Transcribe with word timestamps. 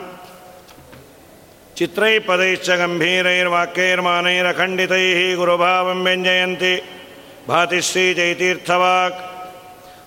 चित्रैः 1.77 2.25
पदैश्च 2.29 2.69
गम्भीरैर्वाक्यैर्मानैरखण्डितैः 2.81 5.21
गुरुभावं 5.39 5.99
व्यञ्जयन्ति 6.07 6.75
भाति 7.49 7.81
श्रीजयतीर्थवाक् 7.83 9.15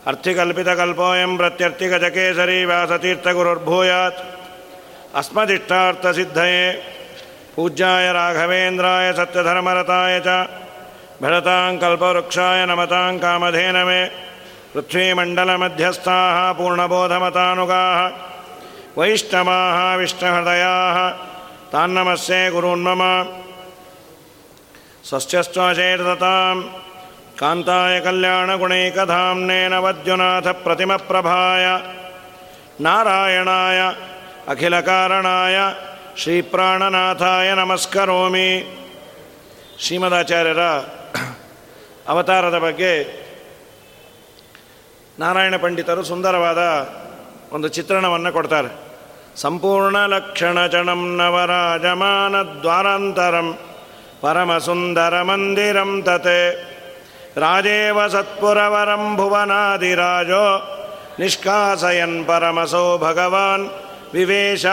अर्थिकल्पितकल्पोऽयं 0.08 1.38
प्रत्यर्थिगजकेसरी 1.38 2.66
व्यासतीर्थगुरुर्भूयात्। 2.66 4.22
अस्मदिष्टार्थसिद्धये 5.16 6.72
पूज्याय 7.56 8.14
राघवेन्द्राय 8.14 9.14
सत्यधर्मरताय 9.14 10.20
च। 10.20 10.28
भरतां 11.22 11.78
कल्पवृक्षाय 11.78 12.66
नमतां 12.66 13.18
कामधेनवे। 13.18 14.06
पृथ्वीमण्डलमध्यस्थाः 14.74 16.52
पूर्णबोधमतानुगाः। 16.54 18.00
वैष्णवाः 18.98 19.96
विष्णुहृदयाः। 19.96 21.10
तान्नमस्ये 21.72 22.52
गुरून्मम 22.52 23.02
स्वस्यस्त्वशेर्दतां 25.04 26.85
कान्ताय 27.39 27.95
कल्याणगुणैकधाम्नेन 28.01 29.75
वद्युनाथप्रतिमप्रभाय 29.85 31.67
नारायणाय 32.81 33.81
ಅಖಿಲಕಾರಣಾಯ 34.49 35.57
ಶ್ರೀಪ್ರಾಣನಾಥಾಯ 36.17 37.49
ನಮಸ್ಕರೋಮಿ 37.55 38.49
ಶ್ರೀಮದಾಚಾರ್ಯರ 39.79 40.63
ಅವತಾರದ 42.09 42.57
ಬಗ್ಗೆ 42.59 42.93
ನಾರಾಯಣ 45.19 45.57
ಪಂಡಿತರು 45.57 46.03
ಸುಂದರವಾದ 46.03 46.63
ಒಂದು 47.53 47.69
ಚಿತ್ರಣವನ್ನು 47.69 48.31
ಕೊಡ್ತಾರೆ 48.33 48.71
ಸಂಪೂರ್ಣ 49.37 49.97
ಲಕ್ಷಣ 50.07 50.59
ಚಣಂ 50.67 51.03
ನವರಾಜಮಾನ 51.17 52.37
ದ್ವಾರಾಂತರಂ 52.63 53.49
ಪರಮಸುಂದರ 54.21 55.23
ಮಂದಿರಂ 55.23 55.93
ತತೆ 56.03 56.41
ರಾಜೇವ 57.38 58.08
ಸತ್ಪುರವರಂ 58.08 59.18
ಭುವನಾದಿರಾಜೋ, 59.18 60.46
ನಿಷ್ಕಾಸಯನ್ 61.20 62.26
ಪರಮಸೋ 62.28 62.98
ಭಗವಾನ್ 62.98 63.66
ವಿವೇಶ. 64.14 64.66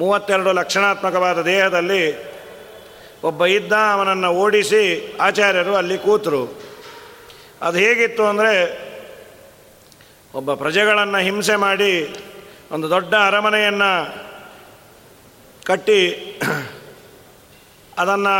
ಮೂವತ್ತೆರಡು 0.00 0.52
ಲಕ್ಷಣಾತ್ಮಕವಾದ 0.52 1.42
ದೇಹದಲ್ಲಿ 1.42 2.04
ಒಬ್ಬ 3.24 3.46
ಇದ್ದ 3.46 3.72
ಅವನನ್ನು 3.92 4.30
ಓಡಿಸಿ 4.32 4.82
ಆಚಾರ್ಯರು 5.20 5.74
ಅಲ್ಲಿ 5.76 5.98
ಕೂತರು. 5.98 6.42
ಅದು 7.62 7.78
ಹೇಗಿತ್ತು 7.78 8.26
ಅಂದರೆ 8.26 8.52
ಒಬ್ಬ 10.34 10.54
ಪ್ರಜೆಗಳನ್ನು 10.54 11.18
ಹಿಂಸೆ 11.18 11.56
ಮಾಡಿ 11.56 11.92
ಒಂದು 12.72 12.90
ದೊಡ್ಡ 12.90 13.14
ಅರಮನೆಯನ್ನು 13.26 13.90
ಕಟ್ಟಿ 15.66 16.00
ಅದನ್ನು 18.00 18.36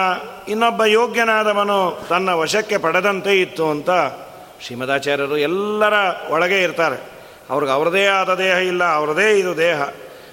ಇನ್ನೊಬ್ಬ 0.48 0.84
ಯೋಗ್ಯನಾದವನು 0.84 2.06
ತನ್ನ 2.08 2.28
ವಶಕ್ಕೆ 2.28 2.76
ಪಡೆದಂತೆ 2.76 3.40
ಇತ್ತು 3.40 3.70
ಅಂತ 3.70 3.90
ಶ್ರೀಮದಾಚಾರ್ಯರು 4.62 5.36
ಎಲ್ಲರ 5.36 5.92
ಒಳಗೆ 6.30 6.62
ಇರ್ತಾರೆ. 6.62 7.10
ಅವ್ರಿಗೆ 7.50 7.72
ಅವರದೇ 7.72 8.06
ಆದ 8.06 8.34
ದೇಹ 8.34 8.54
ಇಲ್ಲ, 8.54 8.84
ಅವರದೇ 8.84 9.38
ಇದು 9.38 9.56
ದೇಹ. 9.56 9.82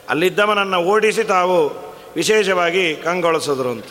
ಅಲ್ಲಿದ್ದವನನ್ನು 0.10 0.78
ಓಡಿಸಿ 0.78 1.24
ತಾವು 1.24 1.88
ವಿಶೇಷವಾಗಿ 2.16 2.96
ಕಂಗೊಳಿಸಿದ್ರು 2.96 3.70
ಅಂತ. 3.70 3.86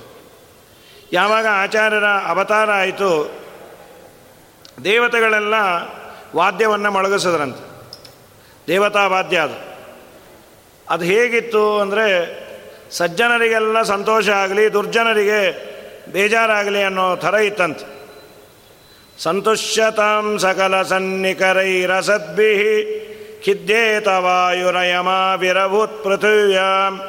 ಯಾವಾಗ 1.12 1.46
ಆಚಾರ್ಯರ 1.50 2.04
ಅವತಾರ 2.04 2.70
ಆಯಿತು, 2.70 3.30
ದೇವತೆಗಳೆಲ್ಲ 4.84 5.54
ವಾದ್ಯವನ್ನು 6.36 6.90
ಮೊಳಗಿಸಿದ್ರಂತೆ. 6.90 7.64
ದೇವತಾ 8.66 9.06
ವಾದ್ಯ 9.06 9.38
ಅದು. 9.38 9.76
ಅದು 10.88 11.04
ಹೇಗಿತ್ತು 11.04 11.80
ಅಂದರೆ 11.80 12.06
ಸಜ್ಜನರಿಗೆಲ್ಲ 12.90 13.82
ಸಂತೋಷ 13.82 14.28
ಆಗಲಿ, 14.28 14.72
ದುರ್ಜನರಿಗೆ 14.72 15.76
ಬೇಜಾರಾಗಲಿ 16.12 16.82
ಅನ್ನೋ 16.82 17.16
ಥರ 17.16 17.34
ಇತ್ತಂತೆ. 17.34 17.96
ಸಂತುಷ್ಯತಾಂ 19.22 20.38
ಸಕಲ 20.38 20.82
ಸನ್ನಿಕರೈರಸದ್ಭಿ 20.82 22.52
ಖಿದ್ಯೇತ 23.44 24.08
ವಾಯುರಯಮಾವಿರಭೂತ್ 24.08 26.04
ಪೃಥಿವ್ಯಾಂ. 26.04 27.00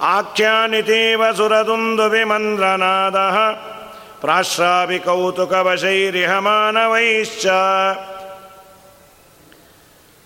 ಆಖ್ಯಾನಿತೀವ 0.00 1.32
ಪ್ರಾಶ್ರಾವಿ 4.20 4.98
ಕೌತುಕ 4.98 5.54
ಕೌತುಕವಶೈರಿಹ 5.54 6.38
ಮಾನವೈಶ್ಚ. 6.38 7.46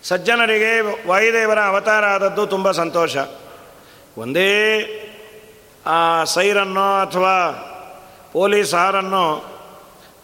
ಸಜ್ಜನರಿಗೆ 0.03 0.81
ವಾಯುದೇವರ 1.09 1.59
ಅವತಾರ 1.59 2.05
ಆದದ್ದು 2.05 2.47
ತುಂಬ 2.47 2.71
ಸಂತೋಷ. 2.71 3.17
ಒಂದೇ 4.19 4.55
ಆ 5.87 6.25
ಸೈರನ್ನೋ 6.25 7.01
ಅಥವಾ 7.01 7.65
ಪೊಲೀಸ್ 8.33 8.75
ಹಾರನ್ನೋ 8.75 9.55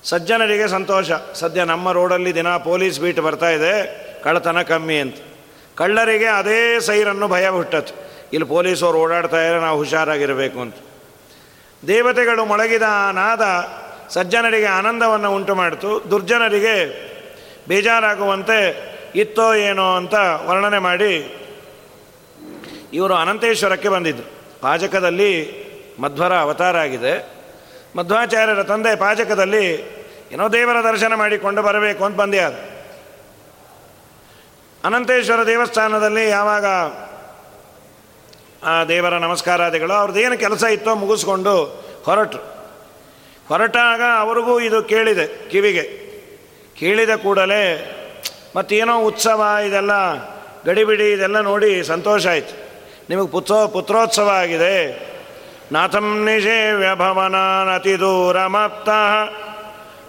ಸಜ್ಜನರಿಗೆ 0.05 0.69
ಸಂತೋಷ. 0.69 1.11
ಸದ್ಯ 1.35 1.65
ನಮ್ಮ 1.65 1.93
ರೋಡಲ್ಲಿ 1.93 2.35
ದಿನ 2.35 2.57
ಪೊಲೀಸ್ 2.57 3.01
ಬೀಟ್ 3.01 3.21
ಬರ್ತಾ 3.21 3.51
ಇದೆ. 3.51 4.05
ಕಳ್ಳತನ 4.23 4.63
ಕಮ್ಮಿ 4.63 4.99
ಅಂತ. 4.99 5.17
ಕಳ್ಳರಿಗೆ 5.77 6.27
ಅದೇ 6.27 6.81
ಸೈರನ್ನು 6.81 7.29
ಭಯ 7.29 7.49
ಹುಟ್ಟತ್ತು. 7.49 7.95
ಇಲ್ಲಿ 8.33 8.49
ಪೊಲೀಸವ್ರು 8.49 8.99
ಓಡಾಡ್ತಾ 8.99 9.47
ಇದ್ರೆ 9.47 9.61
ನಾವು 9.61 9.79
ಹುಷಾರಾಗಿರಬೇಕು 9.79 10.61
ಅಂತ. 10.61 10.75
ದೇವತೆಗಳು 11.87 12.45
ಮೊಳಗಿದ 12.45 12.83
ನಾದ 13.13 13.43
ಸಜ್ಜನರಿಗೆ 14.09 14.67
ಆನಂದವನ್ನು 14.67 15.35
ಉಂಟು 15.35 15.55
ಮಾಡಿತು. 15.55 16.11
ದುರ್ಜನರಿಗೆ 16.11 17.05
ಬೇಜಾರಾಗುವಂತೆ 17.69 18.95
ಇತ್ತೋ 19.15 19.55
ಏನೋ 19.55 19.97
ಅಂತ 19.97 20.15
ವರ್ಣನೆ 20.47 20.79
ಮಾಡಿ 20.79 21.44
ಇವರು 22.95 23.15
ಅನಂತೇಶ್ವರಕ್ಕೆ 23.15 23.89
ಬಂದಿದ್ದರು 23.89 24.61
ಪಾಜಕದಲ್ಲಿ 24.61 25.65
ಮಧ್ವರ 25.99 26.37
ಅವತಾರ 26.37 26.77
ಆಗಿದೆ. 26.77 27.33
ಮಧ್ವಾಚಾರ್ಯರ 27.97 28.63
ತಂದೆ 28.63 28.97
ಪಾಜಕದಲ್ಲಿ 28.97 29.95
ಏನೋ 30.33 30.49
ದೇವರ 30.49 30.85
ದರ್ಶನ 30.85 31.15
ಮಾಡಿಕೊಂಡು 31.15 31.63
ಬರಬೇಕು 31.63 32.05
ಅಂತ 32.05 32.17
ಬಂದೆ 32.17 32.39
ಅದು. 32.39 32.75
ಅನಂತೇಶ್ವರ 34.85 35.47
ದೇವಸ್ಥಾನದಲ್ಲಿ 35.47 36.29
ಯಾವಾಗ 36.29 36.65
ಆ 38.65 38.85
ದೇವರ 38.85 39.19
ನಮಸ್ಕಾರಾದಿಗಳು 39.19 39.93
ಅವ್ರದ್ದೇನು 39.93 40.39
ಕೆಲಸ 40.39 40.63
ಇತ್ತೋ 40.63 40.95
ಮುಗಿಸ್ಕೊಂಡು 40.95 41.65
ಹೊರಟರು. 42.05 42.43
ಹೊರಟಾಗ 43.49 44.01
ಅವ್ರಿಗೂ 44.19 44.61
ಇದು 44.61 44.83
ಕೇಳಿದೆ 44.83 45.51
ಕಿವಿಗೆ. 45.51 46.05
ಕೇಳಿದ 46.75 47.11
ಕೂಡಲೇ 47.11 47.91
ಮತ್ತೇನೋ 48.57 48.99
ಉತ್ಸವ 48.99 49.57
ಇದೆಲ್ಲ 49.69 49.91
ಗಡಿಬಿಡಿ 50.65 51.13
ಇದೆಲ್ಲ 51.13 51.41
ನೋಡಿ 51.41 51.85
ಸಂತೋಷ 51.85 52.27
ಆಯಿತು. 52.27 52.64
ನಿಮಗೆ 53.11 53.29
ಪುತ್ರೋ 53.29 53.67
ಪುತ್ರೋತ್ಸವ 53.67 54.29
ಆಗಿದೆ 54.29 54.77
ನಾಥಂ 55.73 56.25
ನಿಷೇವ್ಯ 56.25 56.95
ಭವನಾನತಿ 56.95 57.99
ದೂರಮಪ್ತ 57.99 58.89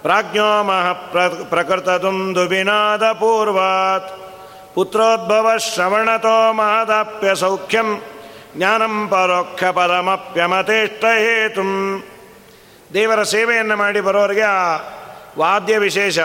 ಪ್ರಾಜ್ಞೋ 0.01 0.63
ಮಹ 0.63 0.91
ಪ್ರಕೃತ 1.49 1.89
ದುಂದುಬಿನಾದ 1.89 3.11
ಪೂರ್ವಾತ್ 3.11 4.09
ಪುತ್ರೋದ್ಭವ 4.75 5.57
ಶ್ರವಣತೋ 5.57 6.53
ಮಹದಾಪ್ಯ 6.53 7.35
ಸೌಖ್ಯಂ. 7.35 8.03
ಜ್ಞಾನಂ 8.57 9.07
ಪರೋಕ್ಷ 9.07 9.63
ಪರಮಪ್ಯಮತೇಷ್ಟ 9.63 11.05
ಹೇತು 11.05 12.03
ದೇವರ 12.93 13.23
ಸೇವೆಯನ್ನು 13.23 13.75
ಮಾಡಿ 13.75 14.01
ಬರೋರಿಗೆ 14.01 14.41
ಆ 14.41 14.77
ವಾದ್ಯ 15.37 15.77
ವಿಶೇಷ. 15.77 16.19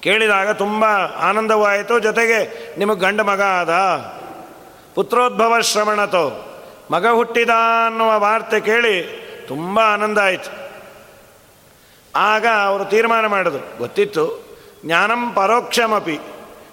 ಕೇಳಿದಾಗ 0.00 0.50
ತುಂಬ 0.50 0.84
ಆನಂದವಾಯಿತು. 1.28 1.98
ಜೊತೆಗೆ 1.98 2.38
ನಿಮಗೆ 2.78 3.00
ಗಂಡ 3.00 3.20
ಮಗ 3.20 3.42
ಆದ. 3.42 3.70
ಪುತ್ರೋದ್ಭವ 4.98 5.60
ಶ್ರವಣತೋ 5.60 6.54
ಮಗ 6.90 7.06
ಹುಟ್ಟಿದ 7.06 7.48
ಅನ್ನುವ 7.86 8.20
ವಾರ್ತೆ 8.20 8.60
ಕೇಳಿ 8.60 9.02
ತುಂಬ 9.48 9.80
ಆನಂದ 9.80 10.18
ಆಯಿತು. 10.18 10.72
ಆಗ 12.16 12.46
ಅವರು 12.64 12.84
ತೀರ್ಮಾನ 12.84 13.26
ಮಾಡಿದ್ರು. 13.26 13.78
ಗೊತ್ತಿತ್ತು, 13.78 14.44
ಜ್ಞಾನಂ 14.86 15.32
ಪರೋಕ್ಷಮಪಿ. 15.32 16.18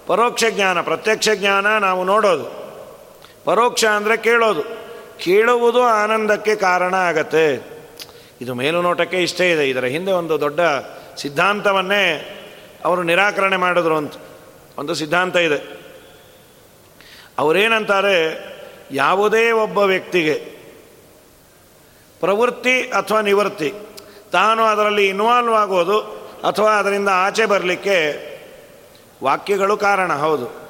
ಪರೋಕ್ಷ 0.07 0.43
ಜ್ಞಾನ, 0.49 0.81
ಪ್ರತ್ಯಕ್ಷ 0.81 1.29
ಜ್ಞಾನ 1.35 1.77
ನಾವು 1.77 2.03
ನೋಡೋದು. 2.03 2.75
ಪರೋಕ್ಷ 3.45 3.85
ಅಂದರೆ 3.85 4.17
ಕೇಳೋದು. 4.17 4.61
ಕೇಳುವುದು 5.17 5.83
ಆನಂದಕ್ಕೆ 5.83 6.55
ಕಾರಣ 6.55 6.93
ಆಗತ್ತೆ. 6.93 7.69
ಇದು 8.41 8.53
ಮೇಲುನೋಟಕ್ಕೆ 8.53 9.17
ಇಷ್ಟೇ 9.17 9.51
ಇದೆ. 9.51 9.69
ಇದರ 9.69 9.85
ಹಿಂದೆ 9.85 10.11
ಒಂದು 10.11 10.39
ದೊಡ್ಡ 10.39 10.59
ಸಿದ್ಧಾಂತವನ್ನೇ 11.17 12.31
ಅವರು 12.85 13.03
ನಿರಾಕರಣೆ 13.03 13.57
ಮಾಡಿದ್ರು 13.57 13.97
ಅಂತ. 13.97 14.13
ಒಂದು 14.77 14.93
ಸಿದ್ಧಾಂತ 14.93 15.35
ಇದೆ. 15.35 15.84
ಅವರೇನಂತಾರೆ, 17.39 18.17
ಯಾವುದೇ 18.91 19.51
ಒಬ್ಬ 19.51 19.77
ವ್ಯಕ್ತಿಗೆ 19.77 20.33
ಪ್ರವೃತ್ತಿ 22.19 22.81
ಅಥವಾ 22.81 23.21
ನಿವೃತ್ತಿ, 23.21 23.73
ತಾನು 24.31 24.63
ಅದರಲ್ಲಿ 24.63 25.07
ಇನ್ವಾಲ್ವ್ 25.07 25.53
ಆಗೋದು 25.53 25.99
ಅಥವಾ 26.47 26.71
ಅದರಿಂದ 26.71 27.09
ಆಚೆ 27.13 27.45
ಬರಲಿಕ್ಕೆ 27.45 27.97
ವಾಕ್ಯಗಳು 29.23 29.77
ಕಾರಣ, 29.77 30.13
ಹೌದು. 30.13 30.65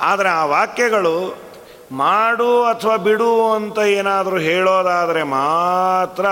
ಆದರೆ 0.00 0.28
ಆ 0.28 0.44
ವಾಕ್ಯಗಳು 0.44 1.48
ಮಾಡು 1.92 2.64
ಅಥವಾ 2.64 2.96
ಬಿಡು 2.96 3.52
ಅಂತ 3.52 3.78
ಏನಾದರೂ 3.78 4.38
ಹೇಳೋದಾದರೆ 4.38 5.22
ಮಾತ್ರ 5.22 6.26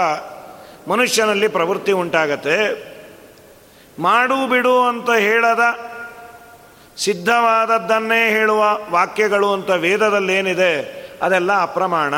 ಮನುಷ್ಯನಲ್ಲಿ 0.91 1.49
ಪ್ರವೃತ್ತಿ 1.49 1.93
ಉಂಟಾಗತ್ತೆ. 1.93 2.59
ಮಾಡು 3.99 4.47
ಬಿಡು 4.47 4.83
ಅಂತ 4.83 5.11
ಹೇಳದ 5.11 5.61
ಸಿದ್ಧವಾದದ್ದನ್ನೇ 6.97 8.29
ಹೇಳುವ 8.29 8.65
ವಾಕ್ಯಗಳು 8.91 9.53
ಅಂತ 9.53 9.71
ವೇದದಲ್ಲಿ 9.71 10.35
ಏನಿದೆ 10.35 11.07
ಅದೆಲ್ಲ 11.23 11.63
ಅಪ್ರಮಾಣ. 11.63 12.15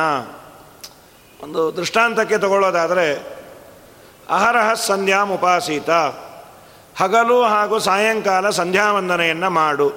ಒಂದು 1.43 1.77
ದೃಷ್ಟಾಂತಕ್ಕೆ 1.77 2.39
ತಗೊಳ್ಳೋದಾದರೆ, 2.39 3.39
ಅಹರಹ 4.31 4.75
ಸಂಧ್ಯಾ 4.75 5.23
ಉಪಾಸೀತ, 5.23 5.91
ಹಗಲು 6.99 7.43
ಹಾಗೂ 7.43 7.79
ಸಾಯಂಕಾಲ 7.79 8.51
ಸಂಧ್ಯಾ 8.51 8.93
ವಂದನೆಯನ್ನು 8.93 9.51
ಮಾಡು. 9.51 9.93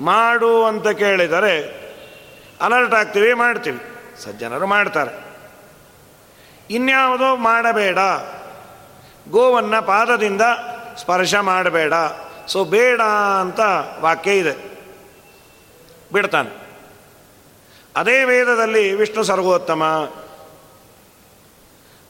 ಮಾಡು 0.00 0.64
ಅಂತ 0.64 0.88
ಕೇಳಿದರೆ 0.88 1.84
ಅಲರ್ಟ್ 2.60 2.94
ಆಗ್ತೀವಿ, 2.94 3.34
ಮಾಡ್ತೀವಿ. 3.34 3.80
ಸಜ್ಜನರು 4.24 4.66
ಮಾಡ್ತಾರೆ. 4.66 5.24
ಇನ್ಯಾವುದೋ 6.70 7.36
ಮಾಡಬೇಡ. 7.36 7.98
ಗೋವನ್ನು 9.30 9.86
ಪಾದದಿಂದ 9.86 10.42
ಸ್ಪರ್ಶ 10.96 11.34
ಮಾಡಬೇಡ. 11.34 11.92
ಸೊ 12.46 12.64
ಬೇಡ 12.64 13.00
ಅಂತ 13.40 13.60
ವಾಕ್ಯ 14.00 14.38
ಇದೆ. 14.38 14.74
ಬಿಡ್ತಾನೆ. 16.12 16.64
ಅದೇ 17.96 18.24
ವೇದದಲ್ಲಿ 18.24 18.92
ವಿಷ್ಣು 18.92 19.22
ಸರ್ವೋತ್ತಮ. 19.22 20.12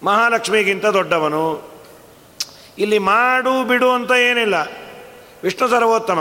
ಮಹಾಲಕ್ಷ್ಮಿಗಿಂತ 0.02 0.86
ದೊಡ್ಡವನು. 0.86 1.62
ಇಲ್ಲಿ 2.78 2.98
ಮಾಡು, 2.98 3.64
ಬಿಡು 3.64 3.90
ಅಂತ 3.90 4.10
ಏನಿಲ್ಲ. 4.10 4.54
ವಿಷ್ಣು 5.42 5.69
ಸರ್ವೋತ್ತಮ. 5.69 6.20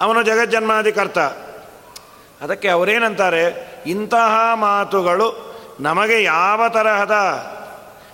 ಅವನು 0.00 0.22
ಜಗಜ್ಜನ್ಮಾಧಿಕರ್ತ. 0.22 1.18
ಅದಕ್ಕೆ 2.40 2.68
ಅವರೇನಂತಾರೆ? 2.68 3.70
ಇಂತಹ 3.86 4.54
ಮಾತುಗಳು 4.54 5.50
ನಮಗೆ 5.80 6.22
ಯಾವ 6.22 6.68
ತರಹದ 6.68 7.12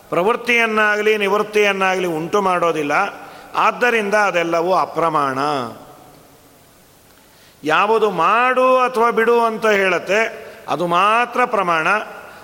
ಪ್ರವೃತ್ತಿಯನ್ನಾಗಲಿ 0.09 1.19
ನಿವೃತ್ತಿಯನ್ನಾಗಲಿ 1.19 2.07
ಉಂಟು 2.07 2.43
ಮಾಡೋದಿಲ್ಲ. 2.43 3.26
ಆದ್ದರಿಂದ 3.57 4.15
ಅದೆಲ್ಲವೂ 4.15 4.75
ಅಪ್ರಮಾಣ. 4.75 5.39
ಯಾವುದು 7.65 8.11
ಮಾಡು 8.11 8.79
ಅಥವಾ 8.79 9.11
ಬಿಡು 9.11 9.41
ಅಂತ 9.41 9.67
ಹೇಳುತ್ತೆ, 9.67 10.47
ಅದು 10.69 10.87
ಮಾತ್ರ 10.87 11.45
ಪ್ರಮಾಣ. 11.45 11.87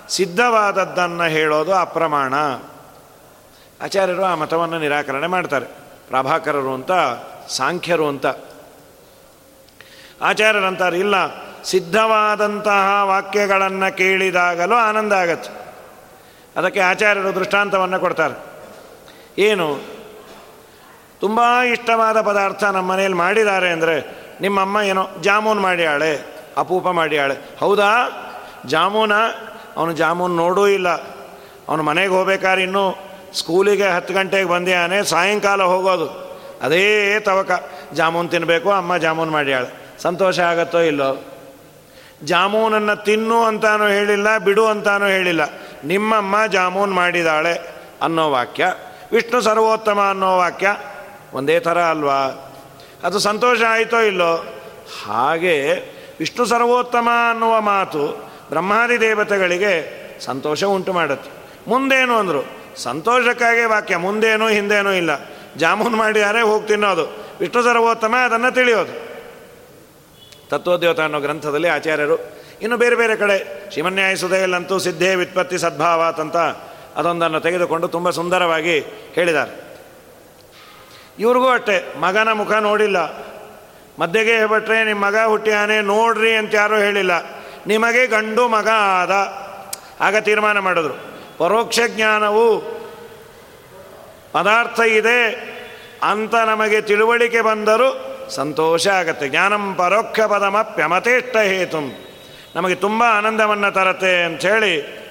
ಸಿದ್ಧವಾದದ್ದನ್ನು 0.09 1.23
ಹೇಳೋದು 1.23 1.73
ಅಪ್ರಮಾಣ. 1.73 2.33
ಆಚಾರ್ಯರು 3.81 4.23
ಆ 4.23 4.35
ಮತವನ್ನು 4.35 4.79
ನಿರಾಕರಣೆ 4.79 5.27
ಮಾಡ್ತಾರೆ. 5.27 5.65
ಪ್ರಭಾಕರರು 6.07 6.73
ಅಂತ, 6.73 6.91
ಸಾಂಖ್ಯರು 7.49 8.07
ಅಂತ. 8.07 8.25
ಆಚಾರ್ಯರಂತಾರೆ, 10.21 10.99
ಇಲ್ಲ, 10.99 11.15
ಸಿದ್ಧವಾದಂತಹ 11.63 13.01
ವಾಕ್ಯಗಳನ್ನು 13.03 13.97
ಕೇಳಿದಾಗಲೂ 13.97 14.75
ಆನಂದ 14.75 15.13
ಆಗತ್ತೆ. 15.13 15.49
ಅದಕ್ಕೆ 16.59 16.79
ಆಚಾರ್ಯರು 16.79 17.35
ದೃಷ್ಟಾಂತವನ್ನು 17.35 17.99
ಕೊಡ್ತಾರೆ. 17.99 18.63
ಏನು? 19.41 19.92
ತುಂಬ 21.23 21.41
ಇಷ್ಟವಾದ 21.71 22.21
ಪದಾರ್ಥ 22.21 22.63
ನಮ್ಮ 22.63 22.91
ಮನೆಯಲ್ಲಿ 22.91 23.17
ಮಾಡಿದ್ದಾರೆ 23.17 23.69
ಅಂದರೆ 23.69 23.95
ನಿಮ್ಮಮ್ಮ 24.41 24.77
ಏನೋ 24.81 25.07
ಜಾಮೂನ್ 25.21 25.59
ಮಾಡ್ಯಾಳೆ, 25.59 26.25
ಅಪೂಪ 26.57 26.87
ಮಾಡ್ಯಾಳೆ. 26.87 27.35
ಹೌದಾ? 27.59 27.91
ಜಾಮೂನ? 28.65 29.13
ಅವನು 29.77 29.91
ಜಾಮೂನ್ 29.91 30.35
ನೋಡೂ 30.37 30.67
ಇಲ್ಲ. 30.67 30.89
ಅವನು 31.69 31.83
ಮನೆಗೆ 31.83 32.07
ಹೋಗ್ಬೇಕಾದ್ರೆ 32.07 32.63
ಇನ್ನೂ 32.63 32.95
ಸ್ಕೂಲಿಗೆ 33.33 33.87
ಹತ್ತು 33.87 34.13
ಗಂಟೆಗೆ 34.13 34.49
ಬಂದಿಯಾನೆ, 34.49 35.03
ಸಾಯಂಕಾಲ 35.03 35.63
ಹೋಗೋದು. 35.63 36.07
ಅದೇ 36.61 37.19
ತವಕ. 37.19 37.51
ಜಾಮೂನ್ 37.93 38.29
ತಿನ್ನಬೇಕು 38.29 38.71
ಅಮ್ಮ 38.71 38.97
ಜಾಮೂನ್ 38.97 39.31
ಮಾಡ್ಯಾಳೆ. 39.31 40.01
ಸಂತೋಷ 40.01 40.39
ಆಗತ್ತೋ 40.39 40.79
ಇಲ್ಲೋ? 40.79 41.23
ಜಾಮೂನನ್ನು 42.23 43.03
ತಿನ್ನು 43.03 43.43
ಅಂತಾನೂ 43.43 43.87
ಹೇಳಿಲ್ಲ, 43.87 44.37
ಬಿಡು 44.37 44.67
ಅಂತಾನೂ 44.67 45.05
ಹೇಳಿಲ್ಲ. 45.05 45.41
ನಿಮ್ಮಮ್ಮ 45.83 46.45
ಜಾಮೂನ್ 46.45 46.93
ಮಾಡಿದಾಳೆ 46.93 47.53
ಅನ್ನೋ 48.01 48.31
ವಾಕ್ಯ, 48.31 48.73
ವಿಷ್ಣು 49.11 49.41
ಸರ್ವೋತ್ತಮ 49.41 50.01
ಅನ್ನೋ 50.09 50.37
ವಾಕ್ಯ 50.37 50.77
ಒಂದೇ 51.33 51.59
ಥರ 51.59 51.81
ಅಲ್ವಾ? 51.81 52.49
ಅದು 53.03 53.19
ಸಂತೋಷ 53.19 53.61
ಆಯಿತೋ 53.69 53.99
ಇಲ್ಲೋ? 53.99 54.35
ಹಾಗೆ 55.05 55.73
ವಿಷ್ಣು 56.19 56.45
ಸರ್ವೋತ್ತಮ 56.45 57.09
ಅನ್ನುವ 57.31 57.61
ಮಾತು 57.61 58.07
ಬ್ರಹ್ಮಾದಿ 58.49 58.99
ದೇವತೆಗಳಿಗೆ 58.99 60.03
ಸಂತೋಷ 60.25 60.63
ಉಂಟು 60.63 60.93
ಮಾಡುತ್ತೆ. 60.93 61.31
ಮುಂದೇನು 61.67 62.15
ಅಂದರು, 62.17 62.49
ಸಂತೋಷಕ್ಕಾಗಿ 62.77 63.65
ವಾಕ್ಯ, 63.65 63.97
ಮುಂದೇನೂ 63.97 64.47
ಹಿಂದೇನೂ 64.47 64.91
ಇಲ್ಲ. 64.91 65.09
ಜಾಮೂನ್ 65.57 65.95
ಮಾಡಿದಾರೆ, 65.95 66.41
ಹೋಗಿ 66.41 66.67
ತಿನ್ನೋದು. 66.67 67.05
ವಿಷ್ಣು 67.39 67.63
ಸರ್ವೋತ್ತಮ, 67.63 68.15
ಅದನ್ನು 68.25 68.53
ತಿಳಿಯೋದು. 68.53 69.03
ತತ್ವೋದ್ಯೋತ 70.49 70.99
ಅನ್ನೋ 70.99 71.19
ಗ್ರಂಥದಲ್ಲಿ 71.19 71.67
ಆಚಾರ್ಯರು 71.67 72.43
ಇನ್ನು 72.61 72.77
ಬೇರೆ 72.77 72.95
ಬೇರೆ 72.95 73.15
ಕಡೆ 73.15 73.69
ಶ್ರೀಮನ್ಯಾಯಸುದಯಲ್ಲಂತೂ 73.71 74.79
ಸಿದ್ಧೇ 74.79 75.15
ವ್ಯುತ್ಪತ್ತಿ 75.15 75.57
ಸದ್ಭಾವಾತ್ 75.57 76.19
ಅಂತ 76.19 76.37
ಅದೊಂದನ್ನು 76.95 77.39
ತೆಗೆದುಕೊಂಡು 77.39 77.87
ತುಂಬ 77.87 78.09
ಸುಂದರವಾಗಿ 78.09 78.79
ಹೇಳಿದ್ದಾರೆ. 79.13 79.62
ಇವ್ರಿಗೂ 81.19 81.49
ಅಷ್ಟೆ. 81.49 81.99
ಮಗನ 81.99 82.31
ಮುಖ 82.31 82.51
ನೋಡಿಲ್ಲ. 82.51 82.97
ಮಧ್ಯಗೆ 83.99 84.37
ಹೇಳ್ಬಿಟ್ರೆ 84.37 84.85
ನಿಮ್ಮ 84.85 85.05
ಮಗ 85.05 85.15
ಹುಟ್ಟಿಯಾನೆ 85.25 85.81
ನೋಡ್ರಿ 85.81 86.35
ಅಂತ 86.35 86.55
ಯಾರೂ 86.55 86.75
ಹೇಳಿಲ್ಲ. 86.75 87.11
ನಿಮಗೆ 87.67 88.07
ಗಂಡು 88.07 88.47
ಮಗ 88.47 88.67
ಆದ. 88.69 89.11
ಆಗ 90.01 90.17
ತೀರ್ಮಾನ 90.17 90.59
ಮಾಡಿದ್ರು. 90.59 90.93
ಪರೋಕ್ಷ 91.37 91.79
ಜ್ಞಾನವು 91.87 92.59
ಪದಾರ್ಥ 94.31 94.79
ಇದೆ 94.79 95.53
ಅಂತ 96.03 96.35
ನಮಗೆ 96.35 96.81
ತಿಳುವಳಿಕೆ 96.81 97.41
ಬಂದರೂ 97.41 98.19
ಸಂತೋಷ 98.29 98.87
ಆಗತ್ತೆ. 98.87 99.29
ಜ್ಞಾನಂ 99.29 99.75
ಪರೋಕ್ಷ 99.75 100.19
ಪದಮ 100.19 100.61
ಪ್ಯಮತೇಷ್ಟ 100.61 101.37
ಹೇತು. 101.37 102.13
ನಮಗೆ 102.55 102.75
ತುಂಬ 102.75 103.03
ಆನಂದವನ್ನು 103.03 103.71
ತರತ್ತೆ 103.71 104.23
ಅಂಥೇಳಿ 104.23 105.03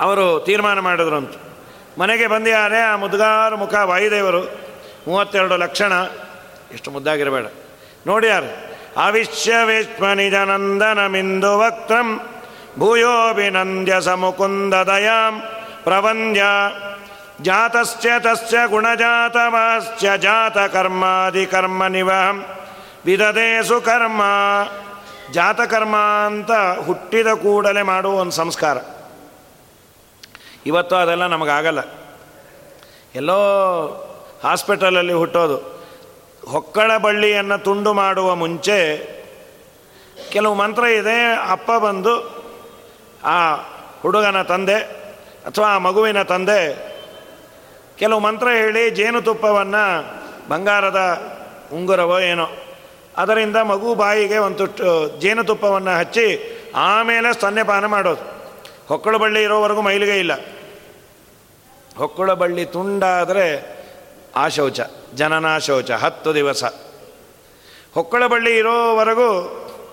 ಅವರು 0.00 0.40
ತೀರ್ಮಾನ 0.40 0.78
ಮಾಡಿದ್ರು 0.78 1.16
ಅಂತ 1.16 1.34
ಮನೆಗೆ 2.00 2.26
ಬಂದಿದ್ದಾರೆ. 2.26 2.80
ಆ 2.80 2.96
ಮುದ್ಗಾರು 2.96 3.56
ಮುಖ 3.56 3.74
ವಾಯುದೇವರು. 3.74 4.40
ಮೂವತ್ತೆರಡು 5.08 5.56
ಲಕ್ಷಣ. 5.56 5.92
ಎಷ್ಟು 6.72 6.90
ಮುದ್ದಾಗಿರಬೇಡ. 6.90 7.46
ನೋಡಿ 8.06 8.26
ಯಾರು? 8.26 8.70
ಆವಿಶ್ಯ 9.00 9.54
ನಿಜನಂದನಮಿಂದು 10.14 11.08
ಮಿಂದು 11.08 11.58
ವಕ್ತ್ರಂ. 11.58 12.20
ಭೂಯೋಭಿನಂದ್ಯ 12.78 14.00
ಸಮುಕುಂದ 14.00 14.74
ದಯಾಂ. 14.74 15.42
ಪ್ರವಂದ್ಯ 15.84 16.42
ಜಾತಸ್ಯ 17.42 18.10
ತಸ್ಯ 18.18 18.58
ಗುಣಜಾತವಾಸ್ಯ 18.66 20.10
ಜಾತ 20.16 20.58
ಕರ್ಮಾದಿ 20.58 21.46
ಕರ್ಮ 21.46 21.86
ನಿವಹಂ. 21.86 22.44
ವಿಧದೆ 23.04 23.68
ಸುಕರ್ಮ. 23.68 24.22
ಜಾತಕರ್ಮ 25.32 25.96
ಅಂತ 25.96 26.50
ಹುಟ್ಟಿದ 26.86 27.26
ಕೂಡಲೇ 27.26 27.82
ಮಾಡುವ 27.82 28.14
ಒಂದು 28.14 28.32
ಸಂಸ್ಕಾರ. 28.32 28.76
ಇವತ್ತು 30.66 30.96
ಅದೆಲ್ಲ 30.96 31.26
ನಮಗಾಗಲ್ಲ. 31.26 31.78
ಎಲ್ಲೋ 33.14 33.36
ಹಾಸ್ಪಿಟಲಲ್ಲಿ 34.42 35.12
ಹುಟ್ಟೋದು. 35.12 35.80
ಹೊಕ್ಕಳ 36.48 36.96
ಬಳ್ಳಿಯನ್ನು 36.96 37.64
ತುಂಡು 37.64 37.92
ಮಾಡುವ 37.92 38.34
ಮುಂಚೆ 38.34 38.78
ಕೆಲವು 40.32 40.54
ಮಂತ್ರ 40.54 40.84
ಇದೆ, 40.84 41.50
ಅಪ್ಪ 41.50 41.72
ಬಂದು 41.72 42.40
ಆ 43.24 43.54
ಹುಡುಗನ 44.02 44.42
ತಂದೆ 44.42 44.76
ಅಥವಾ 45.46 45.66
ಆ 45.66 45.78
ಮಗುವಿನ 45.78 46.22
ತಂದೆ 46.22 46.90
ಕೆಲವು 47.98 48.20
ಮಂತ್ರ 48.20 48.48
ಹೇಳಿ 48.48 48.90
ಜೇನುತುಪ್ಪವನ್ನು 48.90 49.84
ಬಂಗಾರದ 50.48 51.00
ಉಂಗುರವೋ 51.72 52.18
ಏನೋ. 52.18 52.48
ಅದರಿಂದ 53.16 53.56
ಮಗು 53.56 53.94
ಬಾಯಿಗೆ 53.94 54.38
ಒಂದು 54.38 54.66
ಜೇನುತುಪ್ಪವನ್ನು 55.20 55.98
ಹಚ್ಚಿ 55.98 56.26
ಆಮೇಲೆ 56.76 57.32
ಸ್ತನ್ಯಪಾನ 57.32 57.86
ಮಾಡೋದು. 57.86 58.39
ಹೊಕ್ಕಳು 58.90 59.18
ಬಳ್ಳಿ 59.18 59.42
ಇರೋವರೆಗೂ 59.42 59.80
ಮೈಲಿಗೆ 59.80 60.18
ಇಲ್ಲ. 60.18 60.32
ಹೊಕ್ಕಳ 61.96 62.32
ಬಳ್ಳಿ 62.32 62.64
ತುಂಡಾದರೆ 62.64 63.76
ಆ 64.36 64.48
ಶೌಚ 64.48 64.80
ಜನನ 65.14 65.58
ಶೌಚ 65.58 65.90
ಹತ್ತು 65.90 66.34
ದಿವಸ. 66.34 66.64
ಹೊಕ್ಕಳ 67.94 68.26
ಬಳ್ಳಿ 68.26 68.58
ಇರೋವರೆಗೂ 68.58 69.28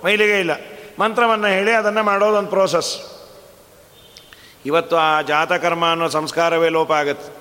ಮೈಲಿಗೆ 0.05 0.39
ಇಲ್ಲ. 0.39 0.51
ಮಂತ್ರವನ್ನು 0.99 1.47
ಹೇಳಿ 1.47 1.71
ಅದನ್ನು 1.71 2.03
ಮಾಡೋದೊಂದು 2.03 2.49
ಪ್ರೋಸೆಸ್ 2.49 3.21
ಇವತ್ತು 4.65 4.97
ಆ 4.97 5.21
ಜಾತಕರ್ಮ 5.21 5.91
ಅನ್ನೋ 5.91 6.09
ಸಂಸ್ಕಾರವೇ 6.09 6.69
ಲೋಪ 6.69 6.91
ಆಗುತ್ತೆ. 6.91 7.35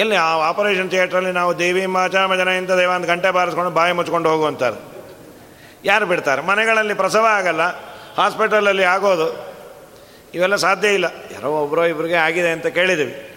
ಎಲ್ಲಿ 0.00 0.16
ಆ 0.16 0.36
ಆಪರೇಷನ್ 0.36 0.90
ಥಿಯೇಟ್ರಲ್ಲಿ 0.90 1.32
ನಾವು 1.32 1.58
ದೇವಿ 1.58 1.86
ಮಾಚಾಮ 1.86 2.34
ಜನ 2.34 2.48
ಇಂಥ 2.48 2.70
ದೇವ 2.70 2.90
ಅಂತ 2.90 3.06
ಗಂಟೆ 3.06 3.30
ಬಾರಿಸ್ಕೊಂಡು 3.30 3.70
ಬಾಯಿ 3.70 3.92
ಮುಚ್ಕೊಂಡು 3.92 4.30
ಹೋಗುವಂತಾರೆ 4.30 4.76
ಯಾರು 5.84 6.06
ಬಿಡ್ತಾರೆ? 6.06 6.42
ಮನೆಗಳಲ್ಲಿ 6.42 6.94
ಪ್ರಸವ 6.94 7.26
ಆಗಲ್ಲ 7.30 7.62
ಹಾಸ್ಪಿಟಲಲ್ಲಿ 8.14 8.84
ಆಗೋದು. 8.84 9.53
ಇವೆಲ್ಲ 10.34 10.56
ಸಾಧ್ಯ 10.56 10.88
ಇಲ್ಲ. 10.88 11.04
ಯಾರೋ 11.32 11.50
ಒಬ್ಬರೋ 11.50 11.84
ಇಬ್ಬರಿಗೆ 11.84 12.14
ಆಗಿದೆ 12.14 12.50
ಅಂತ 12.50 12.66
ಕೇಳಿದ್ದೀವಿ. 12.66 13.30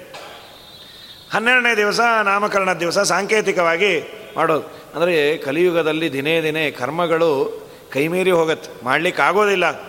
ಹನ್ನೆರಡನೇ 1.34 1.78
ದಿವಸ 1.78 2.00
ನಾಮಕರಣ 2.00 2.74
ದಿವಸ 2.74 3.00
ಸಾಂಕೇತಿಕವಾಗಿ 3.00 4.02
ಮಾಡೋದು. 4.38 4.62
ಅಂದರೆ 4.96 5.38
ಕಲಿಯುಗದಲ್ಲಿ 5.38 6.14
ದಿನೇ 6.14 6.44
ದಿನೇ 6.44 6.72
ಕರ್ಮಗಳು 6.72 7.62
ಕೈಮೀರಿ 7.94 8.32
ಹೋಗುತ್ತೆ. 8.32 8.86
ಮಾಡಲಿಕ್ಕೆ 8.86 9.22
ಆಗೋದಿಲ್ಲ. 9.22 9.82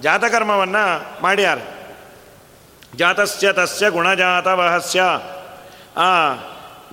ಜಾತಕರ್ಮವನ್ನು 0.00 1.22
ಮಾಡ್ಯಾರ. 1.22 1.58
ಜಾತಸ್ಯ 2.96 3.52
ತಸ್ಯ 3.52 3.90
ಗುಣಜಾತ 3.90 4.46
ವಹಸ್ಯ 4.46 5.02
ಆ 5.96 6.34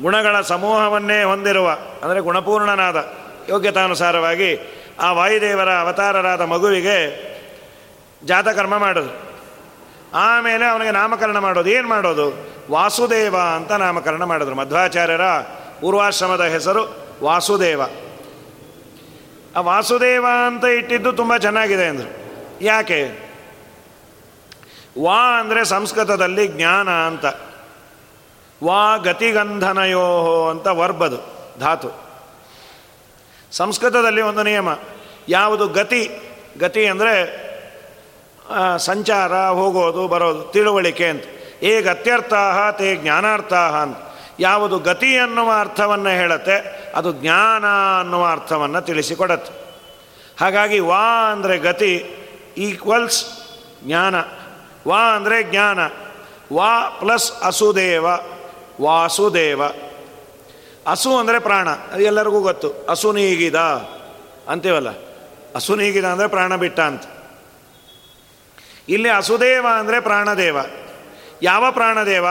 ಗುಣಗಳ 0.02 0.42
ಸಮೂಹವನ್ನೇ 0.42 1.24
ಹೊಂದಿರುವ, 1.24 1.78
ಅಂದರೆ 2.04 2.20
ಗುಣಪೂರ್ಣನಾದ, 2.20 3.14
ಯೋಗ್ಯತಾನುಸಾರವಾಗಿ 3.50 4.60
ಆ 5.00 5.12
ವಾಯುದೇವರ 5.12 5.70
ಅವತಾರರಾದ 5.70 6.42
ಮಗುವಿಗೆ 6.42 7.30
ಜಾತಕರ್ಮ 8.26 8.78
ಮಾಡೋದು. 8.78 9.29
ಆಮೇಲೆ 10.14 10.66
ಅವನಿಗೆ 10.66 10.92
ನಾಮಕರಣ 10.92 11.38
ಮಾಡೋದು. 11.38 11.70
ಏನು 11.70 11.88
ಮಾಡೋದು? 11.88 12.50
ವಾಸುದೇವ 12.72 13.38
ಅಂತ 13.38 13.72
ನಾಮಕರಣ 13.72 14.24
ಮಾಡಿದ್ರು. 14.24 14.56
ಮಧ್ವಾಚಾರ್ಯರ 14.56 15.22
ಪೂರ್ವಾಶ್ರಮದ 15.82 16.44
ಹೆಸರು 16.44 16.96
ವಾಸುದೇವ. 17.24 17.82
ಆ 19.56 19.62
ವಾಸುದೇವ 19.62 20.26
ಅಂತ 20.48 20.66
ಇಟ್ಟಿದ್ದು 20.66 21.14
ತುಂಬ 21.14 21.38
ಚೆನ್ನಾಗಿದೆ 21.38 21.86
ಅಂದರು. 21.86 22.20
ಯಾಕೆ? 22.62 23.30
ವಾ 25.04 25.40
ಅಂದರೆ 25.40 25.66
ಸಂಸ್ಕೃತದಲ್ಲಿ 25.66 26.48
ಜ್ಞಾನ 26.48 26.90
ಅಂತ. 26.90 27.26
ವಾ 28.64 28.98
ಗತಿಗಂಧನಯೋ 28.98 30.48
ಅಂತ 30.50 30.68
ವರ್ಬದು 30.68 31.18
ಧಾತು. 31.60 31.90
ಸಂಸ್ಕೃತದಲ್ಲಿ 33.52 34.22
ಒಂದು 34.22 34.44
ನಿಯಮ. 34.44 34.68
ಯಾವುದು 35.30 35.68
ಗತಿ? 35.68 36.20
ಗತಿ 36.60 36.86
ಅಂದರೆ 36.86 37.49
ಸಂಚಾರ, 38.78 39.34
ಹೋಗೋದು, 39.34 40.08
ಬರೋದು, 40.08 40.44
ತಿಳುವಳಿಕೆ 40.44 41.08
ಅಂತ. 41.08 41.24
ಏ 41.62 41.82
ಗತ್ಯರ್ಥ 41.82 42.34
ತೇ 42.78 42.96
ಜ್ಞಾನಾರ್ಥ 42.96 43.54
ಅಂತ. 43.54 43.98
ಯಾವುದು 44.40 44.80
ಗತಿ 44.80 45.18
ಅನ್ನುವ 45.18 45.52
ಅರ್ಥವನ್ನು 45.60 46.10
ಹೇಳುತ್ತೆ, 46.10 46.58
ಅದು 46.96 47.12
ಜ್ಞಾನ 47.12 47.66
ಅನ್ನುವ 48.00 48.28
ಅರ್ಥವನ್ನು 48.28 48.82
ತಿಳಿಸಿಕೊಡತ್ತೆ. 48.82 49.54
ಹಾಗಾಗಿ 50.40 50.80
ವಾ 50.80 51.32
ಅಂದರೆ 51.32 51.58
ಗತಿ 51.58 52.06
ಈಕ್ವಲ್ಸ್ 52.58 53.26
ಜ್ಞಾನ. 53.84 54.16
ವಾ 54.88 55.00
ಅಂದರೆ 55.16 55.44
ಜ್ಞಾನ. 55.44 55.80
ವಾ 56.52 56.90
ಪ್ಲಸ್ 56.90 57.32
ಅಸುದೇವ, 57.44 58.06
ವಾಸುದೇವ. 58.82 59.62
ಹಸು 60.88 61.18
ಅಂದರೆ 61.18 61.40
ಪ್ರಾಣ, 61.40 61.70
ಅದು 61.70 62.02
ಎಲ್ಲರಿಗೂ 62.02 62.42
ಗೊತ್ತು. 62.42 62.88
ಹಸು 62.90 63.12
ನೀಗಿದ 63.12 63.56
ಅಂತೀವಲ್ಲ? 64.48 64.90
ಹಸು 65.56 65.76
ನೀಗಿದ 65.76 66.06
ಅಂದರೆ 66.06 66.28
ಪ್ರಾಣ 66.28 66.56
ಬಿಟ್ಟ 66.56 66.80
ಅಂತ. 66.80 67.04
ಇಲ್ಲಿ 68.90 69.10
ಅಸುದೇವ 69.10 69.66
ಅಂದರೆ 69.80 70.00
ಪ್ರಾಣದೇವ. 70.00 70.58
ಯಾವ 71.42 71.72
ಪ್ರಾಣದೇವ? 71.72 72.26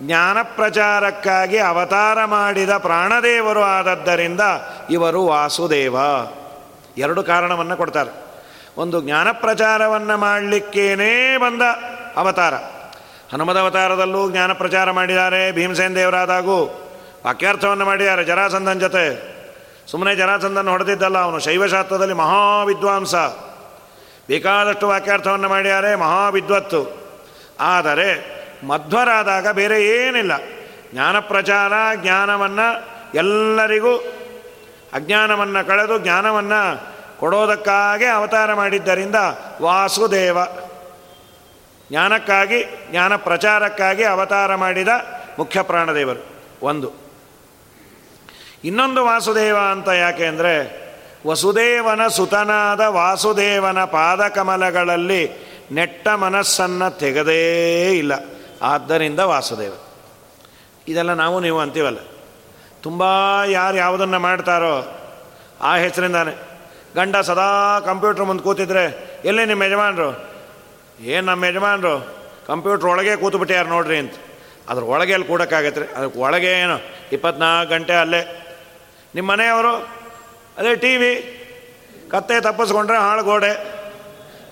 ಜ್ಞಾನ 0.00 0.42
ಪ್ರಚಾರಕ್ಕಾಗಿ 0.42 1.58
ಅವತಾರ 1.58 2.24
ಮಾಡಿದ 2.24 2.70
ಪ್ರಾಣದೇವರು 2.70 3.62
ಆದದ್ದರಿಂದ 3.62 4.40
ಇವರು 4.90 5.26
ವಾಸುದೇವ. 5.26 5.96
ಎರಡು 6.98 7.22
ಕಾರಣವನ್ನು 7.22 7.76
ಕೊಡ್ತಾರೆ. 7.76 8.10
ಒಂದು, 8.76 9.00
ಜ್ಞಾನ 9.00 9.30
ಪ್ರಚಾರವನ್ನು 9.32 10.18
ಮಾಡಲಿಕ್ಕೇನೇ 10.18 11.36
ಬಂದ 11.36 11.62
ಅವತಾರ. 12.16 12.54
ಹನುಮದ 13.32 13.56
ಅವತಾರದಲ್ಲೂ 13.56 14.30
ಜ್ಞಾನ 14.30 14.52
ಪ್ರಚಾರ 14.52 14.90
ಮಾಡಿದ್ದಾರೆ, 14.90 15.52
ಭೀಮಸೇನ್ 15.52 15.96
ದೇವರಾದಾಗೂ. 15.96 16.64
ವಾಕ್ಯಾರ್ಥವನ್ನು 17.26 17.84
ಮಾಡಿದ್ದಾರೆ, 17.84 18.24
ಜರಾಸಂಧನ 18.24 18.78
ಜೊತೆ. 18.78 19.38
ಸುಮ್ಮನೆ 19.90 20.16
ಜರಾಸಂಧನ 20.16 20.68
ಹೊಡೆದಿದ್ದಲ್ಲ 20.68 21.18
ಅವನು, 21.18 21.38
ಶೈವಶಾಸ್ತ್ರದಲ್ಲಿ 21.38 22.14
ಮಹಾವಿದ್ವಾಂಸ. 22.14 23.14
ಬೇಕಾದಷ್ಟು 24.28 24.88
ವಾಕ್ಯಾರ್ಥವನ್ನು 24.88 25.48
ಮಾಡ್ಯಾರೆ, 25.48 25.94
ಮಹಾವಿದ್ವತ್ತು. 25.94 27.08
ಆದರೆ, 27.60 28.38
ಮಧ್ವರಾದಾಗ 28.66 29.48
ಬೇರೆ 29.48 29.86
ಏನಿಲ್ಲ. 29.86 30.32
ಜ್ಞಾನ 30.92 31.18
ಪ್ರಚಾರ, 31.18 31.72
ಜ್ಞಾನವನ್ನು 31.94 32.88
ಎಲ್ಲರಿಗೂ, 33.14 33.96
ಅಜ್ಞಾನವನ್ನು 34.92 35.66
ಕಳೆದು 35.66 35.98
ಜ್ಞಾನವನ್ನು 35.98 36.88
ಕೊಡೋದಕ್ಕಾಗೇ 37.20 38.06
ಅವತಾರ 38.06 38.54
ಮಾಡಿದ್ದರಿಂದ 38.54 39.14
ವಾಸುದೇವ. 39.62 40.38
ಜ್ಞಾನಕ್ಕಾಗಿ, 41.90 42.64
ಜ್ಞಾನ 42.90 43.16
ಪ್ರಚಾರಕ್ಕಾಗಿ 43.16 44.04
ಅವತಾರ 44.04 44.54
ಮಾಡಿದ 44.54 44.88
ಮುಖ್ಯ 45.38 45.62
ಪ್ರಾಣದೇವರು. 45.62 46.26
ಒಂದು. 46.62 46.92
ಇನ್ನೊಂದು 48.64 49.04
ವಾಸುದೇವ 49.04 49.56
ಅಂತ 49.72 49.88
ಯಾಕೆ 49.88 50.26
ಅಂದರೆ 50.26 50.87
ವಸುದೇವನ 51.26 52.08
ಸುತನಾದ 52.08 52.80
ವಾಸುದೇವನ 52.80 53.84
ಪಾದಕಮಲಗಳಲ್ಲಿ 53.84 55.48
ನೆಟ್ಟ 55.72 56.08
ಮನಸ್ಸನ್ನು 56.08 56.98
ತೆಗೆದೇ 56.98 57.92
ಇಲ್ಲ. 57.92 58.12
ಆದ್ದರಿಂದ 58.62 59.20
ವಾಸುದೇವ. 59.20 59.72
ಇದೆಲ್ಲ 60.88 61.14
ನಾವು 61.14 61.40
ನೀವು 61.40 61.60
ಅಂತೀವಲ್ಲ. 61.60 61.98
ತುಂಬ 62.82 63.02
ಯಾರು 63.46 63.76
ಯಾವುದನ್ನು 63.76 64.18
ಮಾಡ್ತಾರೋ 64.18 65.00
ಆ 65.60 65.74
ಹೆಸರಿಂದಾನೆ. 65.74 66.32
ಗಂಡ 66.96 67.16
ಸದಾ 67.16 67.80
ಕಂಪ್ಯೂಟ್ರ್ 67.80 68.24
ಮುಂದೆ 68.24 68.42
ಕೂತಿದ್ರೆ, 68.42 69.10
ಎಲ್ಲಿ 69.24 69.44
ನಿಮ್ಮ 69.44 69.62
ಯಜಮಾನರು? 69.62 70.24
ಏನು 71.00 71.26
ನಮ್ಮ 71.26 71.44
ಯಜಮಾನರು? 71.44 72.18
ಕಂಪ್ಯೂಟ್ರ್ 72.46 72.88
ಒಳಗೆ 72.88 73.16
ಕೂತ್ಬಿಟ್ಟ್ಯಾರು 73.16 73.68
ನೋಡ್ರಿ 73.68 73.98
ಅಂತ. 73.98 74.12
ಅದ್ರ 74.68 74.82
ಒಳಗೆ 74.82 75.12
ಅಲ್ಲಿ 75.12 75.28
ಕೂಡಕ್ಕಾಗತ್ತೆ 75.28 75.80
ರೀ. 75.80 75.86
ಅದಕ್ಕೆ 75.86 76.18
ಒಳಗೆ 76.18 76.46
ಏನು? 76.46 76.80
ಇಪ್ಪತ್ನಾಲ್ಕು 77.12 77.74
ಗಂಟೆ 77.74 77.92
ಅಲ್ಲೇ. 77.92 78.44
ನಿಮ್ಮ 79.14 79.32
ಮನೆಯವರು 79.32 79.97
ಅದೇ 80.58 80.76
ಟಿ 80.76 80.96
ವಿ 80.96 81.34
ಕತ್ತೆ 82.10 82.40
ತಪ್ಪಿಸ್ಕೊಂಡ್ರೆ 82.40 82.98
ಹಾಳು 82.98 83.22
ಗೋಡೆ. 83.22 83.52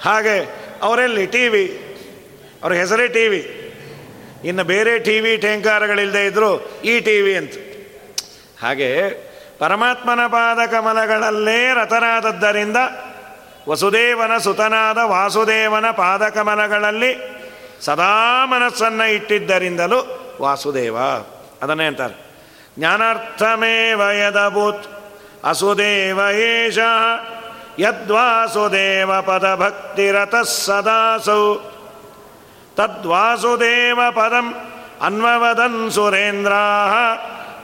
ಹಾಗೆ 0.03 0.37
ಅವರೆಲ್ಲಿ? 0.83 1.27
ಟಿ 1.27 1.49
ವಿ 1.49 1.81
ಅವ್ರ 2.63 2.73
ಹೆಸರೇ 2.73 3.09
ಟಿ 3.09 3.29
ವಿ 3.29 3.63
ಇನ್ನು 4.45 4.65
ಬೇರೆ 4.65 4.99
ಟಿ 4.99 5.21
ವಿ 5.21 5.37
ಟೇಂಕಾರಗಳಿಲ್ಲದೆ 5.37 6.27
ಇದ್ದರು 6.27 6.81
ಈ 6.85 7.01
ಟಿ 7.01 7.21
ವಿ 7.21 7.37
ಅಂತ. 7.37 7.53
ಹಾಗೆ 8.63 9.11
ಪರಮಾತ್ಮನ 9.59 10.27
ಪಾದ 10.27 10.71
ಕಮಲಗಳಲ್ಲೇ 10.71 11.75
ರಥನಾದದ್ದರಿಂದ 11.75 12.77
ವಸುದೇವನ 13.69 14.39
ಸುತನಾದ 14.39 14.99
ವಾಸುದೇವನ 14.99 15.91
ಪಾದಕಮಲಗಳಲ್ಲಿ 15.91 17.13
ಸದಾ 17.81 18.47
ಮನಸ್ಸನ್ನು 18.47 19.11
ಇಟ್ಟಿದ್ದರಿಂದಲೂ 19.11 19.99
ವಾಸುದೇವ. 20.41 20.97
ಅದನ್ನೇ 21.63 21.85
ಅಂತಾರೆ. 21.85 22.15
ಜ್ಞಾನಾರ್ಥಮೇವ 22.79 24.01
ಯದಭೂತ್. 24.01 24.96
ಅಸುದೇವ 25.47 26.21
ಏಷ 26.33 26.79
ಯದ್ವಾಸುದೇವ 27.79 29.23
ಪದ 29.23 29.23
ಪದಭಕ್ತಿರತಃ 29.23 30.43
ಸದಾಸೌ 30.43 31.55
ತದ್ವಾಸುದೇವ 32.77 34.01
ಪದಂ 34.11 34.55
ಅನ್ವವದನ್ 35.03 35.91
ಸುರೇಂದ್ರ 35.91 36.53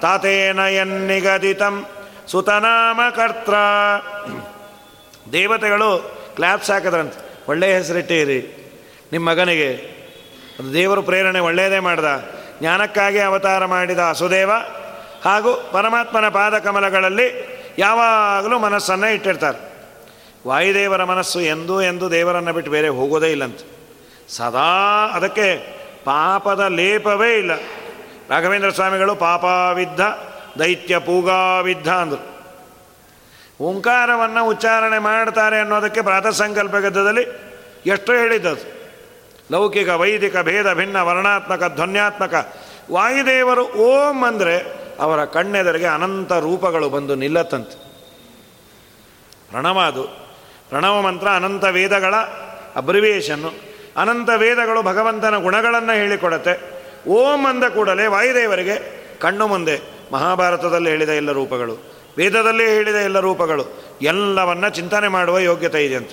ತಾತೇನ 0.01 0.59
ಎನ್ನಿಗದಿತಂ 0.59 1.87
ಸುತನಾಮಕರ್ತ್ರ 2.29 3.55
ದೇವತೆಗಳು 5.33 6.17
ಕ್ಲಾಪ್ಸ್ 6.35 6.71
ಹಾಕಿದ್ರಂತೆ. 6.71 7.45
ಒಳ್ಳೆಯ 7.49 7.77
ಹೆಸರಿಟ್ಟಿರಿ. 7.77 8.71
ನಿಮ್ಮ 9.13 9.31
ಮಗನಿಗೆ. 9.31 9.75
ಅದು 10.59 10.75
ದೇವರು 10.75 11.03
ಪ್ರೇರಣೆ 11.03 11.41
ಒಳ್ಳೆಯದೇ 11.41 11.79
ಮಾಡ್ದ. 11.79 12.05
ಜ್ಞಾನಕ್ಕಾಗಿ 12.61 13.19
ಅವತಾರ 13.19 13.65
ಮಾಡಿದ 13.65 13.99
ಅಸುದೇವ 13.99 14.51
ಹಾಗೂ 15.25 15.69
ಪರಮಾತ್ಮನ 15.73 16.29
ಪಾದಕಮಲಗಳಲ್ಲಿ 16.29 17.52
ಯಾವಾಗಲೂ 17.79 18.59
ಮನಸ್ಸನ್ನು 18.59 19.15
ಇಟ್ಟಿರ್ತಾರೆ. 19.15 19.73
ವಾಯುದೇವರ 20.47 21.05
ಮನಸ್ಸು 21.05 21.41
ಎಂದೂ 21.41 21.83
ಎಂದು 21.83 22.11
ದೇವರನ್ನು 22.11 22.53
ಬಿಟ್ಟು 22.53 22.73
ಬೇರೆ 22.73 22.89
ಹೋಗೋದೇ 22.89 23.31
ಇಲ್ಲಂತ. 23.31 23.59
ಸದಾ 24.29 25.09
ಅದಕ್ಕೆ 25.13 25.57
ಪಾಪದ 26.05 26.61
ಲೇಪವೇ 26.61 27.39
ಇಲ್ಲ. 27.39 27.51
ರಾಘವೇಂದ್ರ 28.31 28.71
ಸ್ವಾಮಿಗಳು 28.71 29.15
ಪಾಪಾವಿದ್ದ 29.15 30.01
ದೈತ್ಯ 30.59 30.99
ಪೂಗಾವಿದ್ದ 30.99 31.89
ಅಂದರು. 31.89 32.33
ಓಂಕಾರವನ್ನು 33.61 34.47
ಉಚ್ಚಾರಣೆ 34.47 34.99
ಮಾಡ್ತಾರೆ 34.99 35.61
ಅನ್ನೋದಕ್ಕೆ 35.61 36.03
ಪ್ರಾತಃ 36.03 36.31
ಸಂಕಲ್ಪ 36.31 36.77
ಗದ್ದದಲ್ಲಿ 36.77 37.27
ಎಷ್ಟು 37.87 38.13
ಹೇಳಿದ್ದದು. 38.13 38.83
ಲೌಕಿಕ, 39.53 39.89
ವೈದಿಕ 39.89 40.37
ಭೇದ 40.37 40.73
ಭಿನ್ನ, 40.73 41.01
ವರ್ಣಾತ್ಮಕ, 41.01 41.73
ಧ್ವನ್ಯಾತ್ಮಕ. 41.75 42.55
ವಾಯುದೇವರು 42.93 43.69
ಓಂ 43.69 44.25
ಅಂದರೆ 44.25 44.82
ಅವರ 44.99 45.25
ಕಣ್ಣೆದರಿಗೆ 45.25 45.87
ಅನಂತ 45.87 46.33
ರೂಪಗಳು 46.33 46.89
ಬಂದು 46.89 47.15
ನಿಲ್ಲತ್ತಂತೆ. 47.15 47.83
ಪ್ರಣವ 49.51 49.81
ಅದು 49.81 50.03
ಪ್ರಣವ 50.69 51.01
ಮಂತ್ರ 51.01 51.29
ಅನಂತ 51.29 51.65
ವೇದಗಳ 51.65 52.15
ಅಬ್ರಿವೇಷನ್ನು, 52.77 53.51
ಅನಂತ 53.97 54.31
ವೇದಗಳು 54.37 54.83
ಭಗವಂತನ 54.83 55.37
ಗುಣಗಳನ್ನು 55.37 55.93
ಹೇಳಿಕೊಡತ್ತೆ. 55.93 56.83
ಓಂ 57.09 57.47
ಅಂದ 57.47 57.65
ಕೂಡಲೇ 57.65 58.07
ವಾಯುದೇವರಿಗೆ 58.07 59.03
ಕಣ್ಣು 59.19 59.47
ಮುಂದೆ 59.47 59.81
ಮಹಾಭಾರತದಲ್ಲಿ 60.13 60.91
ಹೇಳಿದ 60.91 61.09
ಎಲ್ಲ 61.09 61.33
ರೂಪಗಳು, 61.33 61.79
ವೇದದಲ್ಲಿ 62.19 62.71
ಹೇಳಿದ 62.71 62.95
ಎಲ್ಲ 62.95 63.19
ರೂಪಗಳು, 63.19 63.83
ಎಲ್ಲವನ್ನ 64.03 64.69
ಚಿಂತನೆ 64.69 65.09
ಮಾಡುವ 65.09 65.39
ಯೋಗ್ಯತೆ 65.39 65.87
ಇದೆ 65.87 65.97
ಅಂತ 65.97 66.11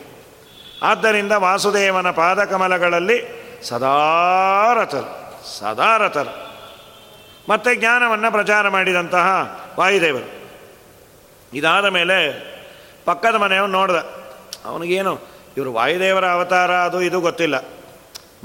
ಆದ್ದರಿಂದ 0.84 1.32
ವಾಸುದೇವನ 1.32 2.12
ಪಾದಕಮಲಗಳಲ್ಲಿ 2.12 3.40
ಸದಾರಥರು 3.64 5.50
ಸದಾರಥರು 5.60 6.49
ಮತ್ತು 7.50 7.74
ಜ್ಞಾನವನ್ನು 7.74 8.32
ಪ್ರಚಾರ 8.32 8.70
ಮಾಡಿದಂತಹ 8.70 9.28
ವಾಯುದೇವರು. 9.80 10.40
ಇದಾದ 11.54 11.86
ಮೇಲೆ 11.86 12.50
ಪಕ್ಕದ 13.06 13.36
ಮನೆಯವನು 13.36 13.72
ನೋಡ್ದ, 13.72 13.96
ಅವನಿಗೇನು, 14.66 15.20
ಇವರು 15.58 15.74
ವಾಯುದೇವರ 15.74 16.28
ಅವತಾರ, 16.28 16.72
ಅದು 16.72 17.02
ಇದು 17.02 17.22
ಗೊತ್ತಿಲ್ಲ. 17.22 17.58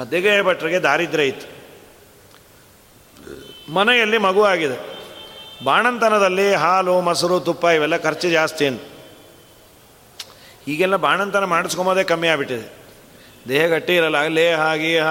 ಮಧ್ಯಗೆ 0.00 0.42
ಭಟ್ರಿಗೆ 0.42 0.78
ದಾರಿದ್ರ್ಯ 0.78 1.24
ಇತ್ತು. 1.24 1.54
ಮನೆಯಲ್ಲಿ 3.72 4.18
ಮಗು 4.18 4.44
ಆಗಿದೆ. 4.44 4.94
ಬಾಣಂತನದಲ್ಲಿ 5.64 6.54
ಹಾಲು, 6.54 7.00
ಮೊಸರು, 7.00 7.40
ತುಪ್ಪ 7.40 7.64
ಇವೆಲ್ಲ 7.64 7.96
ಖರ್ಚು 7.96 8.30
ಜಾಸ್ತಿ 8.30 8.66
ಅಂತ 8.66 8.82
ಈಗೆಲ್ಲ 10.68 10.96
ಬಾಣಂತನ 10.96 11.44
ಮಾಡಿಸ್ಕೊಂಬೋದೇ 11.44 12.04
ಕಮ್ಮಿ 12.04 12.28
ಆಗಿಬಿಟ್ಟಿದೆ. 12.28 12.72
ದೇಹ 13.48 13.66
ಗಟ್ಟಿ 13.66 13.96
ಇರಲ್ಲ, 13.96 14.26
ಲೇಹ, 14.26 14.74
ಗೀಹ, 14.74 15.06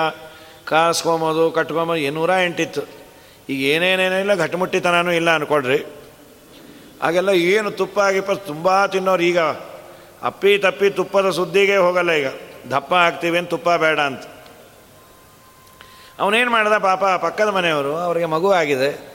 ಕಾಸ್ಕೊಂಬೋದು, 0.66 1.52
ಕಟ್ಕೊಂಬೋದು 1.52 2.00
ಏನೂರ 2.00 2.30
ಎಂಟಿತ್ತು. 2.30 3.02
ಈಗ 3.50 3.62
ಏನೇನೇನಿಲ್ಲ 3.62 4.35
ಘಟಮುಟ್ಟಿತನೂ 4.35 5.12
ಇಲ್ಲ 5.12 5.29
ಅಂದ್ಕೊಳ್ರಿ 5.31 5.85
ಹಾಗೆಲ್ಲ 7.01 7.29
ಏನು 7.29 7.71
ತುಪ್ಪ 7.71 8.00
ಆಗಿಪ್ಪ 8.00 8.31
ತುಂಬ 8.31 8.85
ತಿನ್ನೋರು 8.85 9.23
ಈಗ 9.23 9.39
ಅಪ್ಪಿ 10.23 10.57
ತಪ್ಪಿ 10.57 10.89
ತುಪ್ಪದ 10.89 11.29
ಸುದ್ದಿಗೆ 11.29 11.77
ಹೋಗಲ್ಲ 11.77 12.12
ಈಗ. 12.12 12.27
ದಪ್ಪ 12.71 12.93
ಹಾಕ್ತೀವಿ 12.93 13.38
ಅಂತ 13.38 13.50
ತುಪ್ಪ 13.50 13.69
ಬೇಡ 13.69 14.00
ಅಂತ. 14.00 14.23
ಅವನೇನು 16.19 16.51
ಮಾಡ್ದ 16.51 16.77
ಪಾಪ, 16.77 17.05
ಪಕ್ಕದ 17.05 17.47
ಮನೆಯವರು, 17.47 17.97
ಅವರಿಗೆ 17.97 18.25
ಮಗು 18.25 18.51
ಆಗಿದೆ. 18.51 19.13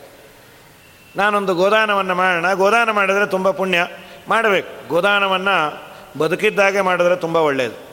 ನಾನೊಂದು 1.17 1.55
ಗೋದಾನವನ್ನು 1.55 2.15
ಮಾಡೋಣ. 2.15 2.53
ಗೋದಾನ 2.53 2.91
ಮಾಡಿದ್ರೆ 2.91 3.27
ತುಂಬ 3.27 3.51
ಪುಣ್ಯ. 3.51 3.87
ಮಾಡಬೇಕು. 4.29 4.89
ಗೋದಾನವನ್ನು 4.89 5.89
ಬದುಕಿದ್ದಾಗೆ 6.19 6.81
ಮಾಡಿದ್ರೆ 6.81 7.17
ತುಂಬ 7.17 7.37
ಒಳ್ಳೆಯದು 7.37 7.89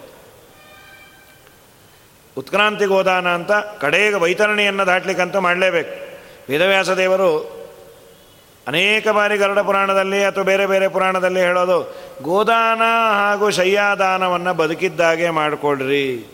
ಉತ್ಕ್ರಾಂತಿ 2.38 2.86
ಗೋದಾನ 2.86 3.28
ಅಂತ 3.28 3.52
ಕಡೆಗೆ 3.52 4.16
ವೈತರಣಿಯನ್ನು 4.16 4.86
ದಾಟ್ಲಿಕ್ಕಂತೂ 4.86 5.40
ಮಾಡಲೇಬೇಕು. 5.40 6.05
ವೇದವ್ಯಾಸ 6.50 6.90
ದೇವರು 6.90 7.30
ಅನೇಕ 8.68 9.08
ಬಾರಿ 9.08 9.38
ಗರುಡ 9.38 9.60
ಪುರಾಣದಲ್ಲಿ 9.60 10.24
ಅಥವಾ 10.26 10.44
ಬೇರೆ 10.44 10.66
ಬೇರೆ 10.66 10.88
ಪುರಾಣದಲ್ಲಿ 10.88 11.40
ಹೇಳೋದು, 11.40 11.96
ಗೋದಾನ 12.22 12.82
ಹಾಗೂ 13.14 13.50
ಶಯ್ಯಾದಾನವನ್ನು 13.50 14.54
ಬದುಕಿದ್ದಾಗೆ 14.54 15.30
ಮಾಡಿಕೊಡ್ರಿ 15.30 16.26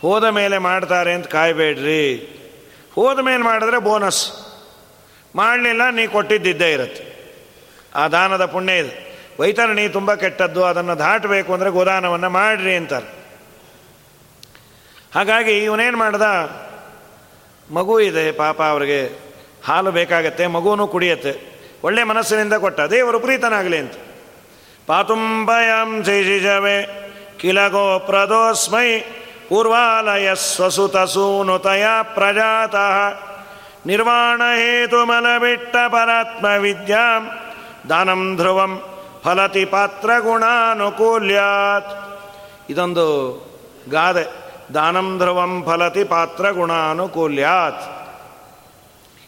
ಹೋದ 0.00 0.24
ಮೇಲೆ 0.24 0.58
ಮಾಡ್ತಾರೆ 0.58 1.12
ಅಂತ 1.12 1.26
ಕಾಯಬೇಡ್ರಿ. 1.26 2.02
ಹೋದ 2.94 3.18
ಮೇಲೆ 3.18 3.42
ಮಾಡಿದ್ರೆ 3.42 3.78
ಬೋನಸ್. 3.78 4.22
ಮಾಡಲಿಲ್ಲ, 5.34 5.90
ನೀ 5.90 6.06
ಕೊಟ್ಟಿದ್ದಿದ್ದೇ 6.06 6.72
ಇರುತ್ತೆ. 6.72 7.04
ಆ 7.94 8.08
ದಾನದ 8.08 8.44
ಪುಣ್ಯ 8.44 8.76
ಇದೆ. 8.78 8.94
ವೈತರಣಿ 9.40 9.88
ತುಂಬ 9.88 10.14
ಕೆಟ್ಟದ್ದು, 10.14 10.64
ಅದನ್ನು 10.64 10.98
ದಾಟಬೇಕು 10.98 11.52
ಅಂದರೆ 11.52 11.70
ಗೋದಾನವನ್ನು 11.70 12.30
ಮಾಡ್ರಿ 12.30 12.76
ಅಂತಾರೆ. 12.76 13.08
ಹಾಗಾಗಿ 15.14 15.64
ಇವನೇನು 15.64 15.98
ಮಾಡ್ದ? 15.98 16.22
ಮಗು 17.70 18.00
ಇದೆ, 18.00 18.32
ಪಾಪ 18.32 18.62
ಅವರಿಗೆ 18.62 19.18
ಹಾಲು 19.66 19.92
ಬೇಕಾಗತ್ತೆ 19.92 20.46
ಮಗುವೂ 20.46 20.86
ಕುಡಿಯತ್ತೆ. 20.86 21.56
ಒಳ್ಳೆ 21.84 22.04
ಮನಸ್ಸಿನಿಂದ 22.04 22.54
ಕೊಟ್ಟ, 22.54 22.80
ದೇವರು 22.80 23.20
ಪ್ರೀತನಾಗಲಿ 23.20 23.78
ಅಂತ. 23.78 23.92
ಪಾತುಂಬಯಂ 24.86 26.04
ಶೇಷಿಷವೇ 26.04 27.02
ಕಿಲಗೋ 27.38 27.98
ಪ್ರದೋಸ್ಮೈ 27.98 29.00
ಪೂರ್ವಾಲಯ 29.48 30.34
ಸ್ವಸುತ 30.34 30.96
ಸೂನುತಯ 30.96 31.86
ಪ್ರಜಾತಃ. 32.02 33.20
ನಿರ್ವಾಣ 33.86 34.38
ಹೇತು 34.38 35.06
ಮಲಬಿಟ್ಟ 35.06 35.76
ಪರಾತ್ಮ 35.76 36.46
ವಿದ್ಯಾಂ, 36.46 37.30
ದಾನಂ 37.88 38.36
ಧ್ರುವಂ 38.36 38.82
ಫಲತಿ 39.24 39.64
ಪಾತ್ರ 39.64 40.10
ಗುಣಾನುಕೂಲ್ಯಾತ್ 40.18 42.20
ಇದೊಂದು 42.70 43.06
ಗಾದೆ. 43.90 44.45
ದಾನಂ 44.74 45.18
ಧ್ರುವಂ 45.18 45.62
ಫಲತಿ 45.66 46.04
ಪಾತ್ರ 46.04 46.50
ಗುಣಾನುಕೂಲ್ಯಾತ್. 46.50 47.82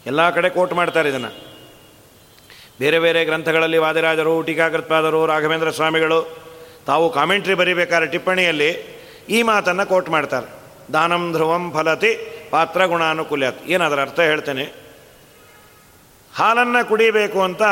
ಎಲ್ಲ 0.07 0.31
ಕಡೆ 0.31 0.49
ಕೋಟ್ 0.49 0.73
ಮಾಡ್ತಾರೆ 0.73 1.09
ಇದನ್ನು. 1.09 1.49
ಬೇರೆ 2.79 2.99
ಬೇರೆ 2.99 3.25
ಗ್ರಂಥಗಳಲ್ಲಿ 3.25 3.79
ವಾದಿರಾಜರು, 3.79 4.43
ಟೀಕಾಕೃತ್ಪಾದರು, 4.43 5.27
ರಾಘವೇಂದ್ರ 5.27 5.71
ಸ್ವಾಮಿಗಳು, 5.71 6.39
ತಾವು 6.87 7.13
ಕಾಮೆಂಟ್ರಿ 7.13 7.55
ಬರೀಬೇಕಾದ್ರೆ 7.55 8.11
ಟಿಪ್ಪಣಿಯಲ್ಲಿ 8.11 8.71
ಈ 9.29 9.43
ಮಾತನ್ನು 9.43 9.87
ಕೋಟ್ 9.87 10.09
ಮಾಡ್ತಾರೆ. 10.09 10.47
ದಾನಂ 10.93 11.33
ಧ್ರುವಂ 11.33 11.73
ಫಲತಿ 11.73 12.19
ಪಾತ್ರ 12.51 12.85
ಗುಣಾನುಕೂಲ್ಯಾತ್. 12.85 13.67
ಏನಾದ್ರ 13.67 14.01
ಅರ್ಥ 14.01 14.21
ಹೇಳ್ತೇನೆ? 14.21 14.89
ಹಾಲನ್ನು 16.37 16.89
ಕುಡಿಬೇಕು 16.89 17.43
ಅಂತ 17.43 17.63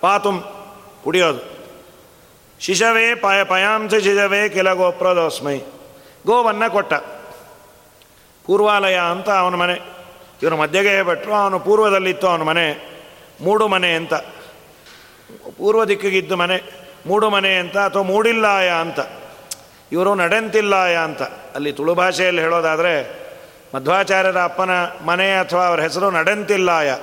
ಪಾತುಂ 0.00 0.44
ಕುಡಿಯೋದು. 1.04 1.52
ಶಿಶವೇ 2.60 3.14
ಪಾಯ 3.14 3.44
ಪಯಾಂಸ 3.44 3.94
ಶಿಶವೇ 3.94 4.48
ಕೆಲ 4.48 4.72
ಗೋಪ್ರದೋಸ್ಮೈ. 4.72 5.58
ಗೋವನ್ನು 6.26 6.70
ಕೊಟ್ಟ. 6.70 6.94
ಪೂರ್ವಾಲಯ 8.46 8.96
ಅಂತ 8.96 9.30
ಅವನ 9.30 9.54
ಮನೆ. 9.54 9.80
ಇವನು 10.42 10.56
ಮಧ್ಯಗೆ 10.56 11.02
ಭಟ್ಟರು 11.02 11.34
ಅವನು 11.34 11.58
ಪೂರ್ವದಲ್ಲಿತ್ತು 11.58 12.28
ಅವನ 12.28 12.42
ಮನೆ. 12.42 12.92
ಮೂಡು 13.40 13.68
ಮನೆ 13.68 13.92
ಅಂತ. 13.92 14.14
ಪೂರ್ವ 15.58 15.84
ದಿಕ್ಕಿಗಿದ್ದು 15.84 16.36
ಮನೆ. 16.36 16.86
ಮೂಡು 17.06 17.30
ಮನೆ 17.30 17.56
ಅಂತ 17.56 17.78
ಅಥವಾ 17.78 18.02
ಮೂಡಿಲ್ಲಾಯ 18.02 18.70
ಅಂತ. 18.70 18.98
ಇವರು 19.92 20.14
ನಡೆಂತಿಲ್ಲಾಯ 20.14 20.96
ಅಂತ. 20.96 21.22
ಅಲ್ಲಿ 21.54 21.72
ತುಳು 21.72 21.94
ಭಾಷೆಯಲ್ಲಿ 21.94 22.42
ಹೇಳೋದಾದರೆ, 22.42 23.22
ಮಧ್ವಾಚಾರ್ಯರ 23.74 24.42
ಅಪ್ಪನ 24.42 24.70
ಮನೆ 25.04 25.36
ಅಥವಾ 25.36 25.66
ಅವರ 25.66 25.80
ಹೆಸರು 25.80 26.10
ನಡೆಂತಿಲ್ಲಾಯ. 26.10 26.96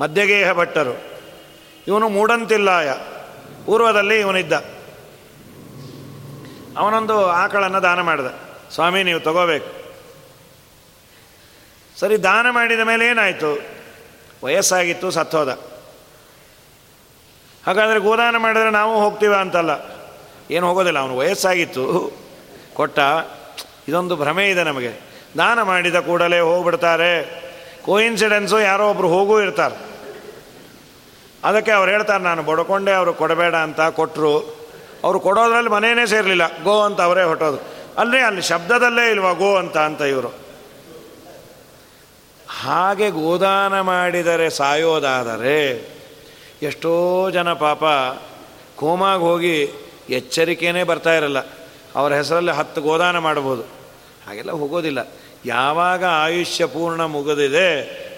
ಮಧ್ಯಗೇಹ 0.00 0.52
ಭಟ್ಟರು. 0.52 0.98
ಇವನು 1.88 2.08
ಮೂಡಂತಿಲ್ಲಾಯ. 2.08 2.94
ಪೂರ್ವದಲ್ಲಿ 3.66 4.20
ಇವನಿದ್ದ. 4.20 4.52
ಅವನೊಂದು 6.78 7.26
ಆಕಳನ್ನು 7.26 7.82
ದಾನ 7.82 8.00
ಮಾಡಿದ. 8.00 8.26
ಸ್ವಾಮಿ, 8.74 9.02
ನೀವು 9.02 9.20
ತಗೋಬೇಕು. 9.20 9.78
ಸರಿ, 11.98 12.22
ದಾನ 12.22 12.46
ಮಾಡಿದ 12.50 12.80
ಮೇಲೆ 12.80 13.06
ಏನಾಯಿತು? 13.06 13.62
ವಯಸ್ಸಾಗಿತ್ತು, 14.44 15.10
ಸತ್ತೋದ. 15.10 15.58
ಹಾಗಾದರೆ 17.66 17.98
ಗೋದಾನ 17.98 18.36
ಮಾಡಿದ್ರೆ 18.36 18.70
ನಾವು 18.70 19.00
ಹೋಗ್ತೀವ 19.00 19.34
ಅಂತಲ್ಲ. 19.36 19.70
ಏನು 20.50 20.68
ಹೋಗೋದಿಲ್ಲ, 20.68 20.98
ಅವನು 20.98 21.16
ವಯಸ್ಸಾಗಿತ್ತು. 21.16 22.12
ಕೊಟ್ಟ, 22.74 22.98
ಇದೊಂದು 23.88 24.16
ಭ್ರಮೆ 24.16 24.50
ಇದೆ 24.50 24.64
ನಮಗೆ. 24.64 24.92
ದಾನ 25.38 25.62
ಮಾಡಿದ 25.62 25.96
ಕೂಡಲೇ 25.96 26.40
ಹೋಗ್ಬಿಡ್ತಾರೆ. 26.40 27.42
ಕೋಇನ್ಸಿಡೆನ್ಸು 27.84 28.60
ಯಾರೋ 28.60 28.90
ಒಬ್ರು 28.90 29.08
ಹೋಗೂ 29.08 29.40
ಇರ್ತಾರೆ. 29.40 29.74
ಅದಕ್ಕೆ 31.44 31.70
ಅವ್ರು 31.70 31.90
ಹೇಳ್ತಾರೆ, 31.90 32.22
ನಾನು 32.22 32.42
ಬಡ್ಕೊಂಡೆ, 32.42 32.92
ಅವರು 32.92 33.14
ಕೊಡಬೇಡ 33.14 33.54
ಅಂತ 33.54 33.80
ಕೊಟ್ಟರು 33.80 34.57
ಅವರು 35.04 35.20
ಕೊಡೋದ್ರಲ್ಲಿ 35.20 35.70
ಮನೆಯೇ 35.70 36.06
ಸೇರಲಿಲ್ಲ, 36.06 36.62
ಗೋ 36.62 36.80
ಅಂತ 36.80 37.00
ಅವರೇ 37.00 37.22
ಹೊಟ್ಟೋದು 37.22 37.58
ಅಲ್ಲೇ 37.98 38.20
ಅಲ್ಲಿ 38.20 38.42
ಶಬ್ದದಲ್ಲೇ 38.42 39.10
ಇಲ್ವಾ 39.10 39.32
ಗೋ 39.32 39.56
ಅಂತ 39.56 39.76
ಅಂತ 39.78 40.00
ಇವರು. 40.00 40.28
ಹಾಗೆ 42.60 43.10
ಗೋದಾನ 43.10 43.80
ಮಾಡಿದರೆ 43.80 44.50
ಸಾಯೋದಾದರೆ 44.50 45.58
ಎಷ್ಟೋ 46.62 46.92
ಜನ 47.30 47.52
ಪಾಪ 47.52 47.84
ಕೋಮಾಗಿ 48.76 49.22
ಹೋಗಿ 49.22 49.56
ಎಚ್ಚರಿಕೆಯೇ 50.10 50.82
ಬರ್ತಾ 50.82 51.12
ಇರಲ್ಲ. 51.14 51.38
ಅವರ 51.96 52.12
ಹೆಸರಲ್ಲಿ 52.14 52.52
ಹತ್ತು 52.52 52.80
ಗೋದಾನ 52.80 53.18
ಮಾಡ್ಬೋದು. 53.18 53.62
ಹಾಗೆಲ್ಲ 54.26 54.52
ಹೋಗೋದಿಲ್ಲ. 54.52 55.00
ಯಾವಾಗ 55.46 56.04
ಆಯುಷ್ಯ 56.04 56.66
ಪೂರ್ಣ 56.66 57.02
ಮುಗಿದಿದೆ, 57.04 57.68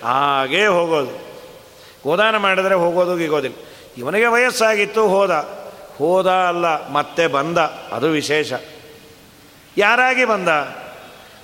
ಹಾಗೇ 0.00 0.66
ಹೋಗೋದು. 0.66 1.14
ಗೋದಾನ 2.04 2.36
ಮಾಡಿದರೆ 2.36 2.74
ಹೋಗೋದು 2.74 3.18
ಇಗೋದಿಲ್ಲ 3.18 3.56
ಇವನಿಗೆ 3.98 4.26
ವಯಸ್ಸಾಗಿತ್ತು, 4.26 5.08
ಹೋದ. 5.08 5.60
ಹೋದ 6.00 6.26
ಅಲ್ಲ, 6.26 6.90
ಮತ್ತೆ 6.90 7.26
ಬಂದ. 7.26 7.58
ಅದು 7.92 8.08
ವಿಶೇಷ. 8.08 8.52
ಯಾರಾಗಿ 9.76 10.24
ಬಂದ? 10.24 10.48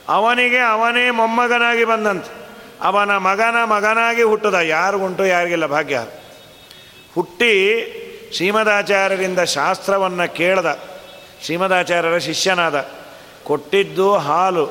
ಅವನಿಗೆ 0.09 0.59
ಅವನೇ 0.59 1.11
ಮೊಮ್ಮಗನಾಗಿ 1.11 1.85
ಬಂದಂತೆ. 1.85 2.33
ಅವನ 2.83 3.17
ಮಗನ 3.17 3.65
ಮಗನಾಗಿ 3.65 4.23
ಹುಟ್ಟದ. 4.23 4.55
ಯಾರಿಗುಂಟು, 4.55 5.27
ಯಾರಿಗಿಲ್ಲ 5.27 5.67
ಭಾಗ್ಯ. 5.67 6.01
ಹುಟ್ಟಿ 7.15 7.53
ಶ್ರೀಮದಾಚಾರ್ಯರಿಂದ 8.37 9.39
ಶಾಸ್ತ್ರವನ್ನು 9.39 10.35
ಕೇಳ್ದ. 10.35 10.79
ಶ್ರೀಮದಾಚಾರ್ಯರ 11.45 12.19
ಶಿಷ್ಯನಾದ. 12.19 12.89
ಕೊಟ್ಟಿದ್ದು 13.45 14.17
ಹಾಲು, 14.17 14.67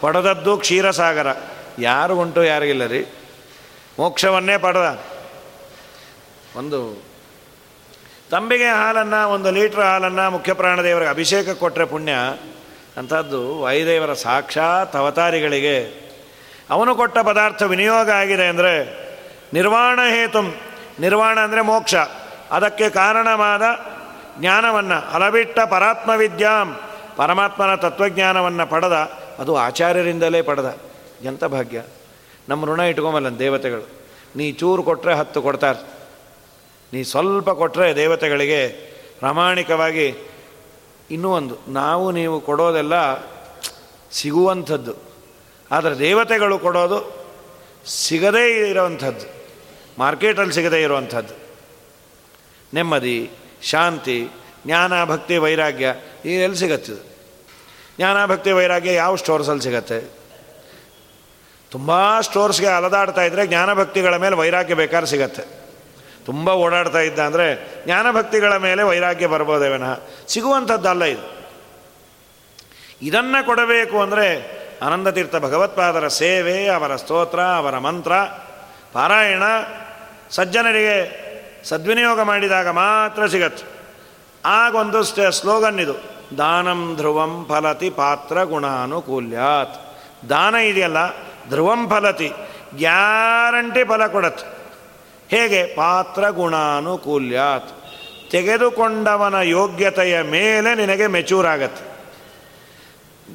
ಪಡೆದದ್ದು 0.00 0.56
ಕ್ಷೀರಸಾಗರ. 0.56 1.36
ಯಾರು 1.78 2.16
ಉಂಟು 2.16 2.44
ಯಾರಿಗಿಲ್ಲ 2.44 2.86
ರೀ? 2.86 3.06
ಮೋಕ್ಷವನ್ನೇ 3.98 4.58
ಪಡೆದ. 4.58 4.98
ಒಂದು 6.56 7.09
ತಂಬಿಗೆ 8.30 8.66
ಹಾಲನ್ನು, 8.66 9.30
ಒಂದು 9.30 9.50
ಲೀಟ್ರ್ 9.50 9.80
ಹಾಲನ್ನು 9.80 10.30
ಮುಖ್ಯ 10.30 10.52
ಪ್ರಾಣದೇವರಿಗೆ 10.52 11.10
ಅಭಿಷೇಕ 11.10 11.50
ಕೊಟ್ಟರೆ 11.50 11.84
ಪುಣ್ಯ 11.84 12.12
ಅಂಥದ್ದು 12.96 13.60
ವಾಯುದೇವರ 13.60 14.12
ಸಾಕ್ಷಾತ್ 14.12 14.96
ಅವತಾರಿಗಳಿಗೆ. 14.96 16.10
ಅವನು 16.70 16.94
ಕೊಟ್ಟ 16.94 17.18
ಪದಾರ್ಥ 17.18 17.62
ವಿನಿಯೋಗ 17.62 18.10
ಆಗಿದೆ 18.10 18.46
ಅಂದರೆ 18.46 19.00
ನಿರ್ವಾಣ 19.54 20.00
ಹೇತು. 20.10 20.42
ನಿರ್ವಾಣ 21.00 21.40
ಅಂದರೆ 21.40 21.60
ಮೋಕ್ಷ. 21.60 21.94
ಅದಕ್ಕೆ 22.50 22.90
ಕಾರಣವಾದ 22.90 23.62
ಜ್ಞಾನವನ್ನು, 24.40 25.14
ಅಲಬಿಟ್ಟ 25.14 25.60
ಪರಾತ್ಮ 25.60 26.10
ವಿದ್ಯಾಂ 26.10 26.76
ಪರಮಾತ್ಮನ 27.16 27.74
ತತ್ವಜ್ಞಾನವನ್ನು 27.74 28.66
ಪಡೆದ, 28.66 29.10
ಅದು 29.38 29.56
ಆಚಾರ್ಯರಿಂದಲೇ 29.56 30.42
ಪಡೆದ. 30.42 30.78
ಎಂಥ 31.24 31.44
ಭಾಗ್ಯ. 31.44 31.82
ನಮ್ಮ 32.48 32.64
ಋಣ 32.64 32.80
ಇಟ್ಕೊಂಬಲ್ಲ 32.80 33.38
ದೇವತೆಗಳು. 33.38 33.88
ನೀ 34.36 34.52
ಚೂರು 34.52 34.82
ಕೊಟ್ಟರೆ 34.82 35.14
ಹತ್ತು 35.14 35.42
ಕೊಡ್ತಾರೆ. 35.42 35.99
ನೀ 36.92 37.02
ಸ್ವಲ್ಪ 37.02 37.50
ಕೊಟ್ಟರೆ 37.50 37.96
ದೇವತೆಗಳಿಗೆ 37.96 38.68
ಪ್ರಾಮಾಣಿಕವಾಗಿ 39.18 40.14
ಇನ್ನೂ 41.10 41.32
ಒಂದು, 41.32 41.58
ನಾವು 41.68 42.10
ನೀವು 42.10 42.40
ಕೊಡೋದೆಲ್ಲ 42.40 43.20
ಸಿಗುವಂಥದ್ದು. 44.12 44.94
ಆದರೆ 45.70 45.98
ದೇವತೆಗಳು 45.98 46.58
ಕೊಡೋದು 46.58 47.26
ಸಿಗದೇ 47.86 48.68
ಇರೋವಂಥದ್ದು. 48.68 49.26
ಮಾರ್ಕೆಟಲ್ಲಿ 49.98 50.54
ಸಿಗದೇ 50.54 50.82
ಇರುವಂಥದ್ದು. 50.82 51.34
ನೆಮ್ಮದಿ, 52.74 53.30
ಶಾಂತಿ, 53.62 54.28
ಜ್ಞಾನ, 54.66 55.04
ಭಕ್ತಿ, 55.04 55.36
ವೈರಾಗ್ಯ 55.36 55.94
ಎಲ್ಲಿ 56.24 56.58
ಸಿಗತ್ತಿದು 56.58 57.10
ಜ್ಞಾನ, 57.96 58.26
ಭಕ್ತಿ, 58.26 58.52
ವೈರಾಗ್ಯ 58.52 58.92
ಯಾವ 58.92 59.16
ಸ್ಟೋರ್ಸಲ್ಲಿ 59.16 59.62
ಸಿಗತ್ತೆ? 59.62 60.00
ತುಂಬ 61.70 62.20
ಸ್ಟೋರ್ಸ್ಗೆ 62.20 62.66
ಅಲದಾಡ್ತಾ 62.66 63.22
ಇದ್ದರೆ 63.22 63.46
ಜ್ಞಾನಭಕ್ತಿಗಳ 63.46 64.16
ಮೇಲೆ 64.16 64.36
ವೈರಾಗ್ಯ 64.36 64.74
ಬೇಕಾದ್ರೆ 64.74 65.10
ಸಿಗತ್ತೆ. 65.10 65.59
ತುಂಬ 66.30 66.48
ಓಡಾಡ್ತಾ 66.48 67.00
ಇದ್ದ 67.00 67.18
ಅಂದರೆ 67.18 67.46
ಜ್ಞಾನಭಕ್ತಿಗಳ 67.84 68.56
ಮೇಲೆ 68.56 68.82
ವೈರಾಗ್ಯ 68.82 69.26
ಬರ್ಬೋದೇವೇನ 69.26 69.88
ಸಿಗುವಂಥದ್ದಲ್ಲ 70.28 71.04
ಇದು. 71.04 71.24
ಇದನ್ನು 73.02 73.46
ಕೊಡಬೇಕು 73.46 74.02
ಅಂದರೆ 74.02 74.26
ಆನಂದತೀರ್ಥ 74.82 75.36
ಭಗವತ್ಪಾದರ 75.36 76.08
ಸೇವೆ, 76.08 76.68
ಅವರ 76.68 76.96
ಸ್ತೋತ್ರ, 76.96 77.40
ಅವರ 77.40 77.78
ಮಂತ್ರ, 77.78 78.12
ಪಾರಾಯಣ, 78.92 79.42
ಸಜ್ಜನರಿಗೆ 80.30 80.96
ಸದ್ವಿನಿಯೋಗ 81.64 82.20
ಮಾಡಿದಾಗ 82.20 82.68
ಮಾತ್ರ 82.68 83.26
ಸಿಗತ್ತೆ. 83.26 83.64
ಆಗೊಂದು 84.44 85.02
ಸ್ಟೇ 85.02 85.30
ಸ್ಲೋಗನ್ 85.30 85.80
ಇದು. 85.80 85.94
ದಾನಂ 86.38 86.96
ಧ್ರುವಂ 86.96 87.46
ಫಲತಿ 87.48 87.90
ಪಾತ್ರ 87.90 88.42
ಗುಣಾನುಕೂಲ್ಯಾತ್. 88.42 89.76
ದಾನ 90.28 90.54
ಇದೆಯಲ್ಲ, 90.54 91.00
ಧ್ರುವಂ 91.48 91.88
ಫಲತಿ. 91.88 92.32
ಗ್ಯಾರಂಟಿ 92.76 93.84
ಫಲ 93.84 94.06
ಕೊಡತ್ತೆ. 94.06 94.59
ಹೇಗೆ? 95.30 95.64
ಪಾತ್ರ 95.74 96.30
ಗುಣಾನುಕೂಲ್ಯಾತ್. 96.30 97.70
ತೆಗೆದುಕೊಂಡವನ 98.30 99.34
ಯೋಗ್ಯತೆಯ 99.34 100.22
ಮೇಲೆ 100.22 100.74
ನಿನಗೆ 100.74 101.06
ಮೆಚೂರ್ 101.06 101.46
ಆಗತ್ತೆ 101.46 101.90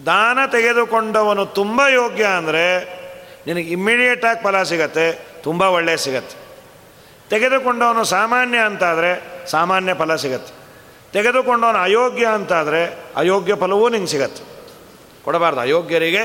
ದಾನ 0.05 0.39
ತೆಗೆದುಕೊಂಡವನು 0.51 1.45
ತುಂಬ 1.45 1.81
ಯೋಗ್ಯ 1.93 2.25
ಅಂದರೆ 2.25 2.63
ನಿನಗೆ 3.47 3.69
ಇಮ್ಮಿಡಿಯೇಟಾಗಿ 3.69 4.43
ಫಲ 4.43 4.63
ಸಿಗತ್ತೆ, 4.63 5.12
ತುಂಬ 5.43 5.62
ಒಳ್ಳೆಯ 5.62 5.97
ಸಿಗತ್ತೆ. 5.97 6.38
ತೆಗೆದುಕೊಂಡವನು 7.29 8.03
ಸಾಮಾನ್ಯ 8.03 8.58
ಅಂತಾದರೆ 8.58 9.12
ಸಾಮಾನ್ಯ 9.47 9.93
ಫಲ 9.93 10.15
ಸಿಗತ್ತೆ. 10.15 10.53
ತೆಗೆದುಕೊಂಡವನು 11.13 11.77
ಅಯೋಗ್ಯ 11.77 12.25
ಅಂತಾದರೆ 12.25 12.81
ಅಯೋಗ್ಯ 13.15 13.55
ಫಲವೂ 13.55 13.89
ನಿಂಗೆ 13.89 14.08
ಸಿಗತ್ತೆ. 14.08 14.43
ಕೊಡಬಾರ್ದು 15.23 15.62
ಅಯೋಗ್ಯರಿಗೆ. 15.62 16.23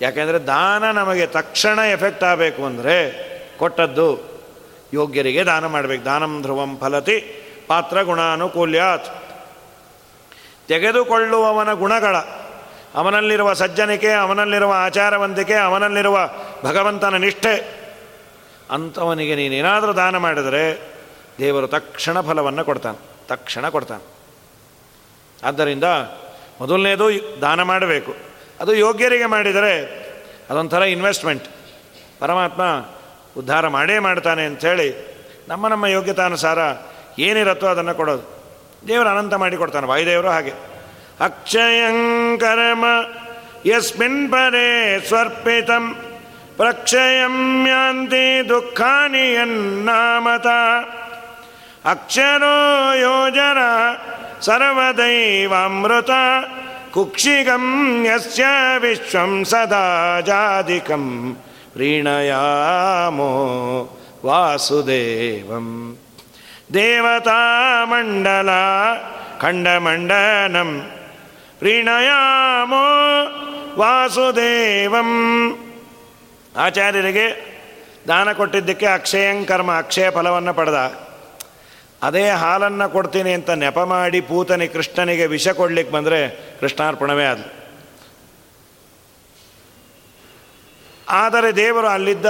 ಯಾಕೆಂದರೆ 0.00 0.38
ದಾನ 0.38 0.90
ನಮಗೆ 0.90 1.26
ತಕ್ಷಣ 1.26 1.78
ಎಫೆಕ್ಟ್ 1.78 2.24
ಆಗಬೇಕು 2.24 2.64
ಅಂದರೆ 2.64 2.96
ಕೊಟ್ಟದ್ದು 3.58 4.35
ಯೋಗ್ಯರಿಗೆ 4.94 5.44
ದಾನ 5.44 5.66
ಮಾಡಬೇಕು. 5.66 6.04
ದಾನಂ 6.04 6.42
ಧ್ರುವಂ 6.42 6.78
ಫಲತಿ 6.78 7.18
ಪಾತ್ರ 7.66 8.02
ಗುಣಾನುಕೂಲ್ಯಾತ್. 8.02 9.08
ತೆಗೆದುಕೊಳ್ಳುವವನ 10.68 11.72
ಗುಣಗಳ, 11.72 12.16
ಅವನಲ್ಲಿರುವ 12.94 13.52
ಸಜ್ಜನಿಕೆ, 13.52 14.10
ಅವನಲ್ಲಿರುವ 14.10 14.72
ಆಚಾರವಂತಿಕೆ, 14.76 15.54
ಅವನಲ್ಲಿರುವ 15.54 16.30
ಭಗವಂತನ 16.64 17.16
ನಿಷ್ಠೆ, 17.16 17.54
ಅಂಥವನಿಗೆ 18.70 19.34
ನೀನೇನಾದರೂ 19.34 19.92
ದಾನ 19.92 20.16
ಮಾಡಿದರೆ 20.16 20.64
ದೇವರು 21.38 21.68
ತಕ್ಷಣ 21.68 22.20
ಫಲವನ್ನು 22.20 22.64
ಕೊಡ್ತಾನೆ, 22.64 22.98
ತಕ್ಷಣ 23.28 23.68
ಕೊಡ್ತಾನೆ. 23.68 24.04
ಆದ್ದರಿಂದ 25.44 25.84
ಮೊದಲನೇದು 26.60 27.06
ದಾನ 27.40 27.62
ಮಾಡಬೇಕು. 27.62 28.12
ಅದು 28.60 28.74
ಯೋಗ್ಯರಿಗೆ 28.74 29.26
ಮಾಡಿದರೆ 29.26 29.72
ಅದೊಂಥರ 30.50 30.82
ಇನ್ವೆಸ್ಟ್ಮೆಂಟ್ 30.82 31.46
ಪರಮಾತ್ಮ 32.18 32.62
ಉದ್ಧಾರ 33.36 33.68
ಮಾಡೇ 33.68 33.98
ಮಾಡ್ತಾನೆ 33.98 34.44
ಅಂಥೇಳಿ 34.46 34.88
ನಮ್ಮ 35.48 35.68
ನಮ್ಮ 35.68 35.86
ಯೋಗ್ಯತಾನುಸಾರ 35.86 36.58
ಏನಿರತ್ತೋ 37.18 37.66
ಅದನ್ನು 37.66 37.94
ಕೊಡೋದು. 37.94 38.24
ದೇವರು 38.88 39.08
ಅನಂತ 39.08 39.34
ಮಾಡಿ 39.34 39.56
ಕೊಡ್ತಾನೆ, 39.56 39.86
ವಾಯುದೇವರು 39.86 40.30
ಹಾಗೆ. 40.30 40.52
ಅಕ್ಷಯಂಕರ್ಮ 41.20 42.84
ಯಸ್ಮಿನ್ 43.66 44.32
ಪರೇ 44.32 44.68
ಸ್ವರ್ಪಿತಂ, 45.08 45.84
ಪ್ರಕ್ಷಯಂ 46.56 47.66
ಯಾಂತಿ 47.68 48.48
ದುಃಖಾನಿ 48.48 49.24
ಎನ್ನಾಮತ 49.34 50.46
ಅಕ್ಷರೋ 51.84 52.56
ಯೋಜನ 52.94 53.60
ಸರ್ವದೈವಾಮೃತ, 54.40 56.10
ಕುಕ್ಷಿಗಂ 56.94 57.66
ಯಸ್ಯ 58.06 58.44
ವಿಶ್ವಂ 58.78 59.44
ಸದಾ 59.44 59.84
ಜಾದಿಕಂ 60.20 61.04
ಪ್ರೀಣಯಾಮೋ 61.76 63.30
ವಾಸುದೇವಂ. 64.26 65.98
ದೇವತಾಮಂಡಲ 66.74 68.48
ಖಂಡಮಂಡನಂ 69.40 70.90
ಪ್ರೀಣಯಾಮೋ 71.58 72.84
ವಾಸುದೇವಂ. 73.78 75.10
ಆಚಾರ್ಯರಿಗೆ 76.56 77.56
ದಾನ 78.08 78.32
ಕೊಟ್ಟಿದ್ದಕ್ಕೆ 78.32 78.86
ಅಕ್ಷಯಂಕರ್ಮ 78.86 79.78
ಅಕ್ಷಯ 79.78 80.10
ಫಲವನ್ನು 80.10 80.54
ಪಡೆದ. 80.54 80.92
ಅದೇ 82.02 82.28
ಹಾಲನ್ನು 82.28 82.88
ಕೊಡ್ತೀನಿ 82.88 83.32
ಅಂತ 83.32 83.50
ನೆಪ 83.50 83.78
ಮಾಡಿ 83.78 84.20
ಪೂತನಿ 84.20 84.68
ಕೃಷ್ಣನಿಗೆ 84.68 85.26
ವಿಷ 85.26 85.48
ಕೊಡ್ಲಿಕ್ಕೆ 85.48 85.94
ಬಂದರೆ 85.94 86.28
ಕೃಷ್ಣಾರ್ಪಣವೇ 86.60 87.24
ಅದು 87.24 87.55
ಆದರೆ 91.08 91.56
ದೇವರು 91.56 91.86
ಅಲ್ಲಿದ್ದ 91.86 92.26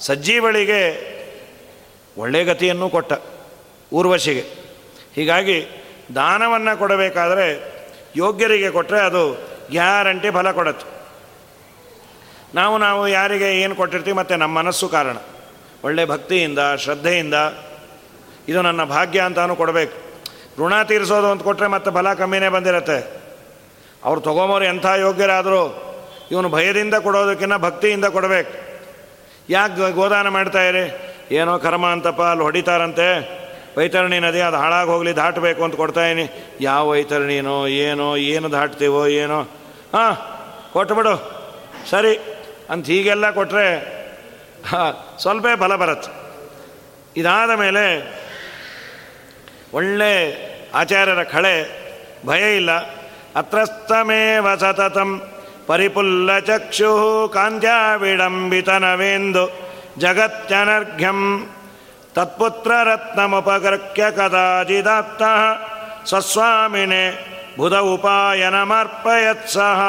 ಸಜ್ಜೀವಳಿಗೆ 0.00 1.10
ಒಳ್ಳೆ 2.18 2.44
ಗತಿಯನ್ನು 2.44 2.90
ಕೊಟ್ಟ 2.90 3.12
ಊರ್ವಶಿಗೆ. 3.92 4.40
ಹೀಗಾಗಿ 5.14 5.66
ದಾನವನ್ನು 6.14 6.78
ಕೊಡಬೇಕಾದರೆ 6.78 7.80
ಯೋಗ್ಯರಿಗೆ 8.16 8.70
ಕೊಟ್ಟರೆ 8.70 9.00
ಅದು 9.00 9.32
ಗ್ಯಾರಂಟಿ 9.70 10.30
ಫಲ 10.30 10.50
ಕೊಡತ್ತೆ. 10.50 11.00
ನಾವು 12.54 12.78
ನಾವು 12.78 13.08
ಯಾರಿಗೆ 13.08 13.60
ಏನು 13.60 13.74
ಕೊಟ್ಟಿರ್ತೀವಿ 13.74 14.16
ಮತ್ತು 14.16 14.36
ನಮ್ಮ 14.36 14.58
ಮನಸ್ಸು 14.58 14.88
ಕಾರಣ. 14.88 15.16
ಒಳ್ಳೆ 15.84 16.04
ಭಕ್ತಿಯಿಂದ, 16.04 16.58
ಶ್ರದ್ಧೆಯಿಂದ 16.76 17.34
ಇದು 18.48 18.62
ನನ್ನ 18.62 18.84
ಭಾಗ್ಯ 18.84 19.20
ಅಂತಾನು 19.20 19.56
ಕೊಡಬೇಕು. 19.56 20.10
ಋಣ 20.58 20.82
ತೀರಿಸೋದು 20.82 21.26
ಅಂತ 21.26 21.42
ಕೊಟ್ಟರೆ 21.42 21.66
ಮತ್ತೆ 21.66 21.90
ಫಲ 21.90 22.14
ಕಮ್ಮಿನೇ 22.14 22.48
ಬಂದಿರತ್ತೆ. 22.48 23.20
ಅವ್ರು 24.04 24.20
ತೊಗೊಂಬೋರು 24.20 24.64
ಎಂಥ 24.64 24.86
ಯೋಗ್ಯರಾದರೂ 24.86 25.89
ಇವನು 26.30 26.48
ಭಯದಿಂದ 26.48 26.94
ಕೊಡೋದಕ್ಕಿಂತ 26.94 27.54
ಭಕ್ತಿಯಿಂದ 27.54 28.04
ಕೊಡಬೇಕು. 28.04 28.52
ಯಾಕೆ 29.48 29.92
ಗೋದಾನ 29.92 30.28
ಮಾಡ್ತಾ 30.28 30.62
ಇರಿ? 30.62 30.84
ಏನೋ 31.30 31.58
ಕರ್ಮ 31.58 31.86
ಅಂತಪ್ಪ, 31.86 32.22
ಅಲ್ಲಿ 32.22 32.42
ಹೊಡಿತಾರಂತೆ. 32.42 33.40
ವೈತರಣಿ 33.78 34.18
ನದಿ 34.20 34.40
ಅದು 34.40 34.56
ಹಾಳಾಗಿ 34.56 34.90
ಹೋಗಲಿ, 34.90 35.16
ದಾಟಬೇಕು 35.16 35.64
ಅಂತ 35.64 35.74
ಕೊಡ್ತಾಯಿನಿ 35.74 36.56
ಯಾವ 36.60 36.88
ವೈತರಣಿನೋ 36.88 37.66
ಏನೋ, 37.66 38.16
ಏನು 38.16 38.52
ದಾಟ್ತೀವೋ, 38.52 39.06
ಏನೋ? 39.06 39.40
ಹಾಂ 39.94 40.16
ಕೊಟ್ಬಿಡು 40.72 41.14
ಸರಿ, 41.90 42.18
ಅಂತ 42.70 42.86
ಹೀಗೆಲ್ಲ 42.86 43.30
ಕೊಟ್ಟರೆ 43.30 44.00
ಹಾಂ, 44.68 45.18
ಸ್ವಲ್ಪ 45.18 45.46
ಫಲ 45.60 45.76
ಬರುತ್ತೆ. 45.76 46.10
ಇದಾದ 47.16 47.50
ಮೇಲೆ 47.50 47.84
ಒಳ್ಳೆ 49.74 50.10
ಆಚಾರ್ಯರ 50.74 51.22
ಕಳೆ 51.22 51.80
ಭಯ 52.26 52.56
ಇಲ್ಲ. 52.56 52.70
ಅತ್ರಸ್ತಮೇವ 53.36 54.56
ಸತತಂ. 54.56 55.22
ಕಾಂತ್ಯ 57.28 57.68
ವಿಡಂಬಿತನವೆಂದು 57.96 59.50
ಜಗತ್ಯನರ್ಘ್ಯಂ. 59.98 61.48
ರತ್ನಮುಪಗರ್ಕ್ಯ 62.84 64.10
ಕದಾಚಿದಾತ್ತ 64.10 65.22
ಸ್ವಸ್ವಾಮಿನೇ 66.08 67.26
ಬುಧ 67.58 67.74
ಉಪಾಯನಮರ್ಪಯತ್ಸಹ 67.74 69.80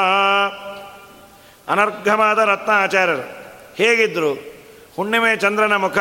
ಅನರ್ಘವಾದ 1.68 2.38
ರತ್ನ 2.38 2.72
ಆಚಾರ್ಯರು 2.72 3.50
ಹೇಗಿದ್ದರು 3.74 4.52
ಹುಣ್ಣಿಮೆ 4.96 5.36
ಚಂದ್ರನ 5.36 5.76
ಮುಖ 5.76 5.98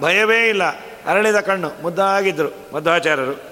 ಭಯವೇ 0.00 0.48
ಇಲ್ಲ, 0.48 0.62
ಅರಳಿದ 1.06 1.40
ಕಣ್ಣು 1.40 1.70
ಮುದ್ದಾಗಿದ್ದರು 1.82 2.74
ಮಧ್ವಾಚಾರ್ಯರು. 2.74 3.50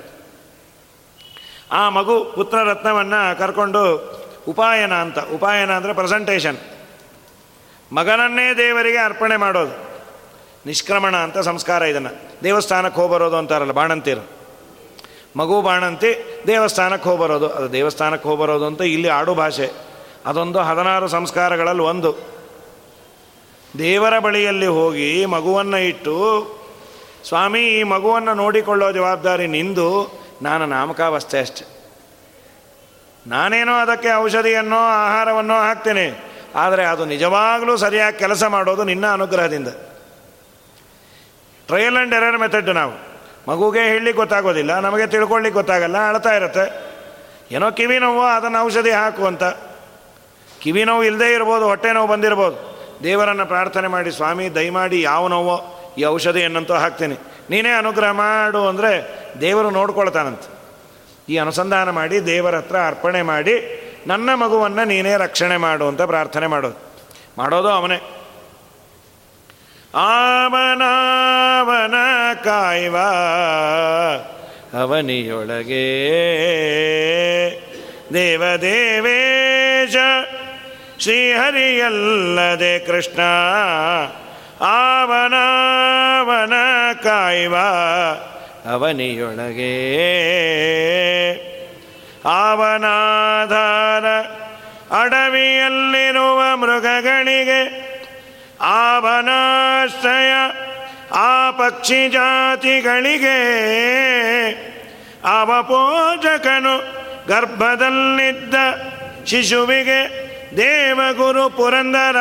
ಆ 1.73 1.89
ಮಗು 1.89 2.25
ಪುತ್ರ 2.25 2.63
ರತ್ನವನ್ನು 2.63 3.39
ಕರ್ಕೊಂಡು 3.39 4.19
ಉಪಾಯನ 4.49 4.95
ಅಂತ, 4.95 5.19
ಉಪಾಯನ 5.19 5.73
ಅಂದರೆ 5.73 5.93
ಪ್ರೆಸೆಂಟೇಷನ್ 5.93 6.59
ಮಗನನ್ನೇ 7.93 8.55
ದೇವರಿಗೆ 8.55 8.99
ಅರ್ಪಣೆ 8.99 9.37
ಮಾಡೋದು. 9.37 9.89
ನಿಷ್ಕ್ರಮಣ 10.67 11.17
ಅಂತ 11.17 11.39
ಸಂಸ್ಕಾರ 11.39 11.83
ಇದನ್ನು. 11.83 12.43
ದೇವಸ್ಥಾನಕ್ಕೆ 12.45 13.01
ಹೋಗ್ಬರೋದು 13.01 13.37
ಅಂತಾರಲ್ಲ, 13.37 13.73
ಬಾಣಂತಿರು. 13.73 14.29
ಮಗು 15.37 15.63
ಬಾಣಂತಿ, 15.63 16.43
ದೇವಸ್ಥಾನಕ್ಕೆ 16.47 17.09
ಹೋಗ್ಬರೋದು 17.09 17.49
ಅದು 17.49 17.73
ದೇವಸ್ಥಾನಕ್ಕೆ 17.73 18.29
ಹೋಗ್ಬರೋದು 18.29 18.67
ಅಂತ 18.67 18.81
ಇಲ್ಲಿ 18.81 19.09
ಆಡು 19.09 19.35
ಭಾಷೆ. 19.35 19.71
ಅದೊಂದು 20.27 20.59
ಹದಿನಾರು 20.59 21.09
ಸಂಸ್ಕಾರಗಳಲ್ಲಿ 21.09 21.83
ಒಂದು. 21.83 22.17
ದೇವರ 23.79 24.19
ಬಳಿಯಲ್ಲಿ 24.19 24.67
ಹೋಗಿ 24.67 25.27
ಮಗುವನ್ನು 25.27 25.77
ಇಟ್ಟು, 25.77 26.15
ಸ್ವಾಮಿ, 27.29 27.61
ಈ 27.61 27.83
ಮಗುವನ್ನು 27.83 28.35
ನೋಡಿಕೊಳ್ಳೋ 28.35 28.93
ಜವಾಬ್ದಾರಿ 28.93 29.47
ನಿಂದು. 29.47 30.19
ನಾನು 30.43 30.67
ನಾಮಕಾವಸ್ಥೆ 30.67 31.41
ಅಷ್ಟೆ. 31.41 31.78
ನಾನೇನೋ 33.29 33.73
ಅದಕ್ಕೆ 33.73 34.13
ಔಷಧಿಯನ್ನೋ 34.13 34.77
ಆಹಾರವನ್ನೋ 34.77 35.55
ಹಾಕ್ತೇನೆ. 35.55 36.29
ಆದರೆ 36.55 36.85
ಅದು 36.85 37.05
ನಿಜವಾಗಲೂ 37.05 37.77
ಸರಿಯಾಗಿ 37.77 38.19
ಕೆಲಸ 38.19 38.45
ಮಾಡೋದು 38.45 38.85
ನಿನ್ನ 38.85 39.13
ಅನುಗ್ರಹದಿಂದ. 39.13 39.69
ಟ್ರಯಲ್ 41.67 41.97
ಆ್ಯಂಡ್ 41.97 42.15
ಎರರ್ 42.15 42.39
ಮೆಥಡ್ 42.39 42.69
ನಾವು. 42.69 43.09
ಮಗುಗೆ 43.51 43.81
ಹೇಳಲಿಕ್ಕೆ 43.81 44.13
ಗೊತ್ತಾಗೋದಿಲ್ಲ, 44.13 44.79
ನಮಗೆ 44.79 45.07
ತಿಳ್ಕೊಳ್ಳಿಕ್ಕೆ 45.07 45.59
ಗೊತ್ತಾಗಲ್ಲ, 45.59 46.09
ಅಳ್ತಾ 46.09 46.33
ಇರುತ್ತೆ. 46.35 46.89
ಏನೋ 47.55 47.71
ಕಿವಿ 47.71 47.99
ನೋವು, 47.99 48.23
ಅದನ್ನು 48.23 48.65
ಔಷಧಿ 48.65 48.91
ಹಾಕು 48.91 49.27
ಅಂತ. 49.27 49.45
ಕಿವಿ 50.61 50.85
ನೋವು 50.85 51.05
ಇಲ್ಲದೇ 51.05 51.35
ಇರ್ಬೋದು, 51.35 51.65
ಹೊಟ್ಟೆ 51.65 51.93
ನೋವು 51.93 52.07
ಬಂದಿರ್ಬೋದು. 52.07 52.57
ದೇವರನ್ನು 53.03 53.47
ಪ್ರಾರ್ಥನೆ 53.47 53.89
ಮಾಡಿ, 53.89 54.13
ಸ್ವಾಮಿ, 54.13 54.55
ದಯಮಾಡಿ 54.55 55.03
ಯಾವ 55.03 55.29
ನೋವೋ 55.29 55.57
ಈ 55.99 56.05
ಔಷಧಿಯನ್ನಂತೂ 56.05 56.75
ಹಾಕ್ತೀನಿ. 56.75 57.15
ನೀನೇ 57.51 57.71
ಅನುಗ್ರಹ 57.71 58.11
ಮಾಡು 58.11 58.69
ಅಂದರೆ 58.69 58.93
ದೇವರು 59.41 59.71
ನೋಡ್ಕೊಳ್ತಾನಂತ. 59.71 60.41
ಈ 61.29 61.37
ಅನುಸಂಧಾನ 61.37 61.91
ಮಾಡಿ, 61.91 62.27
ದೇವರ 62.27 62.57
ಹತ್ರ 62.57 62.77
ಅರ್ಪಣೆ 62.77 63.23
ಮಾಡಿ, 63.23 63.85
ನನ್ನ 64.07 64.35
ಮಗುವನ್ನು 64.35 64.85
ನೀನೇ 64.85 65.17
ರಕ್ಷಣೆ 65.17 65.57
ಮಾಡು 65.57 65.89
ಅಂತ 65.89 66.03
ಪ್ರಾರ್ಥನೆ 66.03 66.47
ಮಾಡೋದು. 66.47 66.93
ಮಾಡೋದು 67.39 67.69
ಅವನೇ. 67.69 68.01
ಆವನಾವನ 69.95 71.95
ಕಾಯ್ವ 72.45 72.97
ಅವನಿಯೊಳಗೆ. 74.81 76.09
ದೇವದೇವೇಶ, 78.15 79.97
ಶ್ರೀಹರಿಯಲ್ಲದೆ 80.99 82.79
ಕೃಷ್ಣ. 82.79 83.21
ಆವನಾವನ 84.61 86.53
ಕಾಯ್ವ 87.03 87.55
ಅವನಿಯೊಳಗೆ. 88.69 89.75
ಆವನಾಧಾರ 92.25 94.05
ಅಡವಿಯಲ್ಲಿರುವ 95.03 96.57
ಮೃಗಗಳಿಗೆ 96.57 97.89
ಆವನಾಶ್ರಯ 98.61 100.33
ಆ 101.13 101.51
ಪಕ್ಷಿ 101.51 102.09
ಜಾತಿಗಳಿಗೆ 102.09 103.39
ಅವಪೋಜಕನು 105.25 106.75
ಗರ್ಭದಲ್ಲಿದ್ದ 107.29 108.55
ಶಿಶುವಿಗೆ 109.27 110.29
ದೇವಗುರು 110.57 111.51
ಪುರಂದರ 111.51 112.17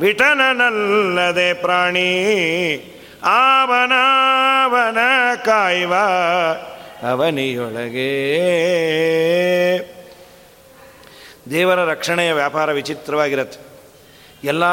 ವಿಠನನಲ್ಲದೆ 0.00 1.54
ಪ್ರಾಣಿ 1.54 2.12
ಆವನಾವನ 3.24 4.98
ಕಾಯುವ 5.44 5.94
ಅವನಿಯೊಳಗೆ. 7.10 8.08
ದೇವರ 11.50 11.84
ರಕ್ಷಣೆಯ 11.84 12.32
ವ್ಯಾಪಾರ 12.32 12.72
ವಿಚಿತ್ರವಾಗಿರುತ್ತೆ. 12.72 13.58
ಎಲ್ಲ 14.44 14.64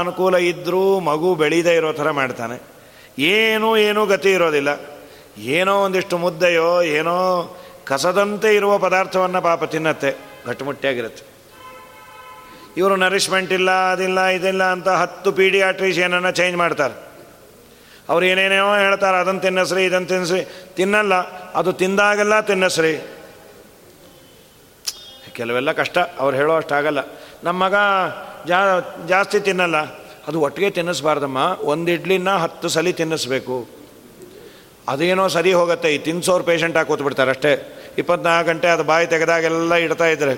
ಅನುಕೂಲ 0.00 0.36
ಇದ್ದರೂ 0.36 1.00
ಮಗು 1.00 1.34
ಬೆಳೀದೇ 1.34 1.74
ಇರೋ 1.74 1.92
ಥರ 1.92 2.10
ಮಾಡ್ತಾನೆ. 2.10 2.62
ಏನೂ 3.18 3.76
ಏನೂ 3.76 4.06
ಗತಿ 4.06 4.32
ಇರೋದಿಲ್ಲ. 4.32 4.68
ಏನೋ 5.38 5.84
ಒಂದಿಷ್ಟು 5.84 6.18
ಮುದ್ದೆಯೋ, 6.18 6.82
ಏನೋ 6.82 7.56
ಕಸದಂತೆ 7.84 8.54
ಇರುವ 8.54 8.78
ಪದಾರ್ಥವನ್ನು 8.78 9.42
ಪಾಪ 9.42 9.64
ತಿನ್ನತ್ತೆ. 9.64 10.14
ಗಟ್ಟುಮುಟ್ಟಿಯಾಗಿರುತ್ತೆ. 10.46 11.24
ಇವರು 12.76 12.96
ನರಿಶ್ಮೆಂಟ್ 12.96 13.52
ಇಲ್ಲ, 13.52 13.92
ಅದಿಲ್ಲ, 13.92 14.24
ಇದಿಲ್ಲ 14.24 14.64
ಅಂತ 14.64 14.88
ಹತ್ತು 14.88 15.32
ಪೀಡಿಯಾಟ್ರಿಷಿಯನನ್ನು 15.32 16.30
ಚೇಂಜ್ 16.30 16.56
ಮಾಡ್ತಾರೆ. 16.56 17.11
ಅವ್ರು 18.12 18.26
ಏನೇನೇನೋ 18.26 18.74
ಹೇಳ್ತಾರೆ 18.76 19.16
ಅದನ್ನು 19.16 19.40
ತಿನ್ನಸ್ರಿ 19.40 19.84
ಇದನ್ನು 19.84 20.08
ತಿನ್ನಿಸ್ರಿ. 20.08 20.42
ತಿನ್ನಲ್ಲ, 20.76 21.14
ಅದು 21.52 21.72
ತಿಂದಾಗೆಲ್ಲ 21.72 22.40
ತಿನ್ನಸ್ರಿ. 22.40 22.92
ಕೆಲವೆಲ್ಲ 25.32 25.72
ಕಷ್ಟ, 25.72 25.98
ಅವ್ರು 26.18 26.36
ಹೇಳೋ 26.36 26.54
ಅಷ್ಟಾಗಲ್ಲ. 26.56 26.98
ನಮ್ಮ 27.44 27.64
ಮಗ 27.64 27.74
ಜಾ, 28.46 28.58
ಜಾಸ್ತಿ 29.08 29.40
ತಿನ್ನಲ್ಲ. 29.40 29.78
ಅದು 30.28 30.40
ಒಟ್ಟಿಗೆ 30.40 30.70
ತಿನ್ನಿಸ್ಬಾರ್ದಮ್ಮ. 30.70 31.38
ಒಂದು 31.60 31.90
ಇಡ್ಲಿನ 31.90 32.30
ಹತ್ತು 32.36 32.68
ಸಲ 32.68 32.90
ತಿನ್ನಿಸ್ಬೇಕು. 32.90 33.56
ಅದೇನೋ 34.88 35.28
ಸರಿ 35.28 35.52
ಹೋಗುತ್ತೆ, 35.52 35.94
ಈ 35.94 35.98
ತಿನ್ಸೋರು 35.98 36.44
ಪೇಷಂಟಾಗಿ 36.44 36.88
ಕೂತ್ಬಿಡ್ತಾರೆ 36.88 37.30
ಅಷ್ಟೇ. 37.30 37.52
ಇಪ್ಪತ್ನಾಲ್ಕು 37.98 38.50
ಗಂಟೆ 38.50 38.68
ಅದು 38.68 38.84
ಬಾಯಿ 38.84 39.06
ತೆಗೆದಾಗೆಲ್ಲ 39.06 39.74
ಇಡ್ತಾ 39.74 40.04
ಇದ್ರೆ. 40.04 40.34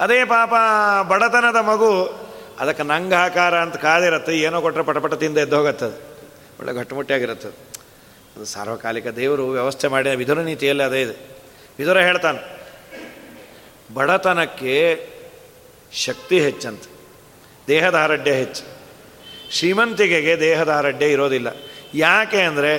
ಅದೇ 0.00 0.24
ಪಾಪ 0.24 0.52
ಬಡತನದ 1.06 1.56
ಮಗು 1.56 1.92
ಅದಕ್ಕೆ 2.60 2.84
ನಂಗೆ 2.92 3.16
ಆಕಾರ 3.24 3.54
ಅಂತ 3.64 3.76
ಕಾದಿರತ್ತೆ, 3.84 4.32
ಏನೋ 4.46 4.58
ಕೊಟ್ಟರೆ 4.60 4.84
ಪಟಪಟ 4.88 5.14
ತಿಂದ 5.22 5.38
ಎದ್ದೋಗತ್ತದು 5.38 5.98
ಒಳ್ಳೆ 6.58 6.72
ಗಟ್ಟುಮುಟ್ಟಿಯಾಗಿರುತ್ತೆ 6.78 7.50
ಅದು 8.34 8.46
ಸಾರ್ವಕಾಲಿಕ 8.46 9.08
ದೇವರು 9.20 9.44
ವ್ಯವಸ್ಥೆ 9.48 9.86
ಮಾಡಿದ 9.88 10.12
ವಿಧುರ 10.22 10.40
ನೀತಿಯಲ್ಲಿ 10.40 10.84
ಅದೇ 10.84 11.00
ಇದೆ. 11.02 11.14
ವಿಧುರ 11.78 11.98
ಹೇಳ್ತಾನೆ, 12.00 12.40
ಬಡತನಕ್ಕೆ 13.94 14.74
ಶಕ್ತಿ 16.04 16.36
ಹೆಚ್ಚಂತ 16.40 16.84
ದೇಹದಾರಢ್ಯ 17.68 18.32
ಹೆಚ್ಚು. 18.32 18.64
ಶ್ರೀಮಂತಿಗೆಗೆ 19.56 20.34
ದೇಹದಾರಢ್ಯ 20.40 21.06
ಇರೋದಿಲ್ಲ. 21.06 21.48
ಯಾಕೆ 21.94 22.40
ಅಂದರೆ 22.42 22.72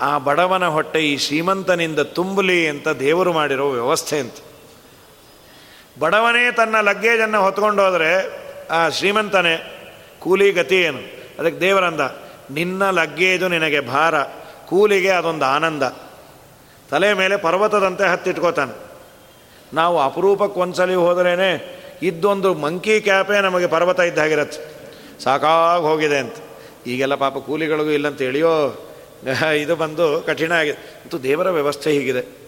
ಆ 0.00 0.12
ಬಡವನ 0.18 0.66
ಹೊಟ್ಟೆ 0.66 1.00
ಈ 1.08 1.12
ಶ್ರೀಮಂತನಿಂದ 1.16 2.00
ತುಂಬಲಿ 2.18 2.60
ಅಂತ 2.68 2.88
ದೇವರು 3.02 3.32
ಮಾಡಿರೋ 3.32 3.66
ವ್ಯವಸ್ಥೆ 3.70 4.16
ಅಂತ. 4.18 4.38
ಬಡವನೇ 6.00 6.44
ತನ್ನ 6.52 6.76
ಲಗ್ಗೇಜನ್ನು 6.80 7.40
ಹೊತ್ಕೊಂಡು 7.42 7.80
ಹೋದರೆ 7.84 8.10
ಆ 8.70 8.88
ಶ್ರೀಮಂತನೇ, 8.88 9.80
ಕೂಲಿ 10.18 10.52
ಗತಿ 10.52 10.76
ಏನು? 10.76 10.98
ಅದಕ್ಕೆ 11.38 11.60
ದೇವರಂದ, 11.60 12.00
ನಿನ್ನ 12.50 12.90
ಲಗ್ಗೇಜು 12.90 13.48
ನಿನಗೆ 13.48 13.80
ಭಾರ, 13.80 14.22
ಕೂಲಿಗೆ 14.66 15.10
ಅದೊಂದು 15.10 15.44
ಆನಂದ. 15.44 15.82
ತಲೆ 16.90 17.14
ಮೇಲೆ 17.14 17.36
ಪರ್ವತದಂತೆ 17.36 18.04
ಹತ್ತಿಟ್ಕೋತಾನೆ. 18.04 18.76
ನಾವು 19.74 20.00
ಅಪರೂಪಕ್ಕೆ 20.00 20.60
ಒಂದ್ಸಲಿ 20.60 20.94
ಹೋದ್ರೇ 20.94 21.80
ಇದ್ದೊಂದು 22.02 22.54
ಮಂಕಿ 22.54 23.00
ಕ್ಯಾಪೇ 23.00 23.40
ನಮಗೆ 23.40 23.66
ಪರ್ವತ 23.66 24.00
ಇದ್ದಾಗಿರತ್ತೆ 24.00 24.74
ಸಾಕಾಗಿ 25.22 25.82
ಹೋಗಿದೆ 25.82 26.18
ಅಂತ. 26.18 26.34
ಈಗೆಲ್ಲ 26.86 27.14
ಪಾಪ 27.14 27.38
ಕೂಲಿಗಳಿಗೂ 27.38 27.90
ಇಲ್ಲಂತ 27.90 28.22
ಹೇಳಿಯೋ, 28.22 28.86
ಇದು 29.60 29.76
ಬಂದು 29.76 30.22
ಕಠಿಣ 30.26 30.52
ಆಗಿದೆ. 30.52 30.74
ಮತ್ತು 30.74 31.22
ದೇವರ 31.22 31.50
ವ್ಯವಸ್ಥೆ 31.50 31.92
ಹೀಗಿದೆ. 31.92 32.44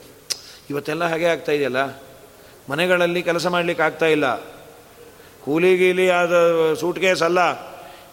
ಇವತ್ತೆಲ್ಲ 0.71 1.05
ಹಾಗೆ 1.05 1.25
ಆಗ್ತಾ 1.25 1.53
ಇದೆಯಲ್ಲ? 1.53 2.03
ಮನೆಗಳಲ್ಲಿ 2.71 3.23
ಕೆಲಸ 3.23 3.47
ಮಾಡಲಿಕ್ಕೆ 3.47 3.85
ಆಗ್ತಾ 3.85 4.07
ಇಲ್ಲ. 4.07 4.56
ಕೂಲಿ 5.47 5.77
ಗೀಲಿ 5.77 6.11
ಆದ 6.11 6.35
ಸೂಟ್ 6.81 6.99
ಕೇಸ್ 6.99 7.23
ಅಲ್ಲ. 7.23 7.39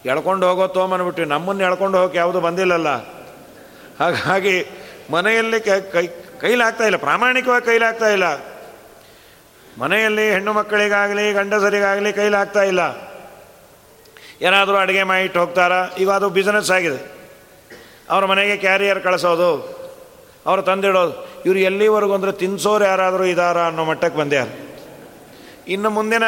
ಎಳ್ಕೊಂಡು 0.06 0.48
ಹೋಗೋ 0.48 0.66
ತೊಗೊಂಬನ್ಬಿಟ್ಟು 0.66 1.24
ನಮ್ಮನ್ನು 1.24 1.64
ಎಳ್ಕೊಂಡು 1.64 1.98
ಹೋಗೋಕೆ 1.98 2.18
ಯಾವುದು 2.18 2.40
ಬಂದಿಲ್ಲಲ್ಲ. 2.40 2.88
ಹಾಗಾಗಿ 4.00 4.66
ಮನೆಯಲ್ಲಿ 5.10 5.60
ಕೈ 5.60 6.06
ಕೈಲಾಗ್ತಾ 6.40 6.84
ಇಲ್ಲ. 6.84 6.96
ಪ್ರಾಮಾಣಿಕವಾಗಿ 6.96 7.64
ಕೈಲಾಗ್ತಾ 7.64 8.08
ಇಲ್ಲ. 8.08 8.24
ಮನೆಯಲ್ಲಿ 9.78 10.30
ಹೆಣ್ಣು 10.30 10.52
ಮಕ್ಕಳಿಗಾಗಲಿ, 10.52 11.32
ಗಂಡಸರಿಗಾಗಲಿ 11.32 12.12
ಕೈಲಾಗ್ತಾ 12.12 12.62
ಇಲ್ಲ. 12.62 12.80
ಏನಾದರೂ 14.40 14.76
ಅಡುಗೆ 14.76 15.02
ಮಾಡಿಟ್ಟು 15.02 15.40
ಹೋಗ್ತಾರಾ? 15.40 15.96
ಈಗ 15.98 16.10
ಅದು 16.10 16.30
ಬಿಸ್ನೆಸ್ 16.30 16.70
ಆಗಿದೆ. 16.70 17.12
ಅವ್ರ 18.10 18.24
ಮನೆಗೆ 18.24 18.56
ಕ್ಯಾರಿಯರ್ 18.56 19.02
ಕಳಿಸೋದು. 19.02 19.50
ಅವ್ರು 20.46 20.62
ತಂದಿಡೋದು. 20.62 21.42
ಇವರು 21.46 21.58
ಎಲ್ಲಿವರೆಗೂ 21.58 22.14
ಅಂದರೆ 22.14 22.32
ತಿನ್ಸೋರು 22.32 22.84
ಯಾರಾದರೂ 22.84 23.24
ಇದಾರ 23.24 23.58
ಅನ್ನೋ 23.58 23.84
ಮಟ್ಟಕ್ಕೆ 23.84 24.18
ಬಂದ್ಯಾರ 24.18 24.48
ಇನ್ನು 25.68 25.90
ಮುಂದಿನ 25.90 26.22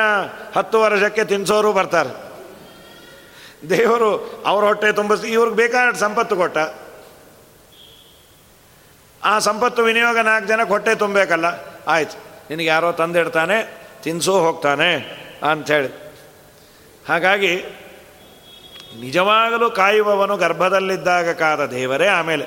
ಹತ್ತು 0.57 0.81
ವರ್ಷಕ್ಕೆ 0.81 1.25
ತಿನ್ಸೋರು 1.25 1.73
ಬರ್ತಾರೆ. 1.73 2.27
ದೇವರು 3.71 4.43
ಅವ್ರ 4.47 4.65
ಹೊಟ್ಟೆ 4.65 4.93
ತುಂಬಿಸಿ 4.93 5.27
ಇವ್ರಿಗೆ 5.27 5.57
ಬೇಕಾದ 5.57 5.97
ಸಂಪತ್ತು 5.97 6.37
ಕೊಟ್ಟ. 6.37 6.59
ಆ 9.25 9.39
ಸಂಪತ್ತು 9.39 9.83
ವಿನಿಯೋಗ 9.83 10.19
ನಾಲ್ಕು 10.19 10.49
ಜನಕ್ಕೆ 10.49 10.69
ಹೊಟ್ಟೆ 10.69 10.95
ತುಂಬಬೇಕಲ್ಲ? 10.95 11.45
ಆಯ್ತು. 11.87 12.19
ನಿನಗೆ 12.51 12.67
ಯಾರೋ 12.67 12.93
ತಂದಿಡ್ತಾನೆ, 12.93 13.79
ತಿನ್ಸೋ 14.03 14.41
ಹೋಗ್ತಾನೆ 14.41 14.95
ಅಂಥೇಳಿ. 15.51 16.15
ಹಾಗಾಗಿ 17.09 17.57
ನಿಜವಾಗಲೂ 19.01 19.71
ಕಾಯುವವನು 19.71 20.37
ಗರ್ಭದಲ್ಲಿದ್ದಾಗ 20.37 21.31
ಕಾದ 21.31 21.67
ದೇವರೇ 21.67 22.07
ಆಮೇಲೆ 22.07 22.47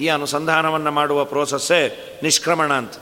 ಈ 0.00 0.08
ಅನುಸಂಧಾನವನ್ನು 0.08 0.90
ಮಾಡುವ 0.90 1.24
ಪ್ರೋಸೆಸ್ಸೇ 1.24 1.80
ನಿಷ್ಕ್ರಮಣ 2.22 2.72
ಅಂತ. 2.72 2.92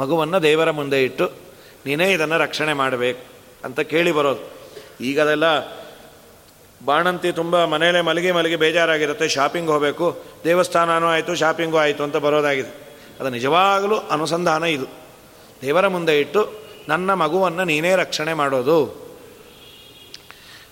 ಮಗುವನ್ನು 0.00 0.42
ದೇವರ 0.42 0.70
ಮುಂದೆ 0.70 1.04
ಇಟ್ಟು 1.04 1.49
ನೀನೇ 1.86 2.12
ಇದನ್ನು 2.12 2.38
ರಕ್ಷಣೆ 2.38 2.72
ಮಾಡಬೇಕು 2.72 3.24
ಅಂತ 3.64 3.80
ಕೇಳಿ 3.80 4.12
ಬರೋದು. 4.12 4.60
ಈಗ 5.00 5.20
ಅದೆಲ್ಲ 5.20 5.58
ಬಾಣಂತಿ 6.84 7.32
ತುಂಬ 7.32 7.64
ಮನೆಯಲ್ಲೇ 7.64 8.00
ಮಲಗಿ 8.00 8.32
ಮಲಗಿ 8.32 8.56
ಬೇಜಾರಾಗಿರುತ್ತೆ 8.56 9.28
ಶಾಪಿಂಗ್ 9.28 9.70
ಹೋಗಬೇಕು 9.70 10.18
ದೇವಸ್ಥಾನವೂ 10.44 11.06
ಆಯಿತು 11.06 11.34
ಶಾಪಿಂಗೂ 11.34 11.78
ಆಯಿತು 11.78 12.02
ಅಂತ 12.02 12.16
ಬರೋದಾಗಿದೆ. 12.16 12.90
ಅದು 13.20 13.28
ನಿಜವಾಗಲೂ 13.28 13.96
ಅನುಸಂಧಾನ 13.96 14.64
ಇದು. 14.64 14.86
ದೇವರ 15.62 15.88
ಮುಂದೆ 15.88 16.20
ಇಟ್ಟು 16.20 16.60
ನನ್ನ 16.88 17.14
ಮಗುವನ್ನು 17.14 17.64
ನೀನೇ 17.64 17.94
ರಕ್ಷಣೆ 17.94 18.34
ಮಾಡೋದು. 18.34 19.10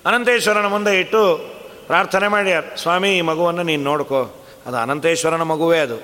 ಅನಂತೇಶ್ವರನ 0.07 0.67
ಮುಂದೆ 0.67 1.01
ಇಟ್ಟು 1.01 1.39
ಪ್ರಾರ್ಥನೆ 1.87 2.29
ಮಾಡ್ಯಾರ 2.29 2.65
ಸ್ವಾಮಿ, 2.77 3.19
ಈ 3.19 3.21
ಮಗುವನ್ನು 3.21 3.63
ನೀನು 3.63 3.83
ನೋಡ್ಕೋ. 3.83 4.47
ಅದು 4.67 4.77
ಅನಂತೇಶ್ವರನ 4.77 5.43
ಮಗುವೇ 5.43 5.79
ಅದು 5.79 5.97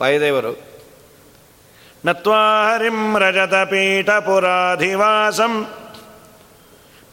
ವಾಯುದೇವರು 0.00 0.71
ನತ್ವಾಹರಿಂ 2.03 2.99
ರಜತ 3.17 3.55
ಪುರಾಧಿವಾಸಂ 4.25 5.53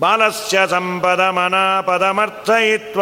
ಬಾಲಸ್ಯ 0.00 0.58
ಪದಮರ್ಥಯಿತ್ವ 1.86 3.00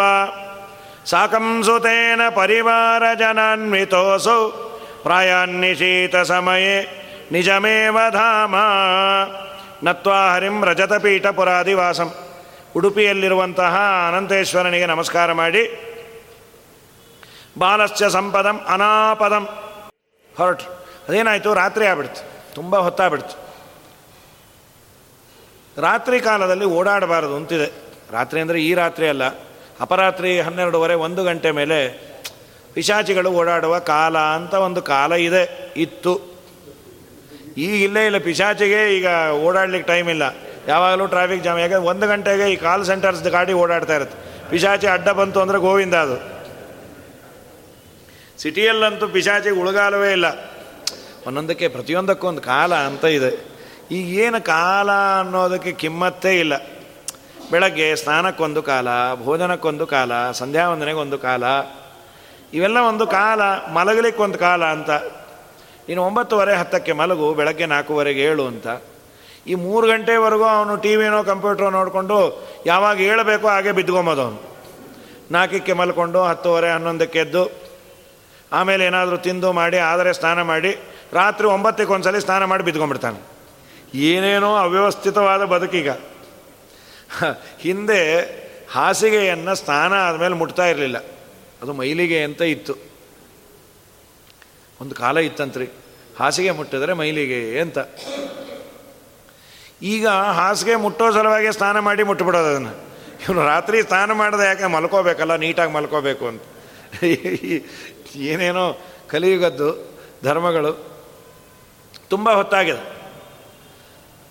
ಸಾಕಂ 1.07 1.47
ಸುತೇನ 1.63 2.23
ಪರಿವಾರ 2.35 3.05
ಜನಾನ್ವಿತೋಸೌ 3.19 4.43
ಪ್ರಾಯಾನ್ನಿಶೀತ 5.03 6.17
ಸಮಯೇ 6.25 6.77
ನಿಜಮೇವ 7.33 7.99
ಧಾಮ 8.11 8.57
ನತ್ವಾ 9.85 10.21
ಹರಿಂ 10.35 10.59
ಪುರಾಧಿವಾಸಂ 11.33 12.11
ಉಡುಪಿಯಲ್ಲಿರುವಂತಹ 12.77 13.75
ಅನಂತೇಶ್ವರನಿಗೆ 14.09 14.87
ನಮಸ್ಕಾರ 14.87 15.33
ಮಾಡಿ 15.33 15.65
ಬಾಲಶ್ಚ 17.59 18.03
ಸಂಪದಂ 18.11 18.59
ಅನಾಪದಂ 18.69 19.45
ಹೊರಟು 20.35 20.67
ಅದೇನಾಯಿತು? 21.08 21.54
ರಾತ್ರಿ 21.54 21.86
ಆಗ್ಬಿಡ್ತು. 21.86 22.54
ತುಂಬ 22.56 22.78
ಹೊತ್ತಾಗ್ಬಿಡ್ತು. 22.78 23.48
ರಾತ್ರಿ 25.82 26.20
ಕಾಲದಲ್ಲಿ 26.20 26.66
ಓಡಾಡಬಾರದು 26.66 27.36
ಅಂತಿದೆ. 27.36 27.72
ರಾತ್ರಿ 28.12 28.42
ಅಂದರೆ 28.42 28.62
ಈ 28.62 28.74
ರಾತ್ರಿ 28.74 29.10
ಅಲ್ಲ. 29.10 29.24
ಅಪರಾತ್ರಿ 29.80 30.42
ಹನ್ನೆರಡುವರೆ 30.42 30.94
ಒಂದು 30.94 31.24
ಗಂಟೆ 31.24 31.52
ಮೇಲೆ 31.52 32.08
ಪಿಶಾಚಿಗಳು 32.74 33.32
ಓಡಾಡುವ 33.32 33.80
ಕಾಲ 33.80 34.18
ಅಂತ 34.18 34.54
ಒಂದು 34.54 34.82
ಕಾಲ 34.82 35.14
ಇದೆ, 35.14 35.74
ಇತ್ತು. 35.78 36.38
ಈಗ 37.58 37.84
ಇಲ್ಲೇ 37.84 38.06
ಇಲ್ಲ. 38.06 38.18
ಪಿಶಾಚಿಗೆ 38.18 38.98
ಈಗ 38.98 39.08
ಓಡಾಡ್ಲಿಕ್ಕೆ 39.32 39.88
ಟೈಮ್ 39.88 40.10
ಇಲ್ಲ. 40.10 40.24
ಯಾವಾಗಲೂ 40.68 41.08
ಟ್ರಾಫಿಕ್ 41.08 41.44
ಜಾಮ್ 41.44 41.60
ಯಾಕಂದ್ರೆ 41.60 41.90
ಒಂದು 41.90 42.08
ಗಂಟೆಗೆ 42.08 42.54
ಈ 42.54 42.56
ಕಾಲ್ 42.56 42.86
ಸೆಂಟರ್ಸ್ 42.86 43.24
ಗಾಡಿ 43.24 43.54
ಓಡಾಡ್ತಾ 43.54 43.96
ಇರುತ್ತೆ. 43.96 44.50
ಪಿಶಾಚಿ 44.50 44.88
ಅಡ್ಡ 44.88 45.10
ಬಂತು 45.10 45.42
ಅಂದರೆ 45.42 45.58
ಗೋವಿಂದ 45.58 45.94
ಅದು. 45.94 46.38
ಸಿಟಿಯಲ್ಲಂತೂ 48.38 49.08
ಪಿಶಾಚಿಗೆ 49.08 49.56
ಉಳಗಾಲವೇ 49.56 50.12
ಇಲ್ಲ. 50.12 50.57
ಒಂದೊಂದಕ್ಕೆ, 51.28 51.68
ಪ್ರತಿಯೊಂದಕ್ಕೂ 51.68 52.26
ಒಂದು 52.28 52.42
ಕಾಲ 52.42 52.74
ಅಂತ 52.90 53.06
ಇದೆ. 53.18 53.32
ಈಗೇನು 53.98 54.40
ಕಾಲ 54.46 54.90
ಅನ್ನೋದಕ್ಕೆ 55.20 55.72
ಕಿಮ್ಮತ್ತೇ 55.82 56.34
ಇಲ್ಲ. 56.40 56.56
ಬೆಳಗ್ಗೆ 57.52 57.88
ಸ್ನಾನಕ್ಕೊಂದು 57.96 58.62
ಕಾಲ, 58.70 58.88
ಭೋಜನಕ್ಕೊಂದು 59.24 59.86
ಕಾಲ 59.96 60.12
ಸಂಧ್ಯಾ 60.42 60.66
ಒಂದು 61.04 61.18
ಕಾಲ. 61.28 61.44
ಇವೆಲ್ಲ 62.54 62.80
ಒಂದು 62.92 63.06
ಕಾಲ, 63.20 63.42
ಮಲಗಲಿಕ್ಕೊಂದು 63.78 64.38
ಕಾಲ 64.38 64.64
ಅಂತ. 64.76 64.92
ಇನ್ನು 65.90 66.02
ಒಂಬತ್ತುವರೆ 66.04 66.54
ಹತ್ತಕ್ಕೆ 66.62 66.94
ಮಲಗು, 67.02 67.28
ಬೆಳಗ್ಗೆ 67.34 67.66
ನಾಲ್ಕೂವರೆಗೆ 67.66 68.22
ಏಳು 68.30 68.44
ಅಂತ. 68.52 68.68
ಈ 69.48 69.54
ಮೂರು 69.66 69.86
ಗಂಟೆವರೆಗೂ 69.88 70.48
ಅವನು 70.56 70.74
ಟಿ 70.84 70.92
ವಿನೋ 71.00 71.20
ಕಂಪ್ಯೂಟ್ರೋ 71.24 71.68
ನೋಡಿಕೊಂಡು 71.76 72.18
ಯಾವಾಗ 72.66 72.98
ಹೇಳಬೇಕೋ 73.10 73.48
ಹಾಗೆ 73.48 73.72
ಬಿದ್ಕೊಂಬೋದು 73.78 74.22
ಅವನು. 74.22 74.40
ನಾಲ್ಕಕ್ಕೆ 75.32 75.74
ಮಲ್ಕೊಂಡು 75.80 76.20
ಹತ್ತುವರೆ 76.30 76.70
ಹನ್ನೊಂದಕ್ಕೆ 76.76 77.20
ಎದ್ದು, 77.20 77.44
ಆಮೇಲೆ 78.52 78.84
ಏನಾದರೂ 78.90 79.18
ತಿಂದು 79.28 79.50
ಮಾಡಿ, 79.60 79.80
ಆದರೆ 79.92 80.12
ಸ್ನಾನ 80.20 80.42
ಮಾಡಿ 80.52 80.72
ರಾತ್ರಿ 81.14 81.48
ಒಂಬತ್ತಕ್ಕೆ 81.48 81.94
ಒಂದ್ಸಲಿ 81.94 82.22
ಸ್ನಾನ 82.22 82.46
ಮಾಡಿ 82.46 82.64
ಬಿದ್ಕೊಂಡ್ಬಿಡ್ತಾನೆ. 82.64 83.38
ಏನೇನೋ 83.98 84.56
ಅವ್ಯವಸ್ಥಿತವಾದ 84.56 85.44
ಬದುಕೀಗ. 85.44 85.90
ಹಿಂದೆ 87.60 88.22
ಹಾಸಿಗೆಯನ್ನು 88.72 89.56
ಸ್ನಾನ 89.56 89.94
ಆದಮೇಲೆ 89.94 90.36
ಮುಟ್ತಾ 90.36 90.66
ಇರಲಿಲ್ಲ. 90.66 90.98
ಅದು 91.62 91.74
ಮೈಲಿಗೆ 91.74 92.24
ಅಂತ 92.24 92.42
ಇತ್ತು. 92.42 92.74
ಒಂದು 94.82 94.96
ಕಾಲ 94.96 95.18
ಇತ್ತಂತ್ರಿ. 95.18 95.70
ಹಾಸಿಗೆ 96.20 96.52
ಮುಟ್ಟಿದ್ರೆ 96.52 96.94
ಮೈಲಿಗೆ 96.94 97.60
ಅಂತ. 97.60 97.78
ಈಗ 99.82 100.08
ಹಾಸಿಗೆ 100.08 100.76
ಮುಟ್ಟೋ 100.76 101.12
ಸಲುವಾಗಿ 101.12 101.52
ಸ್ನಾನ 101.52 101.80
ಮಾಡಿ 101.80 102.04
ಮುಟ್ಬಿಡೋದು 102.04 102.48
ಅದನ್ನು. 102.48 102.70
ಇವನು 103.30 103.46
ರಾತ್ರಿ 103.46 103.82
ಸ್ನಾನ 103.82 104.12
ಮಾಡಿದೆ 104.12 104.46
ಯಾಕೆ 104.46 104.66
ಮಲ್ಕೋಬೇಕಲ್ಲ, 104.66 105.36
ನೀಟಾಗಿ 105.36 105.72
ಮಲ್ಕೋಬೇಕು 105.72 106.28
ಅಂತ. 106.28 106.42
ಏನೇನೋ 108.16 108.82
ಕಲಿಯುಗದ್ದು 109.10 109.98
ಧರ್ಮಗಳು. 110.24 110.87
ತುಂಬ 112.10 112.32
ಹೊತ್ತಾಗಿದೆ. 112.32 112.98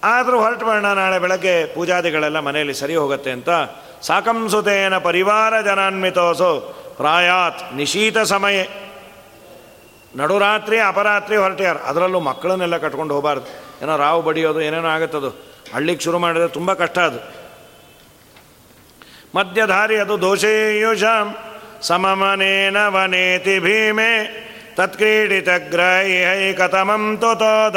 ಆದರೂ 0.04 0.40
ಹೊರಟು 0.40 0.66
ಮಾಡೋಣ 0.66 0.86
ನಾಳೆ 0.86 1.18
ಬೆಳಗ್ಗೆ 1.18 1.74
ಪೂಜಾದಿಗಳೆಲ್ಲ 1.74 2.38
ಮನೆಯಲ್ಲಿ 2.38 2.74
ಸರಿ 2.74 2.96
ಹೋಗುತ್ತೆ 2.96 3.30
ಅಂತ 3.30 3.48
ಸಾಕಂಸುತೇನ 4.02 4.98
ಪರಿವಾರ 4.98 5.60
ಜನಾನ್ವಿತೋಸು 5.60 6.76
ಪ್ರಾಯಾತ್ 6.96 7.74
ನಿಶೀತ 7.74 8.18
ಸಮಯ. 8.18 8.64
ನಡುರಾತ್ರಿ, 10.16 10.78
ಅಪರಾತ್ರಿ 10.78 11.36
ಹೊರಟ್ಯಾರ. 11.36 11.76
ಅದರಲ್ಲೂ 11.76 12.20
ಮಕ್ಕಳನ್ನೆಲ್ಲ 12.20 12.76
ಕಟ್ಕೊಂಡು 12.76 13.14
ಹೋಗಬಾರ್ದು. 13.14 13.46
ಏನೋ 13.82 13.96
ರಾವು 13.96 14.22
ಬಡಿಯೋದು, 14.22 14.60
ಏನೇನೋ 14.60 14.88
ಆಗುತ್ತದು. 14.88 15.30
ಹಳ್ಳಿಗೆ 15.74 16.00
ಶುರು 16.00 16.18
ಮಾಡಿದ್ರೆ 16.18 16.48
ತುಂಬ 16.48 16.72
ಕಷ್ಟ 16.72 16.98
ಅದು. 16.98 17.46
ಮಧ್ಯಧಾರಿ 19.38 19.96
ಅದು 19.96 20.20
ದೋಷೇಯುಷಾಂ. 20.20 21.36
ಸಮಮನೇನ 21.82 22.86
ವನೇತಿ 22.88 23.58
ಭೀಮೆ. 23.58 24.45
ತತ್ಕ್ರೀಡಿತ 24.76 25.48
ಗ್ರಹೈಕತಮಂ 25.68 27.18
ತುತೋದ 27.20 27.76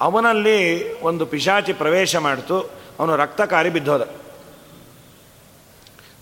ಅವನಲ್ಲಿ 0.00 1.00
ಒಂದು 1.00 1.26
ಪಿಶಾಚಿ 1.26 1.72
ಪ್ರವೇಶ 1.72 2.16
ಮಾಡಿತು. 2.16 2.70
ಅವನು 2.98 3.16
ರಕ್ತಕಾರಿ 3.16 3.70
ಬಿದ್ದೋದ. 3.70 4.08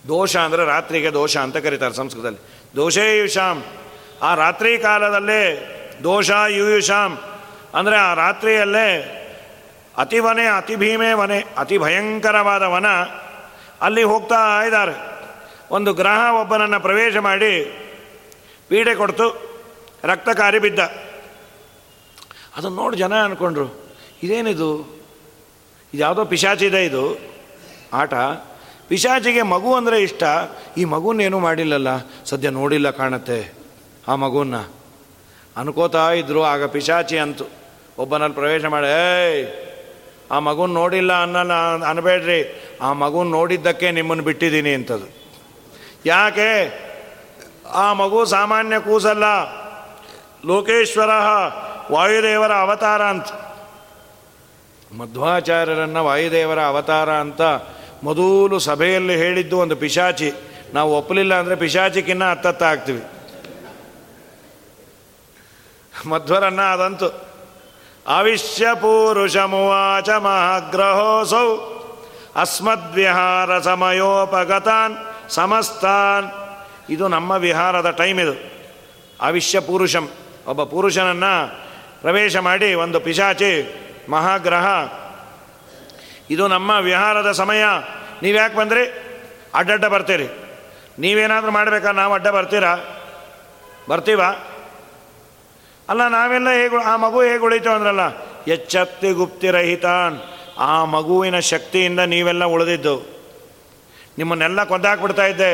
ದೋಷ 0.09 0.37
ಅಂದರೆ 0.37 0.65
ರಾತ್ರಿಗೆ 0.65 1.13
ದೋಷ 1.13 1.37
ಅಂತ 1.37 1.57
ಕರೀತಾರೆ 1.57 1.95
ಸಂಸ್ಕೃತದಲ್ಲಿ. 1.95 2.41
ದೋಷೇ 2.77 2.77
ದೋಷೇಯುಷಾಂ 2.77 3.65
ಆ 4.23 4.35
ರಾತ್ರಿ 4.35 4.79
ಕಾಲದಲ್ಲೇ 4.79 5.71
ದೋಷ 6.03 6.31
ಯುಯುಷಾಮ್ 6.31 7.17
ಅಂದರೆ 7.75 7.97
ಆ 7.97 8.15
ರಾತ್ರಿಯಲ್ಲೇ 8.15 9.21
ಅತಿ 9.99 10.19
ವನೆ 10.19 10.47
ಅತಿ 10.47 10.77
ಭೀಮೆ 10.77 11.13
ವನೆ 11.13 11.45
ಅತಿ 11.59 11.79
ಭಯಂಕರವಾದ 11.79 12.63
ವನ 12.63 12.87
ಅಲ್ಲಿ 13.81 14.03
ಹೋಗ್ತಾ 14.03 14.63
ಇದ್ದಾರೆ. 14.63 15.15
ಒಂದು 15.71 15.95
ಗ್ರಹ 15.95 16.35
ಒಬ್ಬನನ್ನು 16.41 16.81
ಪ್ರವೇಶ 16.81 17.17
ಮಾಡಿ 17.17 17.65
ಪೀಡೆ 18.69 18.95
ಕೊಡ್ತು 18.95 19.55
ರಕ್ತಕಾರಿ 20.05 20.59
ಬಿದ್ದ. 20.59 20.79
ಅದನ್ನು 22.57 22.77
ನೋಡಿ 22.77 22.97
ಜನ 22.97 23.15
ಅಂದ್ಕೊಂಡ್ರು 23.15 23.93
ಇದೇನಿದು? 24.23 24.79
ಇದು 25.93 26.01
ಯಾವುದೋ 26.01 26.25
ಪಿಶಾಚಿದೆ 26.25 26.85
ಇದು 26.85 27.19
ಆಟ. 27.93 28.15
ಪಿಶಾಚಿಗೆ 28.89 29.43
ಮಗು 29.43 29.75
ಅಂದರೆ 29.75 30.03
ಇಷ್ಟ, 30.03 30.23
ಈ 30.77 30.85
ಮಗುನೇನೂ 30.85 31.39
ಮಾಡಿಲ್ಲಲ್ಲ, 31.39 31.89
ಸದ್ಯ 32.25 32.51
ನೋಡಿಲ್ಲ 32.51 32.91
ಕಾಣುತ್ತೆ, 32.91 33.55
ಆ 34.09 34.15
ಮಗುವನ್ನ 34.15 34.55
ಅನ್ಕೋತಾ 35.57 36.13
ಇದ್ರು, 36.13 36.45
ಆಗ 36.45 36.67
ಪಿಶಾಚಿ 36.67 37.19
ಅಂತು 37.19 37.45
ಒಬ್ಬನಲ್ಲಿ 37.99 38.35
ಪ್ರವೇಶ 38.35 38.65
ಮಾಡಿ, 38.65 38.87
ಏಯ್, 38.87 39.47
ಆ 40.31 40.39
ಮಗುನ 40.39 40.73
ನೋಡಿಲ್ಲ 40.73 41.23
ಅನ್ನಲ್ಲ, 41.23 41.53
ಅನ್ಬೇಡ್ರಿ. 41.85 42.69
ಆ 42.83 42.93
ಮಗುನ 42.93 43.31
ನೋಡಿದ್ದಕ್ಕೆ 43.31 43.91
ನಿಮ್ಮನ್ನು 43.91 44.25
ಬಿಟ್ಟಿದ್ದೀನಿ 44.25 44.75
ಅಂತದು. 44.75 45.25
ಯಾಕೆ? 46.07 46.85
ಆ 47.73 47.93
ಮಗು 47.93 48.25
ಸಾಮಾನ್ಯ 48.25 48.79
ಕೂಸಲ್ಲ. 48.79 49.25
ಲೋಕೇಶ್ವರ 50.47 51.11
ವಾಯುದೇವರ 51.93 52.53
ಅವತಾರ 52.53 53.03
ಅಂತ. 53.03 53.27
ಮಧ್ವಾಚಾರ್ಯರನ್ನು 54.93 56.05
ವಾಯುದೇವರ 56.05 56.61
ಅವತಾರ 56.61 57.11
ಅಂತ 57.11 57.41
ಮೊದಲು 58.03 58.59
ಸಭೆಯಲ್ಲಿ 58.59 59.17
ಹೇಳಿದ್ದು 59.17 59.59
ಒಂದು 59.59 59.77
ಪಿಶಾಚಿ. 59.77 60.33
ನಾವು 60.75 60.97
ಒಪ್ಪಲಿಲ್ಲ 60.97 61.35
ಅಂದರೆ 61.35 61.57
ಪಿಶಾಚಿಕಿನ್ನ 61.57 62.31
ಹತ್ತತ್ತ 62.31 62.63
ಆಗ್ತೀವಿ. 62.63 63.03
ಮಧ್ವರನ್ನ 66.09 66.61
ಅದಂತು. 66.61 67.07
ಅವಿಶ್ಯ 68.07 68.67
ಪೂರುಷಮುವಾಚ 68.75 70.09
ಮಹಾಗ್ರಹೋಸೌ. 70.09 71.57
ಅಸ್ಮದ್ವಿಹಾರ 72.37 73.59
ಸಮಯೋಪಗತಾನ್, 73.59 74.97
ಸಮಸ್ತಾನ್. 75.31 76.59
ಇದು 76.91 77.09
ನಮ್ಮ 77.09 77.31
ವಿಹಾರದ 77.31 77.91
ಟೈಮ್ 77.91 78.21
ಇದು. 78.21 78.33
ಅವಿಶ್ಯ 79.21 79.61
ಪುರುಷಂ. 79.61 80.09
ಒಬ್ಬ 80.47 80.63
ಪುರುಷನನ್ನು 80.63 81.65
ಪ್ರವೇಶ 82.01 82.37
ಮಾಡಿ 82.37 82.75
ಒಂದು 82.75 83.01
ಪಿಶಾಚಿ 83.01 83.75
ಮಹಾಗ್ರಹ. 84.11 84.67
ಇದು 86.31 86.49
ನಮ್ಮ 86.49 86.71
ವಿಹಾರದ 86.71 87.33
ಸಮಯ. 87.33 87.65
ನೀವು 88.23 88.37
ಯಾಕೆ 88.37 88.57
ಬಂದ್ರಿ? 88.57 89.05
ಅಡ್ಡಡ್ಡ 89.55 89.85
ಬರ್ತೀರಿ. 89.85 90.29
ನೀವೇನಾದರೂ 90.99 91.51
ಮಾಡಬೇಕಾ 91.51 91.91
ನಾವು 91.91 92.15
ಅಡ್ಡ 92.15 92.29
ಬರ್ತೀರಾ? 92.29 92.77
ಬರ್ತೀವ? 93.89 94.21
ಅಲ್ಲ, 95.89 96.03
ನಾವೆಲ್ಲ 96.09 96.49
ಹೇಗೆ 96.51 96.77
ಆ 96.83 96.97
ಮಗು 96.97 97.19
ಹೇಗೆ 97.23 97.45
ಉಳಿತು 97.49 97.71
ಅಂದ್ರಲ್ಲ? 97.71 98.05
ಎಚ್ಚತ್ತಿ 98.47 99.11
ಗುಪ್ತಿರಹಿತಾನ್ 99.13 100.17
ಆ 100.59 100.85
ಮಗುವಿನ 100.85 101.39
ಶಕ್ತಿಯಿಂದ 101.39 102.01
ನೀವೆಲ್ಲ 102.15 102.45
ಉಳಿದಿದ್ದು. 102.45 102.95
ನಿಮ್ಮನ್ನೆಲ್ಲ 104.19 104.65
ಕೊಂದಾಕ್ಬಿಡ್ತಾ 104.65 105.27
ಇದ್ದೆ. 105.27 105.53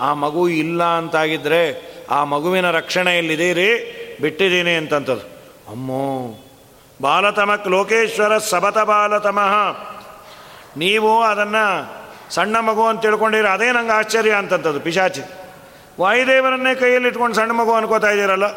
ಆ 0.00 0.08
ಮಗು 0.14 0.42
ಇಲ್ಲ 0.62 0.82
ಅಂತಾಗಿದ್ದರೆ 1.00 1.62
ಆ 2.10 2.18
ಮಗುವಿನ 2.24 2.70
ರಕ್ಷಣೆಯಲ್ಲಿದ್ದೀರಿ 2.70 3.70
ಬಿಟ್ಟಿದ್ದೀನಿ 4.22 4.74
ಅಂತಂಥದ್ದು 4.74 5.24
ಅಮ್ಮೋ 5.72 6.04
ಬಾಲತಮಕ್ 7.02 7.68
ಲೋಕೇಶ್ವರ 7.68 8.34
ಸಬತ 8.50 8.78
ಬಾಲತಮಃ. 8.78 9.54
ನೀವು 10.76 11.22
ಅದನ್ನು 11.22 11.64
ಸಣ್ಣ 12.34 12.56
ಮಗು 12.58 12.84
ಅಂತ 12.86 13.02
ತಿಳ್ಕೊಂಡಿರ, 13.02 13.46
ಅದೇ 13.46 13.68
ನಂಗೆ 13.72 13.92
ಆಶ್ಚರ್ಯ 13.92 14.32
ಅಂತಂಥದ್ದು 14.32 14.80
ಪಿಶಾಚಿ. 14.80 15.22
ವಾಯುದೇವರನ್ನೇ 16.00 16.72
ಕೈಯಲ್ಲಿ 16.74 17.08
ಇಟ್ಕೊಂಡು 17.08 17.36
ಸಣ್ಣ 17.36 17.52
ಮಗು 17.52 17.72
ಅನ್ಕೋತಾ 17.72 18.10
ಇದ್ದೀರಲ್ಲ? 18.10 18.48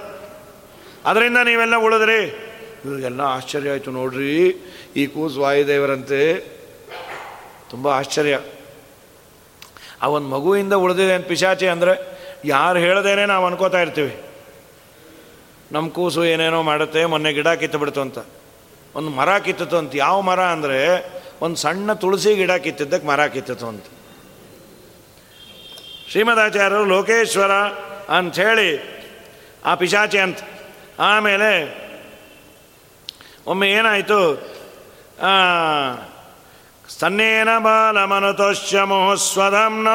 ಅದರಿಂದ 1.05 1.37
ನೀವೆಲ್ಲ 1.37 1.75
ಉಳಿದ್ರಿ. 1.75 2.49
ಇವ್ರಿಗೆಲ್ಲ 2.85 3.21
ಆಶ್ಚರ್ಯ 3.21 3.69
ಆಯಿತು 3.69 3.91
ನೋಡ್ರಿ. 3.91 4.47
ಈ 4.95 5.07
ಕೂಸು 5.07 5.41
ವಾಯುದೇವರಂತೆ 5.41 6.39
ತುಂಬ 7.69 7.87
ಆಶ್ಚರ್ಯ. 7.87 8.39
ಆ 10.01 10.07
ಒಂದು 10.07 10.27
ಮಗುವಿಂದ 10.27 10.73
ಉಳಿದಿದೆ 10.73 11.13
ಅಂತ 11.13 11.27
ಪಿಶಾಚಿ 11.27 11.67
ಅಂದರೆ 11.67 12.19
ಯಾರು 12.45 12.79
ಹೇಳದೇನೆ 12.79 13.25
ನಾವು 13.25 13.45
ಅನ್ಕೋತಾ 13.45 13.81
ಇರ್ತೀವಿ. 13.81 14.23
ನಮ್ಮ 15.71 15.89
ಕೂಸು 15.89 16.25
ಏನೇನೋ 16.25 16.61
ಮಾಡುತ್ತೆ, 16.61 17.05
ಮೊನ್ನೆ 17.05 17.33
ಗಿಡ 17.33 17.47
ಕಿತ್ತು 17.47 17.77
ಬಿಡ್ತು 17.77 18.01
ಅಂತ. 18.01 18.17
ಒಂದು 18.95 19.09
ಮರ 19.09 19.37
ಕಿತ್ತಿತು 19.37 19.77
ಅಂತ. 19.77 19.91
ಯಾವ 19.95 20.21
ಮರ 20.21 20.39
ಅಂದರೆ 20.39 20.79
ಒಂದು 21.41 21.55
ಸಣ್ಣ 21.55 21.93
ತುಳಸಿ 21.93 22.35
ಗಿಡ 22.35 22.51
ಕಿತ್ತಿದ್ದಕ್ಕೆ 22.51 23.07
ಮರ 23.07 23.27
ಕಿತ್ತಿತು 23.27 23.67
ಅಂತ. 23.67 23.83
ಶ್ರೀಮದಾಚಾರ್ಯರು 26.11 26.85
ಲೋಕೇಶ್ವರ 26.85 27.51
ಅಂಥೇಳಿ 28.17 28.99
ಆ 29.65 29.75
ಪಿಶಾಚಿ 29.75 30.17
ಅಂತ 30.17 30.37
ಆಮೇಲೆ 30.99 31.51
ಒಮ್ಮೆ 33.47 33.71
ಏನಾಯಿತು? 33.71 34.21
ಸನ್ನೇನ 35.19 35.97
ಸ್ತನ್ನೇನ 36.89 37.57
ಬಾಲಮನುತೋಷ್ಯ 37.57 38.79
ನ 39.83 39.87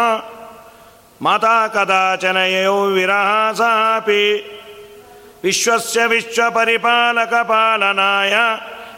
ಮಾತಾ 1.22 1.66
ವಿರಹ 2.92 3.52
ಸಾಪಿ 3.52 4.24
ವಿಶ್ವಸ್ಯ 5.44 6.06
ವಿಶ್ವಪರಿಪಾಲಕ 6.06 7.34
ಪಾಲನಾಯ 7.42 8.34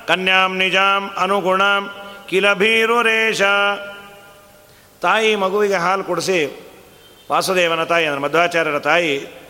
ಕನ್ಯಾಂ 0.08 0.56
ನಿಜಾಂ 0.56 1.10
ಅನುಗುಣಂ 1.18 1.90
ಕಿಲ 2.28 2.52
ಭೀರುರೇಶ 2.52 3.42
ತಾಯಿ 5.02 5.34
ಮಗುವಿಗೆ 5.36 5.74
ಹಾಲು 5.74 6.04
ಕುಡಿಸಿ 6.04 6.38
ವಾಸುದೇವನ 7.30 7.84
ತಾಯಿ, 7.84 8.06
ಅಂದರೆ 8.06 8.20
ಮಧ್ವಾಚಾರ್ಯರ 8.20 8.78
ತಾಯಿ 8.78 9.45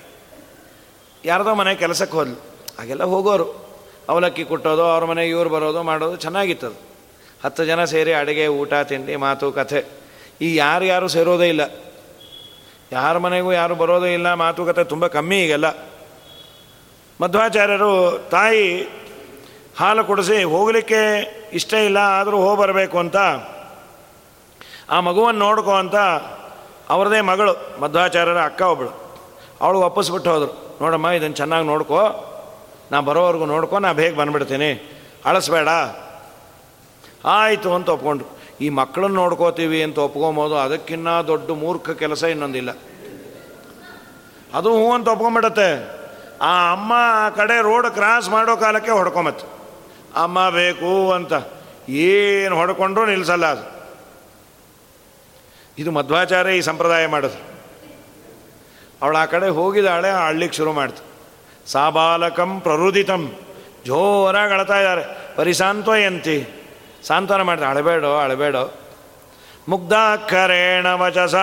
ಯಾರದೋ 1.27 1.55
ಮನೆ 1.55 1.75
ಕೆಲಸಕ್ಕೆ 1.75 2.17
ಹೋದ್ಲು. 2.17 2.37
ಹಾಗೆಲ್ಲ 2.79 3.05
ಹೋಗೋರು. 3.05 3.67
ಅವಲಕ್ಕಿ 4.09 4.45
ಕುಟ್ಟೋದು, 4.45 4.83
ಅವ್ರ 4.83 5.05
ಮನೆ 5.05 5.29
ಇವ್ರು 5.29 5.51
ಬರೋದು, 5.51 5.83
ಮಾಡೋದು 5.83 6.17
ಚೆನ್ನಾಗಿತ್ತದು. 6.17 6.81
ಹತ್ತು 7.45 7.65
ಜನ 7.65 7.85
ಸೇರಿ 7.85 8.13
ಅಡುಗೆ, 8.13 8.47
ಊಟ, 8.47 8.75
ತಿಂಡಿ, 8.75 9.17
ಮಾತು, 9.17 9.53
ಕಥೆ. 9.53 9.85
ಈ 10.41 10.57
ಯಾರು 10.57 10.85
ಯಾರು 10.85 11.09
ಸೇರೋದೇ 11.09 11.49
ಇಲ್ಲ. 11.49 11.61
ಯಾರ 12.93 13.19
ಮನೆಗೂ 13.19 13.53
ಯಾರು 13.53 13.75
ಬರೋದೇ 13.75 14.15
ಇಲ್ಲ 14.15 14.35
ಮಾತುಕತೆ 14.35 14.85
ತುಂಬ 14.85 15.07
ಕಮ್ಮಿ 15.07 15.39
ಈಗೆಲ್ಲ. 15.43 15.65
ಮಧ್ವಾಚಾರ್ಯರು, 17.21 18.19
ತಾಯಿ 18.31 18.83
ಹಾಲು 19.79 20.05
ಕುಡಿಸಿ, 20.05 20.43
ಹೋಗಲಿಕ್ಕೆ 20.43 21.01
ಇಷ್ಟ 21.53 21.75
ಇಲ್ಲ, 21.75 21.99
ಆದರೂ 21.99 22.37
ಹೋಗಿ 22.37 22.61
ಬರಬೇಕು 22.61 22.99
ಅಂತ. 22.99 23.17
ಆ 24.91 25.01
ಮಗುವನ್ನು 25.01 25.41
ನೋಡ್ಕೋ 25.41 25.73
ಅಂತ, 25.75 25.97
ಅವ್ರದೇ 26.91 27.21
ಮಗಳು, 27.21 27.81
ಮಧ್ವಾಚಾರ್ಯರ 27.81 28.39
ಅಕ್ಕ 28.39 28.63
ಒಬ್ಬಳು 28.63 29.23
ಅವಳು 29.61 29.79
ಒಪ್ಪಿಸ್ಬಿಟ್ಟು 29.81 30.31
ಹೋದರು. 30.31 30.66
ನೋಡಮ್ಮ 30.81 31.09
ಇದನ್ನು 31.09 31.37
ಚೆನ್ನಾಗಿ 31.37 31.67
ನೋಡ್ಕೋ. 31.67 32.33
ನಾ 32.93 33.01
ಬರೋವರೆಗೂ 33.01 33.45
ನೋಡ್ಕೊ, 33.45 33.79
ನಾ 33.79 33.93
ಬೇಗ 33.93 34.15
ಬಂದ್ಬಿಡ್ತೀನಿ. 34.15 34.93
ಅಳಿಸ್ಬೇಡ. 35.25 35.69
ಆಯಿತು 37.25 37.75
ಅಂತ 37.75 37.89
ಒಪ್ಕೊಂಡ್ರು. 37.89 38.39
ಈ 38.61 38.69
ಮಕ್ಕಳನ್ನ 38.69 39.15
ನೋಡ್ಕೋತೀವಿ 39.15 39.83
ಅಂತ 39.83 39.99
ಒಪ್ಕೊಬೋದು, 39.99 40.57
ಅದಕ್ಕಿನ್ನ 40.57 41.21
ದೊಡ್ಡ 41.21 41.51
ಮೂರ್ಖ 41.51 41.91
ಕೆಲಸ 41.91 42.23
ಇನ್ನೊಂದಿಲ್ಲ. 42.23 42.71
ಅದು 44.55 44.75
ಹ್ಞೂ 44.77 44.93
ಅಂತ 44.93 45.09
ಒಪ್ಕೊಂಬಿಡತ್ತೆ 45.09 45.97
ಆ 46.43 46.73
ಅಮ್ಮ 46.73 46.93
ಆ 46.97 47.29
ಕಡೆ 47.29 47.63
ರೋಡ್ 47.63 47.91
ಕ್ರಾಸ್ 47.91 48.31
ಮಾಡೋ 48.31 48.57
ಕಾಲಕ್ಕೆ 48.57 48.91
ಹೊಡ್ಕೊಂಬತ್ತೆ. 48.91 49.47
ಅಮ್ಮ 50.17 50.51
ಬೇಕು 50.51 51.13
ಅಂತ. 51.13 51.33
ಏನು 51.89 52.57
ಹೊಡ್ಕೊಂಡ್ರು 52.57 53.07
ನಿಲ್ಲಿಸಲ್ಲ 53.07 53.47
ಅದು. 53.47 53.77
ಇದು 55.79 55.91
ಮಧ್ವಾಚಾರ್ಯ 55.91 56.53
ಈ 56.53 56.61
ಸಂಪ್ರದಾಯ 56.61 57.07
ಮಾಡಿದ್ರು 57.07 57.56
ಅವಳು 59.03 59.19
ಆ 59.19 59.25
ಕಡೆ 59.25 59.49
ಹೋಗಿದ್ದಾಳೆ 59.49 60.11
ಆಳ್ಲಿಕ್ಕೆ 60.11 60.57
ಶುರು 60.57 60.73
ಮಾಡ್ತು. 60.73 61.17
ಸಾಬಾಲಕಂ 61.71 62.61
ಪ್ರರುದಿತಂ. 62.61 63.33
ಜೋರಾಗಿ 63.87 64.53
ಅಳ್ತಾ 64.53 64.77
ಇದ್ದಾರೆ. 64.77 65.37
ಪರಿಸಾಂತ್ವಯಂತಿ 65.37 66.49
ಸಾಂತ್ವನ 67.07 67.43
ಮಾಡ್ತಾರೆ. 67.43 67.71
ಅಳಬೇಡೋ 67.71 68.17
ಅಳಬೇಡೋ. 68.17 68.75
ಕರೆಣ 70.31 70.87
ವಚಸ 70.87 71.35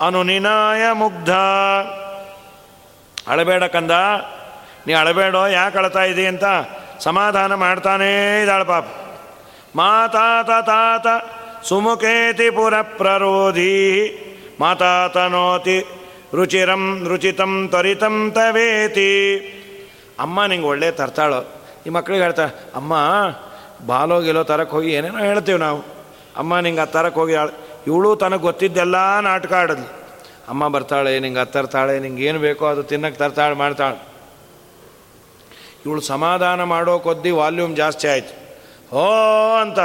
ಅನುನಿನಾಯ 0.00 0.92
ಮುಗ್ಧ. 0.92 1.30
ಅಳಬೇಡ 3.28 3.64
ಕಂದ. 3.64 3.90
ನೀ 4.86 4.92
ಅಳಬೇಡೋ, 4.92 5.46
ಯಾಕೆ 5.46 5.78
ಅಳ್ತಾ 5.78 6.02
ಇದ್ದೀ 6.02 6.26
ಅಂತ 6.26 6.44
ಸಮಾಧಾನ 6.98 7.54
ಮಾಡ್ತಾನೇ 7.54 8.40
ಇದ್ದಾಳೆ 8.40 8.64
ಪಾಪ. 8.64 8.84
ಮಾತಾತ 9.76 10.66
ತಾತ 10.66 11.06
ಸುಮುಖೇತಿ 11.64 12.50
ಪುರ 12.50 12.74
ಪ್ರರೋಧಿ. 12.82 13.82
ಮಾತಾತನೋತಿ 14.60 15.84
ರುಚಿರಂ 16.34 17.08
ರುಚಿತಂ 17.08 17.68
ತ್ವರಿತಂ 17.68 18.30
ತವೇತಿ. 18.30 19.36
ಅಮ್ಮ 20.18 20.44
ನಿಂಗೆ 20.44 20.66
ಒಳ್ಳೆ 20.66 20.90
ತರ್ತಾಳು. 20.90 21.62
ಈ 21.86 21.88
ಮಕ್ಳಿಗೆ 21.88 22.22
ಹೇಳ್ತಾಳೆ 22.22 22.72
ಅಮ್ಮ 22.74 22.94
ಬಾಲೋ 23.86 24.20
ಗಿಲೋ 24.20 24.42
ತರಕ್ಕೆ 24.44 24.76
ಹೋಗಿ 24.76 24.92
ಏನೇನೋ 24.92 25.18
ಹೇಳ್ತೀವಿ 25.18 25.58
ನಾವು. 25.58 25.84
ಅಮ್ಮ 26.36 26.58
ನಿಂಗೆ 26.58 26.80
ಆ 26.80 26.84
ತರಕ್ಕೆ 26.84 27.20
ಹೋಗಿ 27.20 27.32
ಇವಳು 27.86 28.16
ತನಗೆ 28.16 28.40
ಗೊತ್ತಿದ್ದೆಲ್ಲ 28.40 29.20
ನಾಟಕ 29.20 29.52
ಆಡದ್ಲು. 29.52 30.02
ಅಮ್ಮ 30.48 30.68
ಬರ್ತಾಳೆ, 30.68 31.18
ನಿಂಗೆ 31.18 31.40
ಅದು 31.40 31.52
ತರ್ತಾಳೆ, 31.52 31.98
ನಿಂಗೆ 31.98 32.24
ಏನು 32.24 32.38
ಬೇಕೋ 32.38 32.66
ಅದು 32.66 32.82
ತಿನ್ನಕ್ಕೆ 32.82 33.18
ತರ್ತಾಳೆ 33.18 33.54
ಮಾಡ್ತಾಳೆ. 33.54 34.08
ಇವಳು 35.86 36.00
ಸಮಾಧಾನ 36.00 36.62
ಮಾಡೋ 36.62 36.98
ಕೊದ್ದಿ 36.98 37.30
ವಾಲ್ಯೂಮ್ 37.30 37.76
ಜಾಸ್ತಿ 37.76 38.08
ಆಯಿತು. 38.08 38.34
ಹೋ 38.90 39.06
ಅಂತ. 39.60 39.78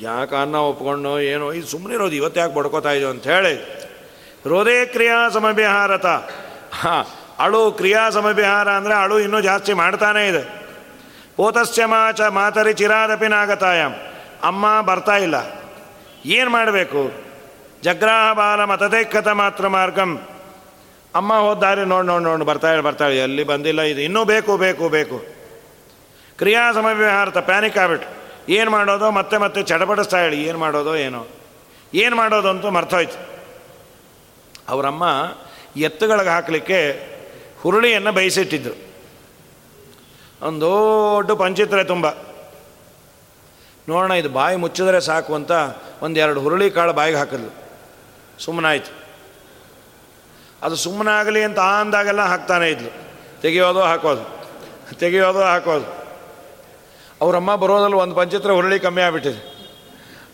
ಯಾಕೆ 0.00 0.36
ಅನ್ನ 0.36 0.54
ಒಪ್ಕೊಂಡು 0.54 1.20
ಏನೋ, 1.20 1.52
ಇದು 1.52 1.66
ಸುಮ್ಮನೆ 1.66 1.94
ಇರೋದು 1.94 2.14
ಇವತ್ತು 2.14 2.40
ಯಾಕೆ 2.40 2.54
ಬಡ್ಕೋತಾ 2.54 2.92
ಇದ್ದೋ 2.92 3.10
ಅಂತ 3.10 3.26
ಹೇಳಿ. 3.26 3.77
ರೋದೇ 4.46 4.86
ಕ್ರಿಯಾ 4.86 5.28
ಸಮವಿಹಾರತ 5.28 6.06
ಹಾಂ, 6.72 7.06
ಅಳು 7.38 7.72
ಕ್ರಿಯಾ 7.72 8.10
ಸಮವಿಹಾರ 8.10 8.70
ಅಂದರೆ 8.70 8.94
ಅಳು 8.94 9.20
ಇನ್ನೂ 9.20 9.40
ಜಾಸ್ತಿ 9.40 9.72
ಮಾಡ್ತಾನೇ 9.72 10.28
ಇದೆ. 10.28 10.68
ಓತಸ್ಯ 11.38 11.84
ಮಾಚ 11.84 12.20
ಮಾತರಿ 12.20 12.72
ಚಿರಾದಪಿ 12.72 13.28
ನಾಗತಾಯಂ. 13.28 13.92
ಅಮ್ಮ 14.42 14.80
ಬರ್ತಾ 14.80 15.16
ಇಲ್ಲ. 15.16 15.34
ಏನು 16.26 16.50
ಮಾಡಬೇಕು? 16.50 17.28
ಜಗ್ರಾಹ 17.82 18.32
ಬಾಲ 18.32 18.64
ಮತದೇಕ್ಕತ 18.64 19.28
ಮಾತ್ರ 19.28 19.68
ಮಾರ್ಗಂ. 19.68 20.22
ಅಮ್ಮ 21.14 21.34
ಹೋದಾರಿ 21.34 21.84
ನೋಡಿ 21.84 22.06
ನೋಡಿ 22.06 22.24
ನೋಡಿ 22.24 22.44
ಬರ್ತಾಳೆ 22.44 22.80
ಬರ್ತಾಳೆ 22.80 23.18
ಎಲ್ಲಿ 23.18 23.44
ಬಂದಿಲ್ಲ 23.44 23.80
ಇದು. 23.80 24.00
ಇನ್ನೂ 24.00 24.24
ಬೇಕು 24.24 24.56
ಬೇಕು 24.56 24.88
ಬೇಕು. 24.88 25.24
ಕ್ರಿಯಾ 26.38 26.72
ಸಮವ್ಯವಹಾರತ 26.72 27.38
ಪ್ಯಾನಿಕ್ 27.38 27.78
ಆಗ್ಬಿಟ್ಟು 27.78 28.08
ಏನು 28.52 28.70
ಮಾಡೋದು? 28.70 29.10
ಮತ್ತೆ 29.10 29.36
ಮತ್ತೆ 29.36 29.62
ಚಡಪಡಿಸ್ತಾ 29.62 30.18
ಹೇಳಿ. 30.18 30.44
ಏನು 30.44 30.58
ಮಾಡೋದೋ? 30.58 30.96
ಏನೋ. 30.96 31.26
ಏನು 31.94 32.16
ಮಾಡೋದು 32.16 32.48
ಅಂತೂ 32.48 32.70
ಮರ್ತೋಯ್ತು. 32.70 33.37
ಅವರಮ್ಮ 34.68 35.04
ಎತ್ತುಗಳಿಗೆ 35.76 36.28
ಹಾಕಲಿಕ್ಕೆ 36.28 37.08
ಹುರುಳಿಯನ್ನು 37.60 38.12
ಬಯಸಿಟ್ಟಿದ್ರು. 38.12 38.88
ಒಂದು 40.46 40.60
ದೊಡ್ಡ 40.60 41.30
ಪಂಚಿತ್ರೆ 41.30 41.84
ತುಂಬ. 41.84 42.10
ನೋಡೋಣ, 43.88 44.12
ಇದು 44.12 44.28
ಬಾಯಿ 44.28 44.56
ಮುಚ್ಚಿದ್ರೆ 44.56 45.00
ಸಾಕು 45.00 45.34
ಅಂತ 45.34 45.52
ಒಂದೆರಡು 46.02 46.40
ಹುರುಳಿ 46.40 46.70
ಕಾಳು 46.70 46.92
ಬಾಯಿಗೆ 46.92 47.18
ಹಾಕಿದ್ರು 47.18 47.68
ಸುಮ್ಮನಾಯ್ತು. 48.42 48.98
ಅದು 50.62 50.76
ಸುಮ್ಮನಾಗಲಿ 50.76 51.42
ಅಂತ 51.42 51.58
ಅಂದಾಗೆಲ್ಲ 51.58 52.20
ಹಾಕ್ತಾನೆ 52.20 52.70
ಇದ್ಲು. 52.70 53.08
ತೆಗೆಯೋದು 53.42 53.80
ಹಾಕೋದು. 53.80 54.38
ತೆಗೆಯೋದು 54.98 55.40
ಹಾಕೋದು. 55.40 55.98
ಅವರಮ್ಮ 57.20 57.56
ಬರೋದಲ್ಲಿ 57.56 57.96
ಒಂದು 57.96 58.14
ಪಂಚಿತ್ರ 58.14 58.50
ಹುರುಳಿ 58.50 58.80
ಕಮ್ಮಿ 58.80 59.02
ಆಗಿಬಿಟ್ಟಿದೆ. 59.02 59.58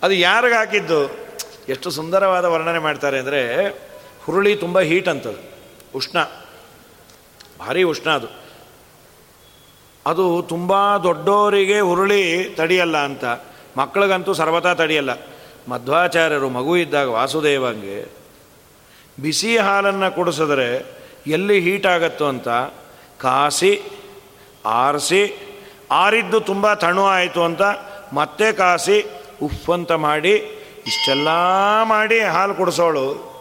ಅದು 0.03 0.12
ಯಾರಿಗೆ 0.12 0.55
ಹಾಕಿದ್ದು? 0.55 1.11
ಎಷ್ಟು 1.68 1.91
ಸುಂದರವಾದ 1.91 2.45
ವರ್ಣನೆ 2.45 2.78
ಮಾಡ್ತಾರೆ 2.78 3.18
ಅಂದರೆ 3.18 3.84
ಹುರುಳಿ 4.27 4.57
ತುಂಬ 4.57 4.81
ಹೀಟ್ 4.81 5.09
ಅಂತದು. 5.09 5.55
ಉಷ್ಣ. 5.95 6.25
ಭಾರಿ 7.59 7.83
ಉಷ್ಣ 7.83 8.11
ಅದು. 8.11 8.27
ಅದು 10.07 10.43
ತುಂಬ 10.43 10.97
ದೊಡ್ಡವರಿಗೆ 10.97 11.81
ಹುರುಳಿ 11.81 12.45
ತಡಿಯಲ್ಲ 12.57 12.97
ಅಂತ. 12.97 13.25
ಮಕ್ಕಳಿಗಂತೂ 13.77 14.33
ಸರ್ವತಾ 14.33 14.75
ತಡಿಯಲ್ಲ. 14.75 15.11
ಮಧ್ವಾಚಾರ್ಯರು 15.68 16.49
ಮಗು 16.49 16.77
ಇದ್ದಾಗ 16.77 17.09
ವಾಸುದೇವಂಗೆ, 17.09 18.05
ಬಿಸಿ 19.22 19.59
ಹಾಲನ್ನು 19.59 20.14
ಕುಡಿಸಿದ್ರೆ 20.14 20.87
ಎಲ್ಲಿ 21.27 21.61
ಹೀಟ್ 21.61 21.87
ಆಗತ್ತೋ 21.87 22.27
ಅಂತ? 22.27 22.49
ಕಾಸಿ, 23.18 23.81
ಆರಿಸಿ, 24.66 25.37
ಆರಿದ್ದು 25.91 26.41
ತುಂಬ 26.41 26.75
ತಣು 26.75 27.05
ಆಯಿತು 27.05 27.43
ಅಂತ 27.43 27.62
ಮತ್ತೆ 28.12 28.53
ಕಾಸಿ 28.53 29.05
ಉಪ್ಪಂತ 29.43 29.93
ಮಾಡಿ, 29.93 30.33
ಇಷ್ಟೆಲ್ಲ 30.87 31.29
ಮಾಡಿ 31.83 32.20
ಹಾಲು 32.20 32.55
ಕುಡಿಸೋಳು. 32.55 33.34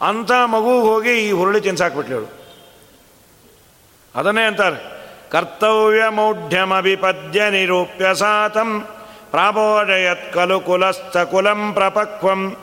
ಅಂಥ 0.00 0.32
ಮಗು 0.48 0.80
ಹೋಗಿ 0.80 1.20
ಈ 1.20 1.30
ಹುರುಳಿ 1.30 1.60
ತಿನ್ಸಾಕ್ಬಿಟ್ಲೇಳು 1.60 2.26
ಅದನ್ನೇ 4.14 4.44
ಅಂತಾರೆ 4.44 4.98
ಕರ್ತವ್ಯ 5.30 6.02
ಮೌಢ್ಯಮಭಿಪದ್ಯ 6.10 7.50
ನಿರೂಪ್ಯ 7.50 8.14
ಸಾತಂ 8.14 8.86
ಪ್ರಾಬೋಜಯತ್ 9.30 10.34
ಕಲು 10.34 10.60
ಕುಲಸ್ಥ 10.60 11.30
ಕುಲಂ 11.30 11.74
ಪ್ರಪಕ್ವಂ 11.74 12.56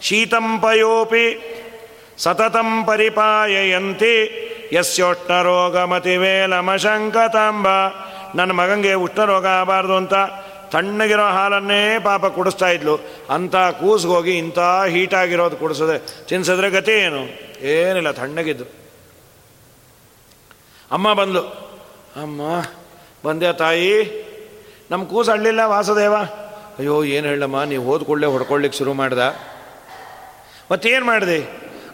ಶೀತಂ 0.00 0.60
ಪಯೋಪಿ 0.60 1.38
ಸತತಂ 2.18 2.86
ಪರಿಪಾಯಯಂತಿ 2.86 4.30
ಯಸ್ಯೋಷ್ಣರೋಗಮತಿವೇಲಮಶಂಕತಾಂಬ 4.74 7.68
ನನ್ನ 8.34 8.52
ಮಗಂಗೆ 8.52 8.94
ಉಷ್ಣರೋಗ 9.00 9.46
ಆಗಬಾರ್ದು 9.54 9.96
ಅಂತ 9.96 10.14
ತಣ್ಣಗಿರೋ 10.72 11.26
ಹಾಲನ್ನೇ 11.28 11.98
ಪಾಪ 12.04 12.26
ಕುಡಿಸ್ತಾ 12.26 12.68
ಇದ್ಲು. 12.68 12.94
ಅಂಥ 13.30 13.56
ಕೂಸ್ಗೋಗಿ 13.56 14.34
ಇಂಥ 14.38 14.58
ಹೀಟಾಗಿರೋದು 14.88 15.56
ಕುಡಿಸದೆ 15.56 16.26
ತಿನ್ಸಿದ್ರೆ 16.26 16.70
ಗತಿ 16.70 16.92
ಏನು? 16.92 17.22
ಏನಿಲ್ಲ, 17.66 18.10
ತಣ್ಣಗಿದ್ದು. 18.10 18.66
ಅಮ್ಮ 20.90 21.12
ಬಂದಳು 21.12 21.42
ಅಮ್ಮ, 22.22 22.40
ಬಂದೆ 23.24 23.52
ತಾಯಿ 23.52 23.92
ನಮ್ಮ 24.90 25.04
ಕೂಸು 25.04 25.30
ಅಳ್ಳಿಲ್ಲ 25.30 25.60
ವಾಸುದೇವ. 25.64 26.14
ಅಯ್ಯೋ, 26.78 27.04
ಏನು 27.04 27.26
ಹೇಳಮ್ಮ, 27.26 27.62
ನೀವು 27.62 27.98
ಕೂಡಲೇ 27.98 28.26
ಹೊಡ್ಕೊಳ್ಳಿಕ್ಕೆ 28.26 28.78
ಶುರು 28.78 28.92
ಮಾಡ್ದ. 28.92 29.22
ಮತ್ತೇನು 30.72 31.06
ಮಾಡಿದೆ? 31.06 31.38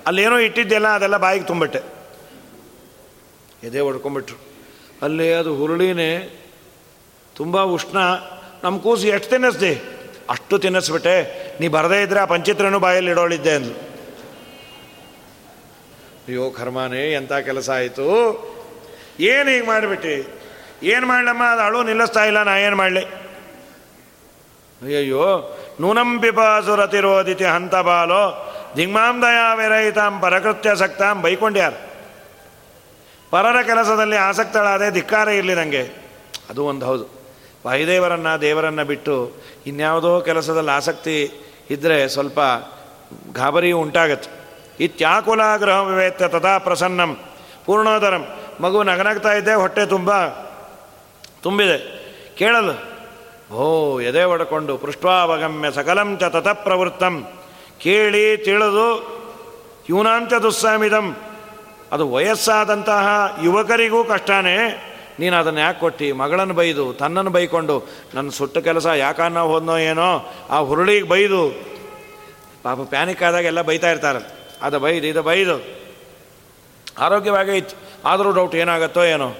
ಅಲ್ಲೇನೋ 0.06 0.38
ಇಟ್ಟಿದ್ದೆಲ್ಲ, 0.38 0.88
ಅದೆಲ್ಲ 0.88 1.16
ಬಾಯಿಗೆ 1.16 1.46
ತುಂಬಿಟ್ಟೆ. 1.46 1.80
ಎದೆ 3.66 3.80
ಹೊಡ್ಕೊಂಬಿಟ್ರು 3.80 4.38
ಅಲ್ಲಿ 5.02 5.32
ಅದು 5.32 5.56
ಹುರುಳಿನೇ 5.56 6.10
ತುಂಬ 7.36 7.62
ಉಷ್ಣ. 7.76 7.98
ನಮ್ಮ 8.64 8.78
ಕೂಸು 8.78 9.06
ಎಷ್ಟು 9.06 9.30
ತಿನ್ನಿಸ್ದೆ? 9.30 9.96
ಅಷ್ಟು 10.30 10.58
ತಿನ್ನಿಸ್ಬಿಟ್ಟೆ. 10.58 11.16
ನೀ 11.60 11.68
ಬರದೇ 11.68 12.02
ಇದ್ರೆ 12.02 12.20
ಆ 12.20 12.24
ಪಂಚಿತ್ರನೂ 12.24 12.78
ಬಾಯಲ್ಲಿ 12.78 13.10
ಇಡೋಳಿದ್ದೆ 13.10 13.54
ಅಂದ್ಲು. 13.54 13.74
ಅಯ್ಯೋ 16.28 16.50
ಕರ್ಮಾನೇ 16.50 17.12
ಎಂಥ 17.12 17.32
ಕೆಲಸ 17.32 17.70
ಆಯಿತು? 17.70 18.06
ಏನು 19.20 19.50
ಹೀಗೆ 19.50 19.66
ಮಾಡಿಬಿಟ್ಟು? 19.66 20.36
ಏನು 20.82 21.06
ಮಾಡಲಮ್ಮ? 21.06 21.44
ಅದು 21.44 21.60
ಅಳು 21.60 21.82
ನಿಲ್ಲಿಸ್ತಾ 21.82 22.24
ಇಲ್ಲ, 22.24 22.42
ನಾ 22.42 22.58
ಏನು 22.58 22.76
ಮಾಡಲಿ? 22.76 23.04
ಅಯ್ಯಯ್ಯೋ 24.82 25.58
ನೂನಂ 25.80 26.20
ಪಿಪಾಸುರತಿರೋದಿತಿ 26.20 27.44
ಹಂತ 27.44 27.74
ಬಾಲೋ, 27.74 28.54
ದಿಗ್ಮಾಂ 28.76 29.22
ದಯಾ 29.22 29.54
ವಿರಹಿತಾಂ 29.54 30.20
ಪರಕೃತ್ಯ 30.20 30.76
ಸಕ್ತಾಂ 30.76 31.22
ಬೈಕೊಂಡ್ಯಾರು. 31.22 31.86
ಪರರ 33.30 33.62
ಕೆಲಸದಲ್ಲಿ 33.62 34.16
ಆಸಕ್ತಳಾದೆ 34.16 34.90
ಧಿಕ್ಕಾರ 34.90 35.28
ಇರಲಿ 35.28 35.54
ನನಗೆ 35.54 35.82
ಅದು 36.50 36.64
ಒಂದು 36.64 36.86
ಹೌದು. 36.86 37.15
ವಾಯುದೇವರನ್ನು, 37.66 38.40
ದೇವರನ್ನು 38.40 38.84
ಬಿಟ್ಟು 38.84 39.32
ಇನ್ಯಾವುದೋ 39.66 40.20
ಕೆಲಸದಲ್ಲಿ 40.20 40.70
ಆಸಕ್ತಿ 40.70 41.30
ಇದ್ದರೆ 41.70 42.08
ಸ್ವಲ್ಪ 42.08 42.38
ಗಾಬರಿ 43.32 43.72
ಉಂಟಾಗತ್ತೆ. 43.72 44.30
ಇತ್ಯಾಕುಲಾಗ್ರಹ 44.84 45.82
ವಿವೇತ್ಯ 45.82 46.28
ತಥಾ 46.28 46.58
ಪ್ರಸನ್ನಂ, 46.58 47.16
ಪೂರ್ಣೋದರಂ. 47.64 48.26
ಮಗು 48.60 48.82
ನಗನಗ್ತಾ 48.82 49.32
ಇದ್ದೆ, 49.32 49.54
ಹೊಟ್ಟೆ 49.54 49.86
ತುಂಬ 49.86 50.26
ತುಂಬಿದೆ. 51.42 51.78
ಕೇಳಲು, 52.38 52.96
ಓ, 53.54 54.00
ಎದೆ 54.00 54.24
ಒಡ್ಕೊಂಡು 54.24 54.78
ಪೃಷ್ಠಾವಗಮ್ಯ 54.78 55.70
ಸಕಲಂ 55.70 56.18
ಚ 56.18 56.24
ತತ 56.24 56.48
ಪ್ರವೃತ್ತಂ. 56.48 57.26
ಕೇಳಿ 57.78 58.36
ತಿಳಿದು, 58.36 59.16
ಯೂನಾಂಚ 59.90 60.32
ದುಸ್ಸಾಮಿದಂ. 60.32 61.16
ಅದು 61.92 62.12
ವಯಸ್ಸಾದಂತಹ 62.12 63.38
ಯುವಕರಿಗೂ 63.44 64.04
ಕಷ್ಟನೇ. 64.04 64.92
ನೀನು 65.20 65.36
ಅದನ್ನು 65.36 65.60
ಯಾಕೆ 65.60 65.80
ಕೊಟ್ಟು? 65.80 66.14
ಮಗಳನ್ನು 66.14 66.54
ಬೈದು, 66.54 66.92
ತನ್ನನ್ನು 66.92 67.30
ಬೈಕೊಂಡು, 67.30 67.88
ನನ್ನ 68.14 68.30
ಸುಟ್ಟ 68.30 68.58
ಕೆಲಸ 68.58 68.86
ಯಾಕನ್ನ 68.86 69.38
ಹೋದ್ನೋ 69.38 69.78
ಏನೋ, 69.78 70.32
ಆ 70.50 70.58
ಹುರುಳಿಗೆ 70.58 71.08
ಬೈದು. 71.08 71.50
ಪಾಪ 72.62 72.80
ಪ್ಯಾನಿಕ್ 72.80 73.22
ಆದಾಗ 73.22 73.44
ಎಲ್ಲ 73.44 73.62
ಬೈತಾ 73.62 73.90
ಇರ್ತಾರೆ. 73.90 74.20
ಅದು 74.62 74.78
ಬೈದು, 74.78 75.06
ಇದು 75.06 75.22
ಬೈದು. 75.22 75.76
ಆರೋಗ್ಯವಾಗೇ 76.98 77.56
ಇತ್ತು 77.56 77.76
ಆದರೂ 78.04 78.32
ಡೌಟ್ 78.32 78.54
ಏನಾಗತ್ತೋ 78.54 79.04
ಏನೋ. 79.04 79.36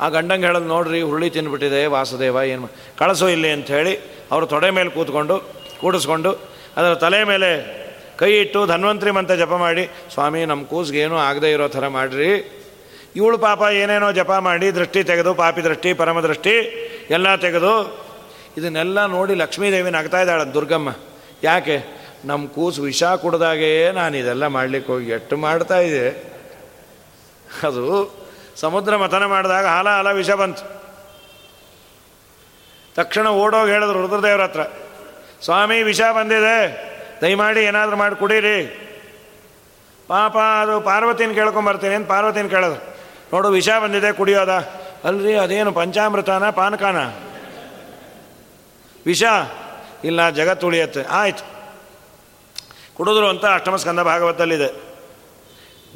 ಆ 0.00 0.08
ಗಂಡಂಗೆ 0.08 0.46
ಹೇಳೋದು 0.46 0.66
ನೋಡ್ರಿ, 0.66 1.02
ಹುರುಳಿ 1.02 1.30
ತಿನ್ಬಿಟ್ಟಿದೆ, 1.30 1.86
ವಾಸುದೇವ, 1.86 2.36
ಏನು 2.36 2.68
ಕಳಿಸೋ 2.98 3.28
ಇಲ್ಲಿ 3.28 3.50
ಅಂಥೇಳಿ 3.50 4.00
ಅವರು 4.30 4.46
ತೊಡೆ 4.46 4.70
ಮೇಲೆ 4.70 4.90
ಕೂತ್ಕೊಂಡು, 4.90 5.38
ಕೂಡಿಸ್ಕೊಂಡು, 5.80 6.32
ಅದರ 6.76 6.94
ತಲೆ 6.94 7.24
ಮೇಲೆ 7.24 7.82
ಕೈ 8.18 8.40
ಇಟ್ಟು 8.40 8.66
ಧನ್ವಂತರಿ 8.66 9.10
ಮಂತ 9.10 9.32
ಜಪ 9.32 9.52
ಮಾಡಿ, 9.52 9.88
ಸ್ವಾಮಿ 10.14 10.44
ನಮ್ಮ 10.44 10.64
ಕೂಸ್ಗೆ 10.64 10.98
ಏನೂ 10.98 11.16
ಆಗದೆ 11.16 11.52
ಇರೋ 11.52 11.68
ಥರ 11.68 11.88
ಮಾಡಿರಿ. 11.88 12.61
ಇವಳು 13.16 13.38
ಪಾಪ 13.38 13.62
ಏನೇನೋ 13.72 14.12
ಜಪ 14.12 14.32
ಮಾಡಿ 14.32 14.74
ದೃಷ್ಟಿ 14.74 15.04
ತೆಗೆದು, 15.04 15.34
ಪಾಪಿ 15.34 15.64
ದೃಷ್ಟಿ, 15.64 15.92
ಪರಮ 15.92 16.20
ದೃಷ್ಟಿ 16.20 16.54
ಎಲ್ಲ 17.10 17.34
ತೆಗೆದು 17.36 17.72
ಇದನ್ನೆಲ್ಲ 18.56 19.06
ನೋಡಿ 19.06 19.34
ಲಕ್ಷ್ಮೀದೇವಿ 19.34 19.90
ನಗ್ತಾ 19.90 20.20
ಇದ್ದಾಳೆ. 20.20 20.44
ದುರ್ಗಮ್ಮ, 20.54 20.90
ಯಾಕೆ? 21.42 21.76
ನಮ್ಮ 22.24 22.48
ಕೂಸು 22.48 22.82
ವಿಷ 22.82 23.04
ಕುಡ್ದಾಗೇ 23.04 23.92
ನಾನು 23.92 24.16
ಇದೆಲ್ಲ 24.16 24.46
ಮಾಡ್ಲಿಕ್ಕೆ 24.46 24.92
ಹೋಗಿ 24.92 25.10
ಎಷ್ಟು 25.10 25.36
ಮಾಡ್ತಾ 25.36 25.78
ಇದೆ. 25.78 26.04
ಅದು 27.66 27.84
ಸಮುದ್ರ 28.56 28.96
ಮಥನ 28.96 29.24
ಮಾಡಿದಾಗ 29.24 29.66
ಹಾಲ 29.66 29.88
ಹಾಲ, 29.88 30.10
ವಿಷ 30.12 30.30
ಬಂತು. 30.30 30.64
ತಕ್ಷಣ 32.94 33.26
ಓಡೋಗಿ 33.26 33.70
ಹೇಳಿದ್ರು 33.72 33.98
ರುದ್ರದೇವ್ರ 34.02 34.42
ಹತ್ರ, 34.42 34.62
ಸ್ವಾಮಿ, 35.44 35.82
ವಿಷ 35.82 36.00
ಬಂದಿದೆ. 36.00 36.56
ದಯಮಾಡಿ 37.22 37.60
ಏನಾದರೂ 37.60 37.96
ಮಾಡಿ 37.96 38.16
ಕುಡೀರಿ. 38.16 38.58
ಪಾಪ 40.08 40.36
ಅದು 40.62 40.80
ಪಾರ್ವತಿನ 40.80 41.32
ಕೇಳ್ಕೊಂಬರ್ತೀನಿ 41.32 41.94
ಅಂತ 41.94 42.08
ಪಾರ್ವತಿನ 42.08 42.46
ಕೇಳಿದ್ರು. 42.46 42.91
ನೋಡು, 43.32 43.48
ವಿಷ 43.48 43.68
ಬಂದಿದೆ 43.82 44.12
ಕುಡಿಯೋದ 44.12 44.48
ಅಲ್ರಿ, 45.04 45.34
ಅದೇನು 45.34 45.72
ಪಂಚಾಮೃತನ, 45.72 46.50
ಪಾನಕಾನ? 46.50 46.96
ವಿಷ. 49.06 49.22
ಇಲ್ಲ 50.04 50.30
ಜಗತ್ತು 50.30 50.66
ಉಳಿಯತ್ತೆ 50.66 51.02
ಆಯ್ತು. 51.02 51.52
ಕುಡಿದ್ರು 52.96 53.28
ಅಂತ 53.28 53.44
ಅಷ್ಟಮ 53.44 53.76
ಸ್ಕಂದ 53.76 54.00
ಭಾಗವತದಲ್ಲಿದೆ 54.00 54.66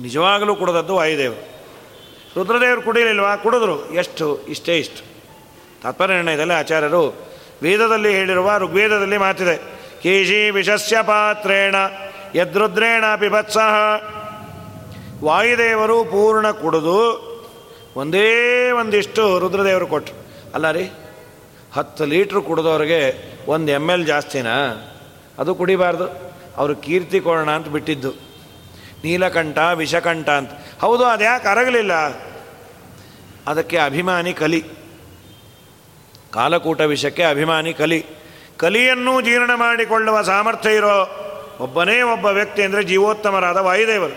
ನಿಜವಾಗಲೂ 0.02 0.54
ಕುಡಿದದ್ದು 0.54 0.94
ವಾಯುದೇವರು 0.94 1.56
ರುದ್ರದೇವರು 2.36 2.82
ಕುಡಿಲಿಲ್ವಾ? 2.82 3.36
ಕುಡಿದ್ರು. 3.36 3.92
ಎಷ್ಟು? 3.92 4.46
ಇಷ್ಟೇ 4.48 4.78
ಇಷ್ಟು. 4.78 5.04
ತಾತ್ಪರ್ಯ 5.82 6.14
ನಿರ್ಣಯದಲ್ಲಿ 6.14 6.54
ಆಚಾರ್ಯರು 6.54 7.26
ವೇದದಲ್ಲಿ 7.62 8.14
ಹೇಳಿರುವ 8.14 8.58
ಋಗ್ವೇದದಲ್ಲಿ 8.58 9.16
ಮಾತಿದೆ. 9.16 9.56
ಕೇಶಿ 10.02 10.50
ವಿಷಸ್ಯ 10.50 11.02
ಪಾತ್ರೇಣ, 11.02 11.74
ಯದ್ರುದ್ರೇಣ 12.34 13.04
ಪಿಭತ್ಸಹ 13.16 13.74
ವಾಯುದೇವರು 15.24 16.04
ಪೂರ್ಣ 16.04 16.50
ಕುಡಿದು 16.50 17.25
ಒಂದೇ 17.96 18.70
ಒಂದಿಷ್ಟು 18.70 19.38
ರುದ್ರದೇವರು 19.38 19.86
ಕೊಟ್ಟರು 19.86 20.26
ಅಲ್ಲ 20.54 20.70
ರೀ, 20.70 20.90
ಹತ್ತು 21.74 22.04
ಲೀಟ್ರ್ 22.04 22.42
ಕುಡಿದವ್ರಿಗೆ 22.42 23.14
ಒಂದು 23.46 23.72
ಎಂ 23.72 23.90
ಎಲ್ 23.90 24.06
ಜಾಸ್ತಿನಾ? 24.06 24.54
ಅದು 25.38 25.54
ಕುಡಿಬಾರ್ದು. 25.54 26.32
ಅವರು 26.56 26.76
ಕೀರ್ತಿ 26.76 27.20
ಕೊಡೋಣ 27.20 27.50
ಅಂತ 27.50 27.68
ಬಿಟ್ಟಿದ್ದು. 27.68 28.10
ನೀಲಕಂಠ, 29.04 29.58
ವಿಷಕಂಠ 29.58 30.28
ಅಂತ. 30.28 30.50
ಹೌದು, 30.80 31.04
ಅದ್ಯಾಕೆ 31.04 31.48
ಅರಗಲಿಲ್ಲ? 31.48 31.92
ಅದಕ್ಕೆ 33.46 33.78
ಅಭಿಮಾನಿ 33.78 34.32
ಕಲಿ. 34.32 34.64
ಕಾಲಕೂಟ 36.32 36.80
ವಿಷಕ್ಕೆ 36.80 37.22
ಅಭಿಮಾನಿ 37.22 37.72
ಕಲಿ. 37.72 38.06
ಕಲಿಯನ್ನು 38.56 39.20
ಜೀರ್ಣ 39.20 39.50
ಮಾಡಿಕೊಳ್ಳುವ 39.54 40.22
ಸಾಮರ್ಥ್ಯ 40.22 40.74
ಇರೋ 40.74 41.22
ಒಬ್ಬನೇ 41.60 42.02
ಒಬ್ಬ 42.02 42.26
ವ್ಯಕ್ತಿ 42.26 42.62
ಅಂದರೆ 42.62 42.84
ಜೀವೋತ್ತಮರಾದ 42.84 43.56
ವಾಯುದೇವರು. 43.56 44.16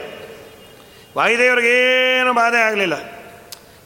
ವಾಯುದೇವರಿಗೇನು 1.18 2.34
ಬಾಧೆ 2.34 2.58
ಆಗಲಿಲ್ಲ. 2.58 3.19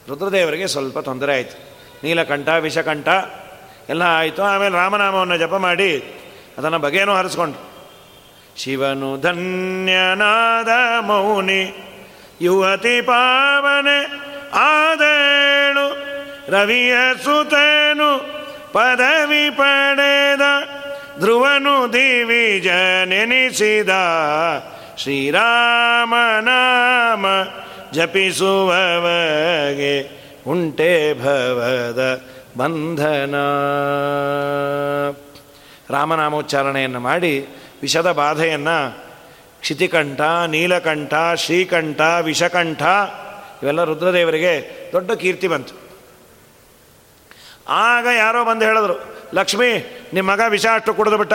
ರುದ್ರದೇವರಿಗೆ 0.10 0.68
ಸ್ವಲ್ಪ 0.68 1.00
ತೊಂದರೆ 1.00 1.34
ಆಯಿತು. 1.34 1.74
ನೀಲಕಂಠ, 2.04 2.50
ವಿಷಕಂಠ, 2.50 3.08
ಎಲ್ಲ 3.90 4.02
ಆಯಿತು. 4.02 4.44
ಆಮೇಲೆ 4.44 4.76
ರಾಮನಾಮವನ್ನು 4.76 5.38
ಜಪ 5.38 5.54
ಮಾಡಿ 5.54 6.04
ಅದನ್ನು 6.58 6.80
ಬಗೆಯನ್ನು 6.80 7.16
ಹರಿಸ್ಕೊಂಡು 7.16 7.74
ಶಿವನು 8.58 9.22
ಧನ್ಯನಾದ 9.22 11.00
ಮೌನಿ, 11.00 11.94
ಯುವತಿ 12.42 13.02
ಪಾವನೆ, 13.02 14.24
ಆದೇಳು, 14.54 16.04
ರವಿಯ 16.52 16.94
ಸುತನು, 17.24 18.42
ಪದವಿ 18.72 19.50
ಪಡೆದ, 19.50 20.42
ಧ್ರುವನು 21.20 21.94
ದಿವಿಜ 21.94 22.68
ನೆನೆಸಿದ 23.06 23.90
ಶ್ರೀರಾಮನಾಮ. 24.98 27.26
ಜಪಿಸುವವಗೆ 27.94 30.24
ಉಂಟೆ 30.48 31.14
ಭವದ 31.14 32.22
ಬಂಧನ. 32.58 33.36
ರಾಮನಾಮೋಚ್ಚಾರಣೆಯನ್ನು 35.90 37.00
ಮಾಡಿ 37.00 37.48
ವಿಷದ 37.82 38.12
ಬಾಧೆಯನ್ನು 38.12 39.04
ಕ್ಷಿತಿಕಂಠ, 39.60 40.22
ನೀಲಕಂಠ, 40.48 41.14
ಶ್ರೀಕಂಠ, 41.36 42.02
ವಿಷಕಂಠ, 42.22 42.84
ಇವೆಲ್ಲ 43.64 43.84
ರುದ್ರದೇವರಿಗೆ 43.84 44.90
ದೊಡ್ಡ 44.92 45.12
ಕೀರ್ತಿ 45.12 45.48
ಬಂತು. 45.48 45.84
ಆಗ 47.70 48.08
ಯಾರೋ 48.18 48.46
ಬಂದು 48.46 48.66
ಹೇಳಿದ್ರು, 48.66 49.14
ಲಕ್ಷ್ಮಿ 49.34 50.02
ನಿಮ್ಮ 50.14 50.32
ಮಗ 50.32 50.40
ವಿಷ 50.50 50.66
ಅಷ್ಟು 50.74 50.94
ಕುಡಿದು 50.94 51.18
ಬಿಟ್ಟ? 51.18 51.34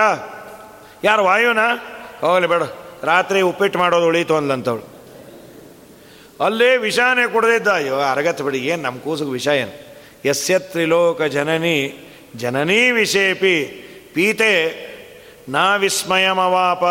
ಯಾರು 1.04 1.24
ವಾಯುನಾ? 1.24 1.78
ಹೋಗಲಿ 2.20 2.46
ಬೇಡ, 2.46 2.62
ರಾತ್ರಿ 3.02 3.40
ಉಪ್ಪಿಟ್ಟು 3.40 3.78
ಮಾಡೋದು 3.78 4.06
ಉಳೀತು 4.06 4.97
ಅಲ್ಲೇ 6.40 6.76
ವಿಷಾನೇ 6.76 7.32
ಕೊಡದಿದ್ದ. 7.32 7.68
ಅಯ್ಯೋ, 7.68 8.00
ಅರಗತ್ 8.00 8.42
ಬಿಡಿ, 8.42 8.58
ಏನು 8.58 8.82
ನಮ್ಮ 8.82 8.98
ಕೂಸಿಗೆ 8.98 9.30
ವಿಷ 9.30 9.48
ಏನು? 9.48 9.96
ಯಸ್ಯ 10.28 10.58
ತ್ರಿಲೋಕ 10.58 11.22
ಜನನಿ, 11.22 12.08
ಜನನೀ 12.36 12.90
ವಿಷೇಪಿ, 12.90 13.84
ಪೀತೆ, 14.14 14.88
ನಾ 15.48 15.76
ವಿಸ್ಮಯಮವಾಪ. 15.76 16.84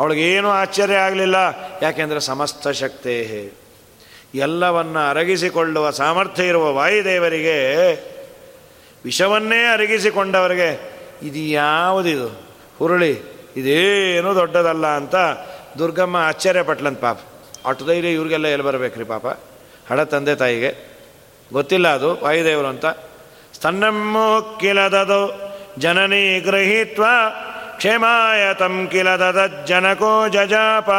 ಅವಳಿಗೇನು 0.00 0.50
ಆಶ್ಚರ್ಯ 0.50 0.94
ಆಗಲಿಲ್ಲ. 0.94 1.36
ಯಾಕೆಂದರೆ 1.82 2.20
ಸಮಸ್ತ 2.20 2.68
ಶಕ್ತೇ. 2.68 3.50
ಎಲ್ಲವನ್ನು 4.34 5.10
ಅರಗಿಸಿಕೊಳ್ಳುವ 5.10 5.90
ಸಾಮರ್ಥ್ಯ 5.90 6.44
ಇರುವ 6.44 6.74
ವಾಯುದೇವರಿಗೆ, 6.74 7.92
ವಿಷವನ್ನೇ 9.04 9.72
ಅರಗಿಸಿಕೊಂಡವರಿಗೆ 9.72 10.98
ಇದು 11.22 11.38
ಯಾವುದಿದು? 11.38 12.28
ಹುರುಳಿ, 12.78 13.12
ಇದೇನು 13.56 14.34
ದೊಡ್ಡದಲ್ಲ 14.34 14.86
ಅಂತ 14.86 15.14
ದುರ್ಗಮ್ಮ 15.78 16.16
ಆಶ್ಚರ್ಯಪಟ್ಲಂತ 16.16 17.00
ಪಾಪ. 17.00 17.18
ಅಷ್ಟು 17.66 17.86
ಧೈರ್ಯ 17.86 18.12
ಇವ್ರಿಗೆಲ್ಲ 18.12 18.46
ಎಲ್ಲಿ 18.46 18.66
ಬರಬೇಕ್ರಿ 18.66 19.04
ಪಾಪ? 19.04 19.26
ಹಡ 19.90 20.00
ತಂದೆ 20.00 20.34
ತಾಯಿಗೆ. 20.34 20.98
ಗೊತ್ತಿಲ್ಲ 21.52 21.88
ಅದು, 21.88 22.24
ವಾಯುದೇವರು 22.24 22.66
ಅಂತ. 22.66 22.86
ಸ್ತನ್ನಮ್ಮು 23.54 24.58
ಕಿಲದದು, 24.60 25.52
ಜನನಿ 25.78 26.40
ಗೃಹೀತ್ವ, 26.40 27.04
ಕ್ಷೇಮಾಯ 27.76 28.54
ತಂ 28.54 28.88
ಕಿಲದದ 28.90 29.64
ಜನಕೋ 29.66 30.28
ಜಜಾಪ. 30.28 30.90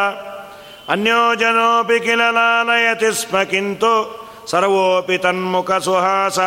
ಅನ್ಯೋ 0.92 1.36
ಜನೋಪಿ 1.36 2.00
ಕಿಲ 2.00 2.22
ಲಾಲಯತಿ 2.22 3.22
ಸ್ಮ 3.22 3.44
ಕಿಂತು, 3.44 4.28
ಸರ್ವೋಪಿ 4.48 5.18
ತನ್ಮುಖ 5.18 5.72
ಸುಹಾಸ, 5.72 6.40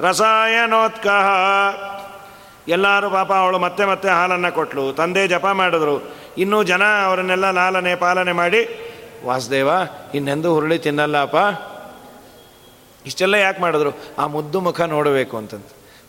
ರಸಾಯನೋತ್ಕಹ. 0.00 1.28
ಎಲ್ಲರೂ 2.68 3.10
ಪಾಪ 3.10 3.32
ಅವಳು 3.32 3.58
ಮತ್ತೆ 3.58 3.84
ಮತ್ತೆ 3.84 4.08
ಹಾಲನ್ನು 4.08 4.52
ಕೊಟ್ಟಳು 4.52 4.92
ತಂದೆ 4.92 5.28
ಜಪ 5.28 5.46
ಮಾಡಿದ್ರು. 5.46 6.14
ಇನ್ನೂ 6.38 6.62
ಜನ 6.62 6.82
ಅವರನ್ನೆಲ್ಲ 7.04 7.50
ಲಾಲನೆ 7.50 7.94
ಪಾಲನೆ 7.94 8.32
ಮಾಡಿ 8.32 8.90
ವಾಸುದೇವ, 9.24 9.68
ಇನ್ನೆಂದು 10.14 10.54
ಹುರುಳಿ 10.54 10.78
ತಿನ್ನಲ್ಲಪ್ಪ 10.78 11.36
ಇಷ್ಟೆಲ್ಲ 13.06 13.34
ಯಾಕೆ 13.34 13.60
ಮಾಡಿದ್ರು? 13.62 13.90
ಆ 14.18 14.26
ಮುದ್ದು 14.26 14.60
ಮುಖ 14.60 14.80
ನೋಡಬೇಕು 14.80 15.36
ಅಂತಂತ 15.36 15.66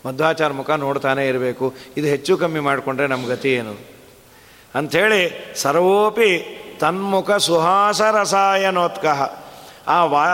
ಮಧ್ವಾಚಾರ 0.07 0.51
ಮುಖ 0.51 0.69
ನೋಡ್ತಾನೆ 0.69 1.27
ಇರಬೇಕು. 1.27 1.73
ಇದು 1.97 2.07
ಹೆಚ್ಚು 2.07 2.37
ಕಮ್ಮಿ 2.37 2.59
ಮಾಡಿಕೊಂಡ್ರೆ 2.59 3.07
ನಮ್ಮ 3.07 3.27
ಗತಿ 3.27 3.53
ಏನು? 3.53 3.73
ಅಂಥೇಳಿ 4.75 5.53
ಸರ್ವೋಪಿ 5.55 6.61
ತನ್ಮುಖ 6.79 7.31
ಸುಹಾಸ 7.31 8.01
ರಸಾಯನೋತ್ಕಹ 8.01 9.33
ಆ 9.87 10.05
ವಾ 10.05 10.25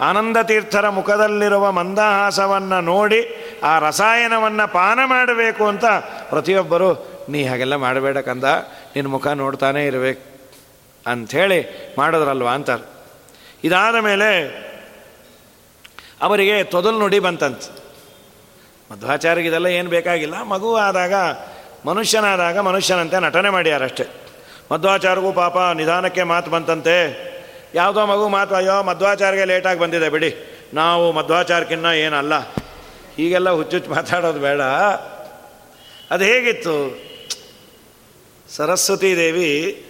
ಆನಂದ 0.00 0.36
ತೀರ್ಥರ 0.36 0.88
ಮುಖದಲ್ಲಿರುವ 0.88 1.72
ಮಂದಹಾಸವನ್ನು 1.72 2.80
ನೋಡಿ 2.80 3.20
ಆ 3.64 3.78
ರಸಾಯನವನ್ನು 3.78 4.72
ಪಾನ 4.72 4.98
ಮಾಡಬೇಕು 5.04 5.66
ಅಂತ 5.66 5.84
ಪ್ರತಿಯೊಬ್ಬರು, 6.28 7.08
ನೀ 7.28 7.44
ಹಾಗೆಲ್ಲ 7.44 7.76
ಮಾಡಬೇಡ 7.76 8.18
ಕಂದ. 8.18 8.44
ನಿನ್ನ 8.94 9.08
ಮುಖ 9.10 9.26
ನೋಡ್ತಾನೇ 9.26 9.86
ಇರಬೇಕು. 9.86 10.35
ಅಂಥೇಳಿ 11.06 11.88
ಮಾಡಿದ್ರಲ್ವ 11.98 12.48
ಅಂತಾರೆ. 12.48 12.88
ಇದಾದ 13.64 13.94
ಮೇಲೆ 13.94 14.66
ಅವರಿಗೆ 16.22 16.64
ತೊದಲು 16.64 16.98
ನುಡಿ 16.98 17.18
ಬಂತಂತ. 17.18 17.58
ಮಧ್ವಾಚಾರ್ಯಗಿದೆಲ್ಲ 18.92 19.66
ಏನು 19.66 19.90
ಬೇಕಾಗಿಲ್ಲ. 19.90 20.42
ಮಗು 20.42 20.76
ಆದಾಗ, 20.76 21.14
ಮನುಷ್ಯನಾದಾಗ 21.84 22.58
ಮನುಷ್ಯನಂತೆ 22.58 23.22
ನಟನೆ 23.22 23.50
ಮಾಡ್ಯಾರಷ್ಟೇ 23.50 24.04
ಮಧ್ವಾಚಾರ್ಯಗೂ 24.72 25.32
ಪಾಪ 25.32 25.58
ನಿಧಾನಕ್ಕೆ 25.58 26.22
ಮಾತು 26.22 26.50
ಬಂತಂತೆ. 26.50 27.26
ಯಾವುದೋ 27.74 28.06
ಮಗು 28.06 28.28
ಮಾತು, 28.28 28.54
ಅಯ್ಯೋ, 28.54 28.82
ಮಧ್ವಾಚಾರ್ಯಗೆ 28.82 29.44
ಲೇಟಾಗಿ 29.44 29.80
ಬಂದಿದೆ 29.80 30.08
ಬಿಡಿ. 30.08 30.34
ನಾವು 30.74 31.12
ಮಧ್ವಾಚಾರ್ಯಕ್ಕಿನ್ನ 31.12 31.86
ಏನಲ್ಲ. 31.86 32.38
ಹೀಗೆಲ್ಲ 33.16 33.50
ಹುಚ್ಚುಚ್ಚು 33.50 33.90
ಮಾತಾಡೋದು 33.90 34.40
ಬೇಡ. 34.40 34.60
ಅದು 36.10 36.24
ಹೇಗಿತ್ತು? 36.24 37.02
ಸರಸ್ವತಿ 38.56 39.16
ದೇವಿ 39.16 39.85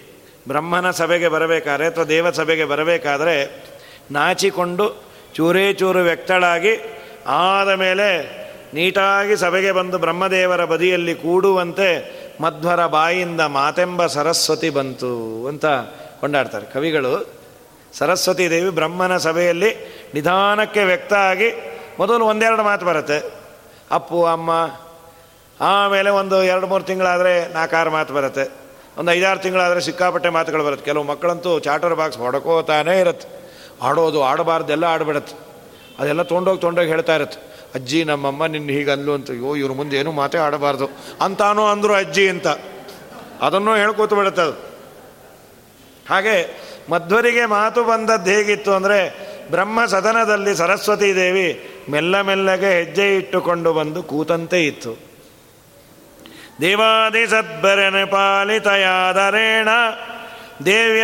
ಬ್ರಹ್ಮನ 0.47 0.91
ಸಭೆಗೆ 0.91 1.27
ಬರಬೇಕಾದ್ರೆ 1.27 1.87
ಅಥವಾ 1.87 2.03
ದೇವ 2.03 2.31
ಸಭೆಗೆ 2.31 2.65
ಬರಬೇಕಾದರೆ 2.65 3.65
ನಾಚಿಕೊಂಡು 4.11 5.03
ಚೂರೇ 5.35 5.73
ಚೂರು 5.73 5.99
ವ್ಯಕ್ತಳಾಗಿ 5.99 7.03
ಆದ 7.27 7.69
ಮೇಲೆ 7.69 8.37
ನೀಟಾಗಿ 8.73 9.37
ಸಭೆಗೆ 9.37 9.71
ಬಂದು 9.71 9.97
ಬ್ರಹ್ಮದೇವರ 9.97 10.65
ಬದಿಯಲ್ಲಿ 10.65 11.15
ಕೂಡುವಂತೆ 11.15 12.17
ಮಧ್ವರ 12.41 12.87
ಬಾಯಿಂದ 12.87 13.41
ಮಾತೆಂಬ 13.41 14.05
ಸರಸ್ವತಿ 14.05 14.69
ಬಂತು 14.69 15.47
ಅಂತ 15.47 15.65
ಕೊಂಡಾಡ್ತಾರೆ 16.19 16.65
ಕವಿಗಳು. 16.65 17.29
ಸರಸ್ವತಿ 17.93 18.49
ದೇವಿ 18.49 18.69
ಬ್ರಹ್ಮನ 18.69 19.17
ಸಭೆಯಲ್ಲಿ 19.17 19.75
ನಿಧಾನಕ್ಕೆ 20.13 20.83
ವ್ಯಕ್ತ 20.83 21.13
ಆಗಿ 21.13 21.77
ಮೊದಲು 21.99 22.25
ಒಂದೆರಡು 22.25 22.63
ಮಾತು 22.63 22.85
ಬರುತ್ತೆ. 22.85 23.31
ಅಪ್ಪು, 23.91 24.25
ಅಮ್ಮ, 24.25 24.69
ಆಮೇಲೆ 25.61 26.09
ಒಂದು 26.09 26.43
ಎರಡು 26.43 26.67
ಮೂರು 26.67 26.83
ತಿಂಗಳಾದರೆ 26.83 27.53
ನಾಲ್ಕಾರು 27.53 27.91
ಮಾತು 27.91 28.13
ಬರುತ್ತೆ. 28.13 28.66
ಒಂದು 28.97 29.11
ಐದಾರು 29.11 29.39
ತಿಂಗಳಾದರೆ 29.39 29.81
ಸಿಕ್ಕಾಪಟ್ಟೆ 29.81 30.29
ಮಾತುಗಳು 30.29 30.63
ಬರುತ್ತೆ. 30.63 30.85
ಕೆಲವು 30.85 31.03
ಮಕ್ಕಳಂತೂ 31.03 31.59
ಚಾಟರ್ 31.59 31.95
ಬಾಕ್ಸ್ 31.95 32.17
ಹೊಡ್ಕೋತಾನೇ 32.17 32.99
ಇರುತ್ತೆ. 32.99 33.53
ಆಡೋದು, 33.81 34.23
ಆಡಬಾರ್ದೆಲ್ಲ 34.23 34.83
ಆಡ್ಬಿಡತ್ತೆ. 34.83 35.35
ಅದೆಲ್ಲ 35.99 36.21
ತೊಗೊಂಡೋಗಿ 36.21 36.61
ತೊಗೊಂಡೋಗಿ 36.61 36.87
ಹೇಳ್ತಾ 36.87 37.15
ಇರುತ್ತೆ. 37.15 37.47
ಅಜ್ಜಿ, 37.75 38.03
ನಮ್ಮಮ್ಮ 38.03 38.45
ನಿನ್ನ 38.45 38.69
ಹೀಗೆ 38.69 38.91
ಅಲ್ಲು 38.91 39.13
ಅಂತ, 39.13 39.31
ಅಯ್ಯೋ, 39.31 39.55
ಇವ್ರ 39.55 39.71
ಮುಂದೆ 39.71 39.97
ಏನೂ 39.97 40.11
ಮಾತೇ 40.11 40.37
ಆಡಬಾರ್ದು. 40.37 40.89
ಅಂತಾನೂ 41.21 41.65
ಅಂದರು 41.65 41.93
ಅಜ್ಜಿ 41.93 42.29
ಅಂತ. 42.29 42.47
ಅದನ್ನು 43.41 43.75
ಹೇಳ್ಕೋತು 43.75 44.15
ಬಿಡುತ್ತೆ 44.15 44.41
ಅದು. 44.41 44.51
ಹಾಗೆ 46.09 46.61
ಮಧ್ವರಿಗೆ 46.89 47.45
ಮಾತು 47.45 47.83
ಬಂದದ್ದು 47.83 48.31
ಹೇಗಿತ್ತು 48.31 48.71
ಅಂದರೆ, 48.73 49.27
ಬ್ರಹ್ಮ 49.51 49.85
ಸದನದಲ್ಲಿ 49.85 50.55
ಸರಸ್ವತಿ 50.55 51.15
ದೇವಿ 51.15 51.69
ಮೆಲ್ಲ 51.89 52.21
ಮೆಲ್ಲಗೆ 52.21 52.79
ಹೆಜ್ಜೆ 52.79 53.17
ಇಟ್ಟುಕೊಂಡು 53.17 53.73
ಬಂದು 53.73 54.03
ಕೂತಂತೆ 54.03 54.65
ಇತ್ತು. 54.65 55.06
ದೇವಾದಿ 56.61 57.27
ಸದ್ಬರನೆ 57.27 58.05
ಪಾಲಿತಯಾದರೇಣ 58.05 59.69
ದೇವ್ಯ 60.65 61.03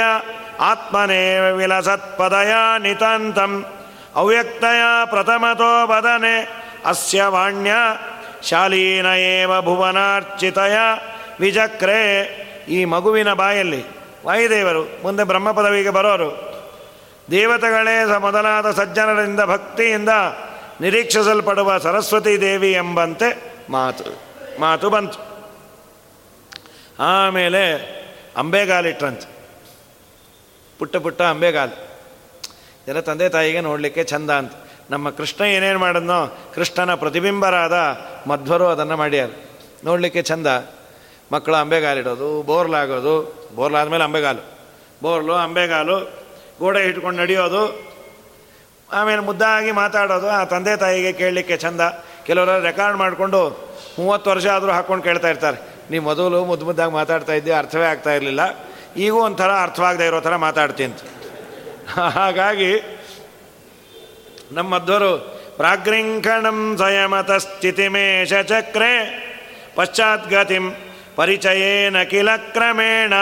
ಆತ್ಮನೇ 0.59 1.51
ವಿಲಸತ್ಪದಯ 1.51 2.53
ನಿತಾಂತಂ 2.79 3.65
ಅವ್ಯಕ್ತಯ 4.15 4.81
ಪ್ರಥಮತೋ 5.05 5.87
ಬದನೆ 5.87 6.63
ಅಸ್ಯ 6.85 7.23
ವಾಣ್ಯ 7.23 7.71
ಶಾಲೀನ 8.43 9.05
ಏವ 9.05 9.61
ಭುವನಾರ್ಚಿತಯ 9.61 10.75
ವಿಜಕ್ರೆ 11.39 12.23
ಈ 12.69 12.85
ಮಗುವಿನ 12.85 13.33
ಬಾಯಲ್ಲಿ. 13.33 13.85
ವಾಯುದೇವರು 14.25 14.83
ಮುಂದೆ 14.83 15.23
ಬ್ರಹ್ಮ 15.23 15.51
ಪದವಿಗೆ 15.51 15.89
ಬರೋರು. 15.89 16.53
ದೇವತೆಗಳೇ 17.31 18.19
ಮೊದಲಾದ 18.19 18.71
ಸಜ್ಜನರಿಂದ 18.71 19.39
ಭಕ್ತಿಯಿಂದ 19.41 20.09
ನಿರೀಕ್ಷಿಸಲ್ಪಡುವ 20.81 21.77
ಸರಸ್ವತಿ 21.77 22.41
ದೇವಿ 22.41 22.71
ಎಂಬಂತೆ 22.71 23.55
ಮಾತು 23.69 24.23
ಮಾತು 24.61 24.89
ಬಂತು. 24.89 25.32
ಆಮೇಲೆ 27.03 27.63
ಅಂಬೆಗಾಲಿಟ್ರಂತೆ 28.37 29.29
ಪುಟ್ಟ 30.79 30.97
ಪುಟ್ಟ 30.97 31.21
ಅಂಬೆಗಾಲ್ 31.21 31.71
ಎಲ್ಲ 32.87 32.99
ತಂದೆ 32.99 33.29
ತಾಯಿಗೆ 33.29 33.61
ನೋಡಲಿಕ್ಕೆ 33.61 34.03
ಚಂದ 34.03 34.29
ಅಂತ. 34.29 34.53
ನಮ್ಮ 34.89 35.09
ಕೃಷ್ಣ 35.09 35.43
ಏನೇನು 35.43 35.79
ಮಾಡಿದ್ನೋ, 35.79 36.37
ಕೃಷ್ಣನ 36.55 36.95
ಪ್ರತಿಬಿಂಬರಾದ 36.95 37.73
ಮಧ್ವರು 38.29 38.67
ಅದನ್ನು 38.67 38.97
ಮಾಡ್ಯಾರ. 38.97 39.29
ನೋಡಲಿಕ್ಕೆ 39.83 40.21
ಚಂದ. 40.21 40.47
ಮಕ್ಕಳು 41.31 41.55
ಅಂಬೆಗಾಲಿಡೋದು 41.55 42.43
ಬೋರ್ಲಾಗೋದು 42.43 43.13
ಬೋರ್ಲಾದ್ಮೇಲೆ 43.55 44.03
ಅಂಬೆಗಾಲು 44.03 44.43
ಬೋರ್ಲು 45.03 45.33
ಅಂಬೆಗಾಲು 45.33 45.99
ಗೋಡೆ 46.59 46.87
ಇಟ್ಕೊಂಡು 46.87 47.21
ನಡೆಯೋದು, 47.21 47.93
ಆಮೇಲೆ 48.91 49.21
ಮುದ್ದಾಗಿ 49.21 49.71
ಮಾತಾಡೋದು, 49.71 50.29
ಆ 50.29 50.43
ತಂದೆ 50.43 50.75
ತಾಯಿಗೆ 50.77 51.13
ಕೇಳಲಿಕ್ಕೆ 51.13 51.57
ಚಂದ. 51.57 51.81
ಕೆಲವರು 52.25 52.61
ರೆಕಾರ್ಡ್ 52.61 52.97
ಮಾಡಿಕೊಂಡು 52.97 53.69
ಮೂವತ್ತು 53.99 54.29
ವರ್ಷ 54.29 54.47
ಆದರೂ 54.47 54.71
ಹಾಕ್ಕೊಂಡು 54.71 55.03
ಕೇಳ್ತಾ 55.03 55.29
ಇರ್ತಾರೆ. 55.29 55.72
ನೀವು 55.91 56.03
ಮೊದಲು 56.03 56.45
ಮುದ್ದು 56.45 56.65
ಮುದ್ದಾಗಿ 56.65 56.93
ಮಾತಾಡ್ತಾ 56.93 57.34
ಇದ್ದೆ 57.34 57.51
ಅರ್ಥವೇ 57.51 57.86
ಆಗ್ತಾ 57.86 58.13
ಇರಲಿಲ್ಲ. 58.13 58.41
ಈಗೂ 58.95 59.19
ಒಂಥರ 59.19 59.51
ಅರ್ಥವಾಗದೇ 59.61 60.05
ಇರೋ 60.07 60.19
ಥರ 60.19 60.36
ಮಾತಾಡ್ತೀನಿ 60.36 60.93
ಹಾಗಾಗಿ 62.17 62.71
ನಮ್ಮದ್ವರು 64.51 65.11
ಪ್ರಾಗ್ರಿಂಕಣಂ 65.57 66.77
ಸಂಯಮತ 66.77 67.31
ಸ್ಥಿತಿಮೇಶ 67.31 68.34
ಚಕ್ರೆ 68.34 68.93
ಪಶ್ಚಾತ್ಗತಿಂ 69.75 70.65
ಪರಿಚಯೇನ 71.15 72.03
ಕಿಲ 72.03 72.29
ಕ್ರಮೇಣ 72.36 73.13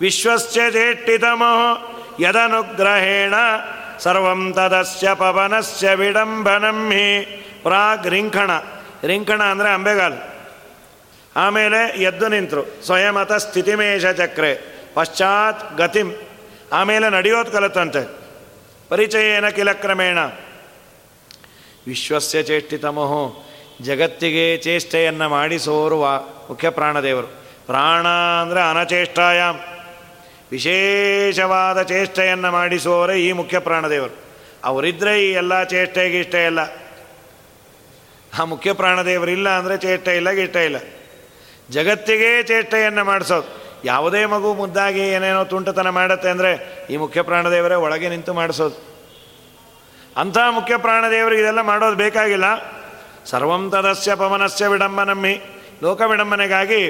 ವಿಶ್ವಸ್ಯ 0.00 0.70
ಚೇಟ್ಟಿತಮೋ 0.70 1.54
ಯದನುಗ್ರಹೇಣ 2.20 3.34
ಸರ್ವಂ 3.98 4.52
ತದಸ್ಯ 4.52 5.14
ಪವನಸ್ಯ 5.14 5.94
ವಿಡಂಬನಂ 5.94 6.90
ಹಿ 6.90 7.06
ಪ್ರಾಗ್ 7.62 8.06
ರಿಂಕಣ 8.06 8.50
ರಿಂಕಣ 9.04 9.42
ಅಂದರೆ 9.42 9.70
ಅಂಬೆಗಾಲು. 9.74 10.39
ಆಮೇಲೆ 11.36 12.02
ಎದ್ದು 12.02 12.28
ನಿಂತರು. 12.28 12.82
ಸ್ವಯಮತ 12.86 13.32
ಸ್ಥಿತಿಮೇಶ 13.32 14.06
ಚಕ್ರೆ. 14.06 14.54
ಪಶ್ಚಾತ್ 14.94 15.76
ಗತಿಂ. 15.76 16.12
ಆಮೇಲೆ 16.72 17.10
ನಡೆಯೋದು 17.10 17.50
ಕಲಿತಂತೆ. 17.50 18.20
ಪರಿಚಯೇನ 18.88 19.48
ಕಿಲಕ್ರಮೇಣ 19.48 20.18
ವಿಶ್ವಸ್ಯ 21.86 22.42
ಚೇಷ್ಟಿತಮೋಹೋ 22.42 23.46
ಜಗತ್ತಿಗೆ 23.82 24.56
ಚೇಷ್ಟೆಯನ್ನು 24.56 25.30
ವಾ 26.00 26.16
ಮುಖ್ಯ 26.50 26.70
ಪ್ರಾಣದೇವರು. 26.70 27.26
ಪ್ರಾಣ 27.66 28.06
ಅಂದರೆ 28.42 28.70
ಅನಚೇಷ್ಟಾಯಾಮ್. 28.70 29.58
ವಿಶೇಷವಾದ 30.52 31.82
ಚೇಷ್ಟೆಯನ್ನು 31.82 32.50
ಮಾಡಿಸುವವರೇ 32.50 33.16
ಈ 33.18 33.32
ಮುಖ್ಯ 33.32 33.58
ಪ್ರಾಣದೇವರು. 33.58 34.16
ಅವರಿದ್ದರೆ 34.64 35.26
ಈ 35.26 35.32
ಎಲ್ಲ 35.32 35.64
ಚೇಷ್ಟೆಗೆ 35.64 36.20
ಇಷ್ಟ 36.20 36.34
ಇಲ್ಲ 36.34 36.58
ಆ 38.38 38.44
ಮುಖ್ಯ 38.44 38.72
ಪ್ರಾಣದೇವರಿಲ್ಲ 38.72 39.48
ಅಂದರೆ 39.48 39.76
ಚೇಷ್ಟೆ 39.76 40.16
ಇಲ್ಲ, 40.16 40.30
ಗಿಷ್ಟ 40.30 40.56
ಇಲ್ಲ. 40.56 40.76
ಜಗತ್ತಿಗೆ 41.70 42.42
ಚೇಷ್ಟೆಯನ್ನು 42.42 43.04
ಮಾಡಿಸೋದು. 43.04 43.48
ಯಾವುದೇ 43.84 44.26
ಮಗು 44.26 44.54
ಮುದ್ದಾಗಿ 44.54 45.00
ಏನೇನೋ 45.00 45.44
ತುಂಟತನ 45.44 45.88
ಮಾಡತ್ತೆ 45.88 46.28
ಅಂದರೆ 46.28 46.50
ಈ 46.90 46.96
ಮುಖ್ಯ 46.96 47.22
ಪ್ರಾಣದೇವರೇ 47.22 47.74
ಒಳಗೆ 47.74 48.08
ನಿಂತು 48.08 48.34
ಮಾಡಿಸೋದು. 48.34 48.76
ಅಂಥ 50.16 50.38
ಮುಖ್ಯ 50.50 50.76
ಪ್ರಾಣದೇವರಿಗೆ 50.76 51.42
ಇದೆಲ್ಲ 51.42 51.60
ಮಾಡೋದು 51.60 51.96
ಬೇಕಾಗಿಲ್ಲ. 51.96 52.44
ಸರ್ವಂ 53.26 53.70
ತದಸ್ಯ 53.70 54.14
ಪವನಸ್ಯ 54.14 54.66
ವಿಡಂಬನಮ್ಮಿ. 54.66 55.34
ಲೋಕ 55.82 56.00
ವಿಡಂಬನೆಗಾಗಿ 56.00 56.80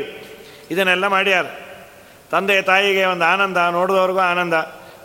ಇದನ್ನೆಲ್ಲ 0.70 1.06
ಮಾಡ್ಯಾರ. 1.06 1.46
ತಂದೆ 2.30 2.62
ತಾಯಿಗೆ 2.62 3.04
ಒಂದು 3.04 3.24
ಆನಂದ 3.24 3.56
ನೋಡಿದವ್ರಿಗೂ 3.70 4.18
ಆನಂದ. 4.18 4.54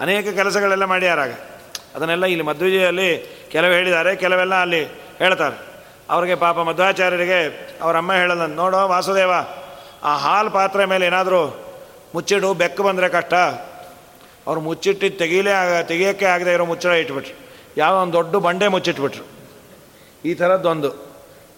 ಅನೇಕ 0.01 0.29
ಕೆಲಸಗಳೆಲ್ಲ 0.29 0.85
ಮಾಡ್ಯಾರಾಗ 0.85 1.31
ಅದನ್ನೆಲ್ಲ 1.95 2.25
ಇಲ್ಲಿ 2.25 2.45
ಮಧ್ವಿಜಯಲ್ಲಿ 2.45 3.09
ಕೆಲವು 3.51 3.71
ಹೇಳಿದ್ದಾರೆ, 3.71 4.15
ಕೆಲವೆಲ್ಲ 4.15 4.55
ಅಲ್ಲಿ 4.55 4.83
ಹೇಳ್ತಾರೆ. 5.19 5.57
ಅವ್ರಿಗೆ 6.09 6.35
ಪಾಪ 6.35 6.57
ಮಧ್ವಾಚಾರ್ಯರಿಗೆ 6.59 7.39
ಅವರ 7.81 7.97
ಅಮ್ಮ 7.97 8.13
ಹೇಳಲ್ಲ 8.13 8.45
ನೋಡೋ 8.45 8.87
ವಾಸುದೇವ 8.87 9.31
ಆ 10.05 10.17
ಹಾಲು 10.17 10.49
ಪಾತ್ರೆ 10.49 10.85
ಮೇಲೆ 10.85 11.05
ಏನಾದರೂ 11.05 11.65
ಮುಚ್ಚಿಡು, 12.15 12.53
ಬೆಕ್ಕು 12.53 12.83
ಬಂದರೆ 12.83 13.09
ಕಷ್ಟ. 13.09 13.33
ಅವ್ರು 14.47 14.61
ಮುಚ್ಚಿಟ್ಟು 14.61 15.17
ತೆಗೀಲೇ 15.17 15.51
ಆಗ 15.51 15.83
ತೆಗಿಯೋಕ್ಕೆ 15.83 16.25
ಆಗದೆ 16.25 16.53
ಇರೋ 16.53 16.65
ಮುಚ್ಚಳ 16.65 16.89
ಇಟ್ಬಿಟ್ರು. 16.89 17.39
ಯಾವ 17.77 17.95
ಒಂದು 17.95 18.13
ದೊಡ್ಡ 18.13 18.35
ಬಂಡೆ 18.35 18.67
ಮುಚ್ಚಿಟ್ಬಿಟ್ರು. 18.67 19.23
ಈ 20.25 20.33
ಥರದ್ದೊಂದು 20.33 21.15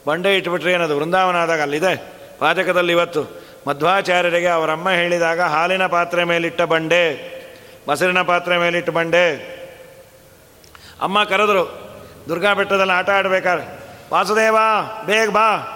ಬಂಡೆ 0.07 0.37
ಇಟ್ಬಿಟ್ರೆ 0.37 0.73
ಏನದು, 0.73 0.97
ವೃಂದಾವನ 0.97 1.35
ಆದಾಗ 1.35 1.61
ಅಲ್ಲಿದೆ? 1.61 2.13
ಪಾಚಕದಲ್ಲಿ 2.39 2.91
ಇವತ್ತು 2.91 3.47
ಮಧ್ವಾಚಾರ್ಯರಿಗೆ 3.67 4.47
ಅವರಮ್ಮ 4.47 4.89
ಹೇಳಿದಾಗ 4.89 5.41
ಹಾಲಿನ 5.41 5.87
ಪಾತ್ರೆ 5.87 6.23
ಮೇಲಿಟ್ಟ 6.23 6.61
ಬಂಡೆ, 6.61 7.03
ಮೊಸರಿನ 7.87 8.21
ಪಾತ್ರೆ 8.21 8.57
ಮೇಲಿಟ್ಟ 8.57 8.89
ಬಂಡೆ. 8.89 9.57
ಅಮ್ಮ 11.01 11.23
ಕರೆದ್ರು, 11.23 11.63
ದುರ್ಗಾ 12.29 12.53
ಬೆಟ್ಟದಲ್ಲಿ 12.53 12.93
ಆಟ 12.93 13.09
ಆಡಬೇಕಾದ್ರೆ 13.09 13.79
ವಾಸುದೇವ, 14.13 14.57
ಬೇಗ 15.05 15.29
ಬಾ. 15.29 15.73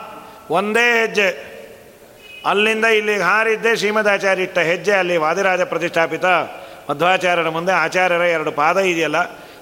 ಒಂದೇ 0.49 1.01
ಹೆಜ್ಜೆ. 1.01 1.50
ಅಲ್ಲಿಂದ 2.45 2.85
ಇಲ್ಲಿಗೆ 2.85 3.21
ಹಾರಿದ್ದೆ 3.21 3.75
ಶ್ರೀಮದಾಚಾರ್ಯ 3.75 4.43
ಇಟ್ಟ 4.43 4.57
ಹೆಜ್ಜೆ 4.57 4.91
ಅಲ್ಲಿ 4.91 5.17
ವಾದಿರಾಜ 5.17 5.61
ಪ್ರತಿಷ್ಠಾಪಿತ 5.61 6.25
ಮಧ್ವಾಚಾರ್ಯರ 6.89 7.49
ಮುಂದೆ 7.49 7.71
ಆಚಾರ್ಯರ 7.71 8.21
ಎರಡು 8.21 8.51
ಪಾದ 8.51 8.77
ಇದೆಯಲ್ಲ, 8.77 9.17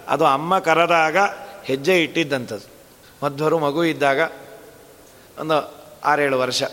ಅದು 0.08 0.26
ಅಮ್ಮ 0.26 0.60
ಕರೆದಾಗ 0.60 1.18
ಹೆಜ್ಜೆ 1.64 2.04
ಇಟ್ಟಿದ್ದಂಥದ್ದು. 2.04 2.68
ಮಧ್ವರು 3.26 3.60
ಮಗು 3.60 3.84
ಇದ್ದಾಗ 3.84 4.20
ಒಂದು 5.40 5.76
ಆರೇಳು 6.06 6.40
ವರ್ಷ. 6.40 6.64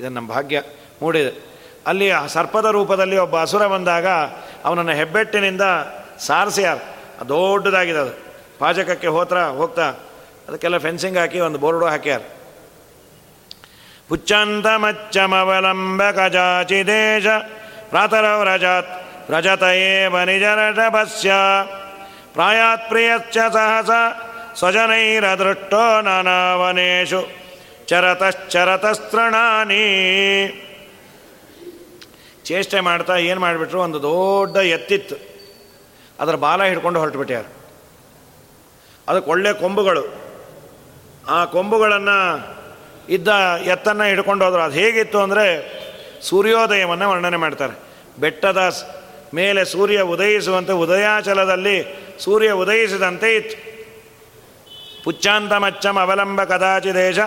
ಇದನ್ನು 0.00 0.16
ನಮ್ಮ 0.20 0.28
ಭಾಗ್ಯ 0.32 0.62
ಮೂಡಿದೆ. 1.02 1.48
ಅಲ್ಲಿ 1.86 2.10
ಸರ್ಪದ 2.28 2.64
ರೂಪದಲ್ಲಿ 2.64 3.18
ಒಬ್ಬ 3.18 3.40
ಅಸುರ 3.40 3.66
ಬಂದಾಗ 3.66 4.06
ಅವನನ್ನು 4.64 4.92
ಹೆಬ್ಬೆಟ್ಟಿನಿಂದ 4.92 5.62
ಸಾರಿಸ್ಯಾರ 6.18 6.76
ದೊಡ್ಡದಾಗಿದೆ 7.28 7.98
ಅದು 7.98 8.18
ಪಾಜಕಕ್ಕೆ 8.58 9.06
ಹೋತ್ರ 9.06 9.38
ಹೋಗ್ತಾ 9.38 9.88
ಅದಕ್ಕೆಲ್ಲ 10.48 10.78
ಫೆನ್ಸಿಂಗ್ 10.78 11.18
ಹಾಕಿ 11.18 11.40
ಒಂದು 11.40 11.58
ಬೋರ್ಡು 11.58 11.86
ಹಾಕ್ಯಾರ. 11.86 12.20
ಪ್ರಾತರವ್ರಜಾತ್ 17.90 18.90
ವ್ರಜತ 19.30 19.62
ಏವ 19.62 20.22
ನಿಜರಷಭಸ್ಯ 20.22 21.32
ಪ್ರಾಯಾತ್ 22.32 22.88
ಪ್ರಿಯಶ್ಚ 22.88 23.38
ಸಹಸ 23.38 23.90
ಸ್ವಜನೈರದೃಷ್ಟೋ 24.54 26.00
ನಾನಾವನೇಶು 26.00 27.28
ಚರತಶ್ಚರತಸ್ತೃಣಾನಿ 27.86 28.94
ಚೇಷ್ಟೆ 32.44 32.80
ಮಾಡ್ತಾ 32.80 33.16
ಏನು 33.16 33.40
ಮಾಡಿಬಿಟ್ರು, 33.40 33.80
ಒಂದು 33.80 34.02
ದೊಡ್ಡ 34.02 34.56
ಎತ್ತಿತ್ತು. 34.56 35.16
ಅದರ 36.20 36.34
ಬಾಲ 36.34 36.64
ಹಿಡ್ಕೊಂಡು 36.64 37.00
ಹೊರಟುಬಿಟ್ಟ್ಯಾರು 37.00 37.52
ಅದಕ್ಕೆ 39.08 39.30
ಒಳ್ಳೆ 39.30 39.52
ಕೊಂಬುಗಳು. 39.52 40.04
ಆ 41.28 41.44
ಕೊಂಬುಗಳನ್ನು 41.44 42.57
ಇದ್ದ 43.08 43.28
ಎತ್ತನ್ನು 43.64 44.04
ಹಿಡ್ಕೊಂಡು 44.04 44.44
ಹೋದ್ರು. 44.44 44.62
ಅದು 44.62 44.74
ಹೇಗಿತ್ತು 44.74 45.18
ಅಂದರೆ 45.18 45.46
ಸೂರ್ಯೋದಯವನ್ನು 46.22 47.10
ವರ್ಣನೆ 47.10 47.36
ಮಾಡ್ತಾರೆ. 47.36 47.74
ಬೆಟ್ಟದ 48.20 48.60
ಮೇಲೆ 49.34 49.64
ಸೂರ್ಯ 49.64 50.00
ಉದಯಿಸುವಂತೆ 50.00 50.72
ಉದಯಾಚಲದಲ್ಲಿ 50.72 51.76
ಸೂರ್ಯ 52.20 52.50
ಉದಯಿಸಿದಂತೆ 52.52 53.36
ಇತ್ತು. 53.36 53.56
ಪುಚ್ಚಾಂತ 55.04 55.52
ಮಚ್ಚಂ 55.52 55.96
ಅವಲಂಬ 55.96 56.44
ಕದಾಚಿ 56.44 56.94
ದೇಶ 56.94 57.18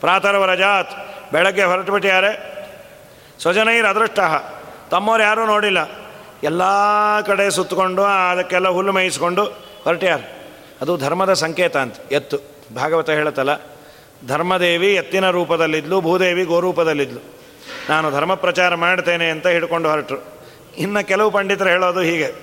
ಪ್ರಾತರವರಜಾತ್. 0.00 0.92
ಬೆಳಗ್ಗೆ 1.32 1.64
ಹೊರಟುಬಿಟ್ಟಿದ್ದಾರೆ 1.64 2.32
ಸ್ವಜನೈರ್ 3.40 3.86
ಅದೃಷ್ಟ. 3.86 4.20
ತಮ್ಮವ್ರು 4.90 5.22
ಯಾರೂ 5.22 5.46
ನೋಡಿಲ್ಲ. 5.46 5.80
ಎಲ್ಲ 6.42 6.62
ಕಡೆ 7.26 7.50
ಸುತ್ತಕೊಂಡು 7.50 8.02
ಅದಕ್ಕೆಲ್ಲ 8.02 8.68
ಹುಲ್ಲು 8.68 8.92
ಮೇಯಿಸ್ಕೊಂಡು 8.92 9.44
ಹೊರಟ್ಯಾರ. 9.84 10.20
ಅದು 10.80 10.96
ಧರ್ಮದ 10.96 11.32
ಸಂಕೇತ 11.32 11.76
ಅಂತ, 11.76 11.96
ಎತ್ತು. 12.12 12.38
ಭಾಗವತ 12.74 13.10
ಹೇಳುತ್ತಲ್ಲ 13.10 13.73
ಧರ್ಮದೇವಿ 14.26 14.94
ಎತ್ತಿನ 14.94 15.30
ರೂಪದಲ್ಲಿದ್ಲು, 15.30 16.00
ಭೂದೇವಿ 16.00 16.44
ಗೋರೂಪದಲ್ಲಿದ್ಲು. 16.44 17.34
ನಾನು 17.88 18.10
ಧರ್ಮ 18.10 18.34
ಪ್ರಚಾರ 18.34 18.74
ಮಾಡ್ತೇನೆ 18.74 19.30
ಅಂತ 19.30 19.46
ಹಿಡ್ಕೊಂಡು 19.46 19.88
ಹೊರಟರು. 19.88 20.34
ಇನ್ನು 20.76 21.06
ಕೆಲವು 21.06 21.30
ಪಂಡಿತರು 21.30 21.68
ಹೇಳೋದು 21.68 22.00
ಹೀಗೆ. 22.00 22.34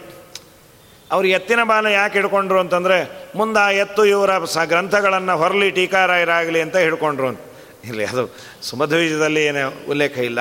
ಅವರು 1.11 1.27
ಎತ್ತಿನ 1.27 1.63
ಬಾಲ 1.63 1.85
ಯಾಕೆ 1.85 2.13
ಹಿಡ್ಕೊಂಡ್ರು 2.13 2.59
ಅಂತಂದರೆ, 2.59 3.29
ಮುಂದೆ 3.35 3.59
ಆ 3.59 3.69
ಎತ್ತು 3.69 4.05
ಇವರ 4.05 4.45
ಸ 4.45 4.57
ಗ್ರಂಥಗಳನ್ನು 4.65 5.37
ಹೊರಲಿ 5.37 5.71
ಟೀಕಾರಾಯರಾಗಲಿ 5.71 6.61
ಅಂತ 6.61 6.77
ಹಿಡ್ಕೊಂಡ್ರು 6.77 7.27
ಅಂತ. 7.27 7.39
ಇಲ್ಲಿ 7.83 8.05
ಅದು 8.05 8.35
ಸುಮಧ್ವೀಜದಲ್ಲಿ 8.61 9.45
ಏನೇ 9.45 9.85
ಉಲ್ಲೇಖ 9.89 10.17
ಇಲ್ಲ. 10.17 10.39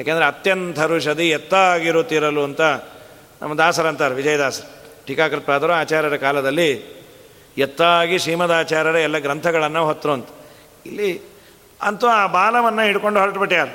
ಯಾಕೆಂದರೆ 0.00 0.24
ಅತ್ಯಂತ 0.24 0.80
ಋಷಧಿ 0.80 1.30
ಎತ್ತಾಗಿರುತ್ತಿರಲು 1.30 2.44
ಅಂತ 2.44 2.60
ನಮ್ಮ 3.42 3.54
ದಾಸರಂತಾರೆ, 3.58 4.14
ವಿಜಯದಾಸರು. 4.14 4.74
ಟೀಕಾಕೃತ್ಪಾದರು 5.06 5.72
ಆಚಾರ್ಯರ 5.72 6.16
ಕಾಲದಲ್ಲಿ 6.16 6.94
ಎತ್ತಾಗಿ 7.58 8.18
ಶ್ರೀಮದಾಚಾರ್ಯರ 8.18 8.94
ಎಲ್ಲ 8.94 9.18
ಗ್ರಂಥಗಳನ್ನು 9.18 9.84
ಹೊತ್ತರು 9.84 10.12
ಅಂತ. 10.12 10.28
ಇಲ್ಲಿ 10.86 11.20
ಅಂತೂ 11.82 12.06
ಆ 12.06 12.26
ಬಾಲವನ್ನು 12.26 12.82
ಹಿಡ್ಕೊಂಡು 12.82 13.20
ಹೊರಟುಬಿಟ್ಟ್ಯಾರ 13.20 13.68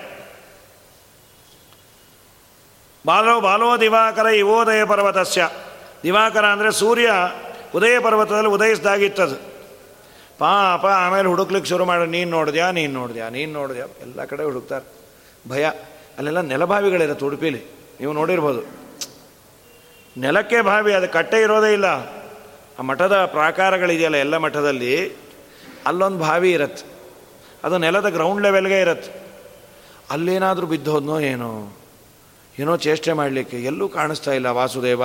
ಬಾಲೋ 3.05 3.41
ಬಾಲೋ 3.41 3.77
ದಿವಾಕರ 3.82 4.25
ಇವೋದಯ 4.25 4.86
ಪರ್ವತಸ್ಯ. 4.86 5.49
ದಿವಾಕರ 6.03 6.45
ಅಂದರೆ 6.45 6.71
ಸೂರ್ಯ 6.71 7.11
ಉದಯ 7.75 7.99
ಪರ್ವತದಲ್ಲಿ 7.99 8.49
ಉದಯಿಸಿದಾಗಿತ್ತದು. 8.49 9.36
ಪಾಪ 10.39 10.86
ಆಮೇಲೆ 10.86 11.27
ಹುಡುಕ್ಲಿಕ್ಕೆ 11.27 11.69
ಶುರು 11.69 11.86
ಮಾಡಿ, 11.86 12.07
ನೀನು 12.07 12.32
ನೋಡಿದ್ಯಾ 12.32 12.71
ನೀನು 12.71 12.93
ನೋಡಿದ್ಯಾ 12.93 13.30
ನೀನು 13.30 13.53
ನೋಡಿದ್ಯಾ, 13.53 13.86
ಎಲ್ಲ 14.01 14.25
ಕಡೆ 14.25 14.43
ಹುಡುಕ್ತಾರೆ. 14.43 14.86
ಭಯ, 15.49 15.65
ಅಲ್ಲೆಲ್ಲ 16.17 16.41
ನೆಲಭಾವಿಗಳಿರುತ್ತೆ 16.41 17.25
ಉಡುಪಿಲಿ, 17.25 17.61
ನೀವು 17.99 18.13
ನೋಡಿರ್ಬೋದು. 18.13 18.61
ನೆಲಕ್ಕೆ 20.19 20.61
ಬಾವಿ, 20.61 20.93
ಅದು 20.93 21.09
ಕಟ್ಟೆ 21.09 21.41
ಇರೋದೇ 21.41 21.73
ಇಲ್ಲ. 21.73 22.18
ಆ 22.80 22.82
ಮಠದ 22.82 23.25
ಪ್ರಾಕಾರಗಳಿದೆಯಲ್ಲ 23.25 24.15
ಎಲ್ಲ 24.15 24.38
ಮಠದಲ್ಲಿ, 24.38 25.17
ಅಲ್ಲೊಂದು 25.86 26.17
ಬಾವಿ 26.17 26.51
ಇರತ್ತೆ. 26.51 26.86
ಅದು 27.63 27.77
ನೆಲದ 27.77 28.09
ಗ್ರೌಂಡ್ 28.09 28.41
ಲೆವೆಲ್ಗೆ 28.41 28.80
ಇರತ್ತೆ. 28.82 29.21
ಅಲ್ಲೇನಾದರೂ 30.11 30.67
ಬಿದ್ದೋದ್ನೋ 30.67 31.19
ಏನೋ? 31.19 31.77
ಏನೋ 32.59 32.77
ಚೇಷ್ಟೆ 32.77 33.13
ಮಾಡಲಿಕ್ಕೆ. 33.13 33.57
ಎಲ್ಲೂ 33.57 33.89
ಕಾಣಿಸ್ತಾ 33.89 34.32
ಇಲ್ಲ 34.32 34.47
ವಾಸುದೇವ. 34.47 35.03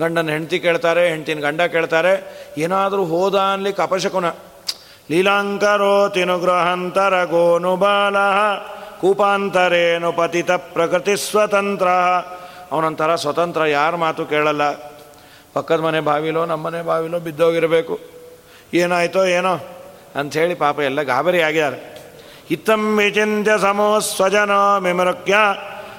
ಗಂಡನ 0.00 0.30
ಹೆಂಡತಿ 0.30 0.60
ಕೇಳ್ತಾರೆ, 0.60 1.08
ಹೆಂಡ್ತಿನ 1.08 1.40
ಗಂಡ 1.40 1.62
ಕೇಳ್ತಾರೆ. 1.62 2.44
ಏನಾದರೂ 2.58 3.04
ಹೋದ 3.04 3.34
ಅನ್ಲಿಕ್ಕೆ 3.34 3.82
ಅಪಶಕುನ 3.82 4.28
ಲೀಲಾಂಕರೋ 5.10 6.08
ತಿನುಗ್ರಹಂತರ 6.08 7.24
ಗೋನು 7.24 7.76
ಬಾಲ. 7.76 8.16
ಕೂಪಾಂತರೇನು 9.00 10.12
ಪತಿತ 10.12 10.50
ಪ್ರಕೃತಿ 10.50 11.30
ಸ್ವತಂತ್ರ. 11.30 11.88
ಅವನೊಂಥರ 12.72 13.14
ಸ್ವತಂತ್ರ 13.14 13.66
ಯಾರ 13.66 13.96
ಮಾತು 13.96 14.26
ಕೇಳಲ್ಲ. 14.26 14.93
ಪಕ್ಕದ 15.54 15.80
ಮನೆ 15.86 16.00
ಬಾವಿಲೋ 16.08 16.42
ನಮ್ಮನೆ 16.52 16.80
ಬಾವಿಲೋ 16.90 17.18
ಬಿದ್ದೋಗಿರಬೇಕು. 17.26 17.94
ಏನಾಯ್ತೋ 18.80 19.22
ಏನೋ 19.38 19.54
ಅಂಥೇಳಿ 20.20 20.54
ಪಾಪ 20.64 20.78
ಎಲ್ಲ 20.88 21.00
ಗಾಬರಿ 21.12 21.40
ಆಗ್ಯಾರ 21.48 21.74
ಇತ್ತಂ 22.54 22.82
ವಿಚಿಂತ್ಯ 22.98 23.52
ಸಮೋ 23.64 23.88
ಸ್ವಜನೋ 24.08 24.62
ಮಿಮೃಕ್ಯ 24.86 25.34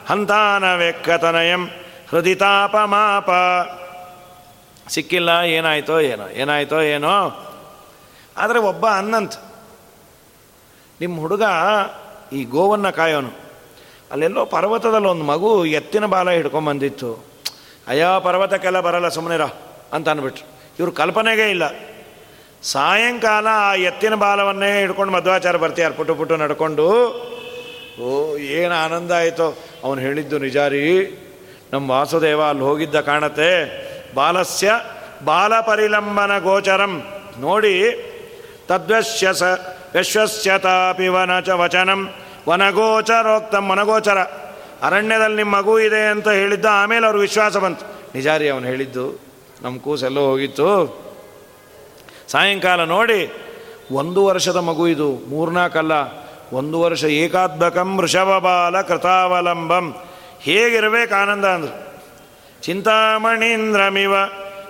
ಹಂತಾನ 0.09 0.63
ವೆಕ್ಕತನಯಂ 0.81 1.63
ಹೃದಿತಾಪಮಾಪ 2.11 3.29
ಸಿಕ್ಕಿಲ್ಲ, 4.93 5.29
ಏನಾಯ್ತೋ 5.57 5.95
ಏನೋ 6.13 6.25
ಏನಾಯ್ತೋ 6.41 6.79
ಏನೋ. 6.95 7.13
ಆದರೆ 8.41 8.59
ಒಬ್ಬ 8.71 8.85
ಅನ್ನಂತ 8.99 9.33
ನಿಮ್ಮ 11.01 11.15
ಹುಡುಗ 11.23 11.45
ಈ 12.37 12.41
ಗೋವನ್ನು 12.55 12.91
ಕಾಯೋನು. 12.99 13.31
ಅಲ್ಲೆಲ್ಲೋ 14.11 14.41
ಪರ್ವತದಲ್ಲಿ 14.55 15.09
ಒಂದು 15.13 15.25
ಮಗು 15.31 15.49
ಎತ್ತಿನ 15.79 16.05
ಬಾಲ 16.13 16.29
ಹಿಡ್ಕೊಂಬಂದಿತ್ತು. 16.37 17.09
ಅಯ್ಯೋ, 17.87 18.19
ಪರ್ವತಕ್ಕೆಲ್ಲ 18.19 18.79
ಬರಲ್ಲ 18.79 19.07
ಸುಮ್ಮನಿರ 19.07 19.43
ಅಂತ 19.93 20.09
ಅಂದ್ಬಿಟ್ರು. 20.09 20.47
ಇವ್ರ 20.79 20.91
ಕಲ್ಪನೆಗೇ 20.91 21.49
ಇಲ್ಲ. 21.49 21.63
ಸಾಯಂಕಾಲ 22.63 23.47
ಆ 23.51 23.75
ಎತ್ತಿನ 23.75 24.15
ಬಾಲವನ್ನೇ 24.15 24.79
ಹಿಡ್ಕೊಂಡು 24.79 25.13
ಮಧ್ವಾಚಾರ 25.13 25.57
ಬರ್ತೀಯಾರು 25.57 25.93
ಪುಟು 25.93 26.15
ಪುಟು 26.15 26.35
ನಡ್ಕೊಂಡು. 26.35 26.85
ಓ, 28.01 28.37
ಏನು 28.37 28.73
ಆನಂದ 28.73 29.11
ಆಯಿತು. 29.11 29.57
ಅವನು 29.83 30.01
ಹೇಳಿದ್ದು 30.01 30.39
ನಿಜಾರಿ 30.39 31.11
ನಮ್ಮ 31.73 31.91
ವಾಸುದೇವ 31.91 32.43
ಅಲ್ಲಿ 32.43 32.63
ಹೋಗಿದ್ದ 32.63 32.99
ಕಾಣತ್ತೆ. 32.99 33.85
ಬಾಲಸ್ಯ 34.15 34.71
ಬಾಲಪರಿಲಂಬನ 35.25 36.39
ಗೋಚರಂ. 36.39 37.03
ನೋಡಿ, 37.39 37.81
ತದ್ವಶ್ಯ 38.67 39.33
ಸ 39.33 39.43
ಯಶ್ವಸ್ಯತಾಪಿ 39.99 41.07
ವನ 41.07 41.39
ಚ 41.39 41.49
ವಚನಂ. 41.49 42.13
ವನಗೋಚರೋಕ್ತಂ 42.49 43.69
ವನಗೋಚರ. 43.69 44.17
ಅರಣ್ಯದಲ್ಲಿ 44.83 45.35
ನಿಮ್ಮ 45.35 45.57
ಮಗು 45.57 45.79
ಇದೆ 45.79 46.01
ಅಂತ 46.07 46.27
ಹೇಳಿದ್ದ, 46.29 46.65
ಆಮೇಲೆ 46.71 47.05
ಅವ್ರಿಗೆ 47.05 47.21
ವಿಶ್ವಾಸ 47.21 47.57
ಬಂತು. 47.57 47.85
ನಿಜಾರಿ 48.15 48.49
ಅವನು 48.49 48.65
ಹೇಳಿದ್ದು, 48.65 49.05
ನಮ್ಮ 49.61 49.75
ಕೂಸೆಲ್ಲೋ 49.79 50.23
ಹೋಗಿತ್ತು. 50.25 50.69
ಸಾಯಂಕಾಲ 52.31 52.83
ನೋಡಿ, 52.83 53.19
ಒಂದು 53.91 54.25
ವರ್ಷದ 54.25 54.55
ಮಗು 54.55 54.87
ಇದು 54.87 55.09
ಮೂರ್ನಾಲ್ಕಲ್ಲ 55.27 56.25
ಒಂದು 56.53 56.81
ವರ್ಷ 56.81 57.03
ಏಕಾತ್ಮಕಂ 57.03 57.97
ವೃಷಭಬಾಲ 57.97 58.81
ಕೃತಾವಲಂಬಂ. 58.81 59.85
ಹೇಗಿರಬೇಕು 60.41 61.15
ಆನಂದ 61.15 61.45
ಅಂದರು. 61.45 61.75
ಚಿಂತಾಮಣೀಂದ್ರಮಿವ, 62.61 64.13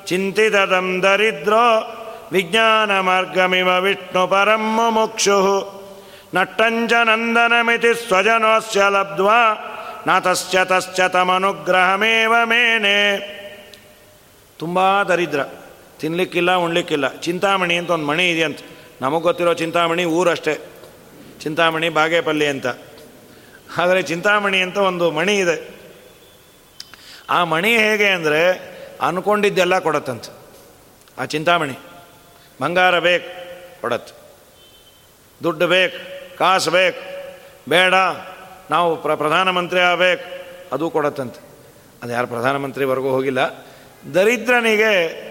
ಚಿಂತಿತದಂ 0.05 1.03
ದರಿದ್ರೋ 1.03 1.67
ವಿಜ್ಞಾನ 2.31 2.99
ಮಾರ್ಗಮಿವ 2.99 3.69
ವಿಷ್ಣು 3.79 4.27
ಪರಂ 4.27 4.63
ಮುಕ್ಷು 4.91 5.39
ನಟ್ಟಂಚ 6.33 6.93
ನಂದನಮಿತಿ 6.93 8.07
ಸ್ವಜನೋಸ್ಯ 8.07 8.81
ಲಬ್ಧ್ವಾ. 8.89 9.41
ನಾತಶ್ಚ 10.07 10.55
ತಶ್ಚ 10.55 11.01
ತಮನುಗ್ರಹಮೇವ 11.01 12.33
ಮೇನೆ. 12.45 13.17
ತುಂಬ 14.59 15.03
ದರಿದ್ರ. 15.03 15.39
ತಿನ್ಲಿಕ್ಕಿಲ್ಲ, 15.99 16.55
ಉಣ್ಲಿಕ್ಕಿಲ್ಲ. 16.55 17.07
ಚಿಂತಾಮಣಿ 17.07 17.77
ಅಂತ 17.77 17.89
ಒಂದು 17.89 18.05
ಮಣಿ 18.05 18.31
ಇದೆಯಂತ 18.31 18.59
ನಮಗೆ 19.01 19.21
ಗೊತ್ತಿರೋ 19.21 19.53
ಚಿಂತಾಮಣಿ 19.53 20.05
ಊರಷ್ಟೇ. 20.05 20.57
ಚಿಂತಾಮಣಿ 21.41 21.89
ಬಾಗೇಪಲ್ಲಿ 21.89 22.47
ಅಂತ. 22.47 22.67
ಆದರೆ 23.77 24.01
ಚಿಂತಾಮಣಿ 24.01 24.61
ಅಂತ 24.61 24.77
ಒಂದು 24.77 25.11
ಮಣಿ 25.11 25.37
ಇದೆ. 25.37 25.75
ಆ 27.29 27.43
ಮಣಿ 27.43 27.77
ಹೇಗೆ 27.77 28.07
ಅಂದರೆ 28.07 28.75
ಅನ್ಕೊಂಡಿದ್ದೆಲ್ಲ 29.01 29.79
ಕೊಡತ್ತಂತ. 29.79 30.23
ಆ 31.17 31.25
ಚಿಂತಾಮಣಿ. 31.25 31.73
ಬಂಗಾರ 32.61 32.99
ಬೇಕು, 32.99 33.29
ಕೊಡತ್ತೆ. 33.81 34.13
ದುಡ್ಡು 35.43 35.67
ಬೇಕು, 35.67 35.97
ಕಾಸು 36.37 36.71
ಬೇಕು, 36.71 37.01
ಬೇಡ. 37.69 37.93
ನಾವು 38.71 39.01
ಪ್ರ, 39.01 39.15
ಪ್ರಧಾನಮಂತ್ರಿ 39.15 39.79
ಆಗಬೇಕು. 39.79 40.45
ಅದು 40.73 40.89
ಕೊಡತ್ತಂತೆ. 40.89 41.39
ಅದು 42.03 42.13
ಯಾರು 42.13 42.27
ಪ್ರಧಾನಮಂತ್ರಿವರೆಗೂ 42.27 43.09
ಹೋಗಿಲ್ಲ. 43.09 43.39
ದರಿದ್ರನಿಗೆ 44.13 45.25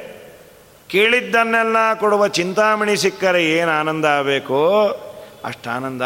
ಕೇಳಿದ್ದನ್ನೆಲ್ಲ 0.89 1.77
ಕೊಡುವ 1.95 2.29
ಚಿಂತಾಮಣಿ 2.29 2.97
ಸಿಕ್ಕರೆ 2.97 3.45
ಏನು 3.45 3.71
ಆನಂದ 3.71 4.05
ಆಗಬೇಕೋ? 4.05 4.87
ಅಷ್ಟು 5.45 5.71
ಆನಂದ. 5.71 6.03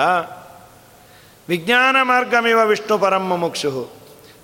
ವಿಜ್ಞಾನ 1.48 1.96
ಮಾರ್ಗಮಿವ 2.02 2.58
ವಿಷ್ಣು 2.64 2.98
ಪರಮ 2.98 3.36
ಮುಕ್ಷು. 3.36 3.92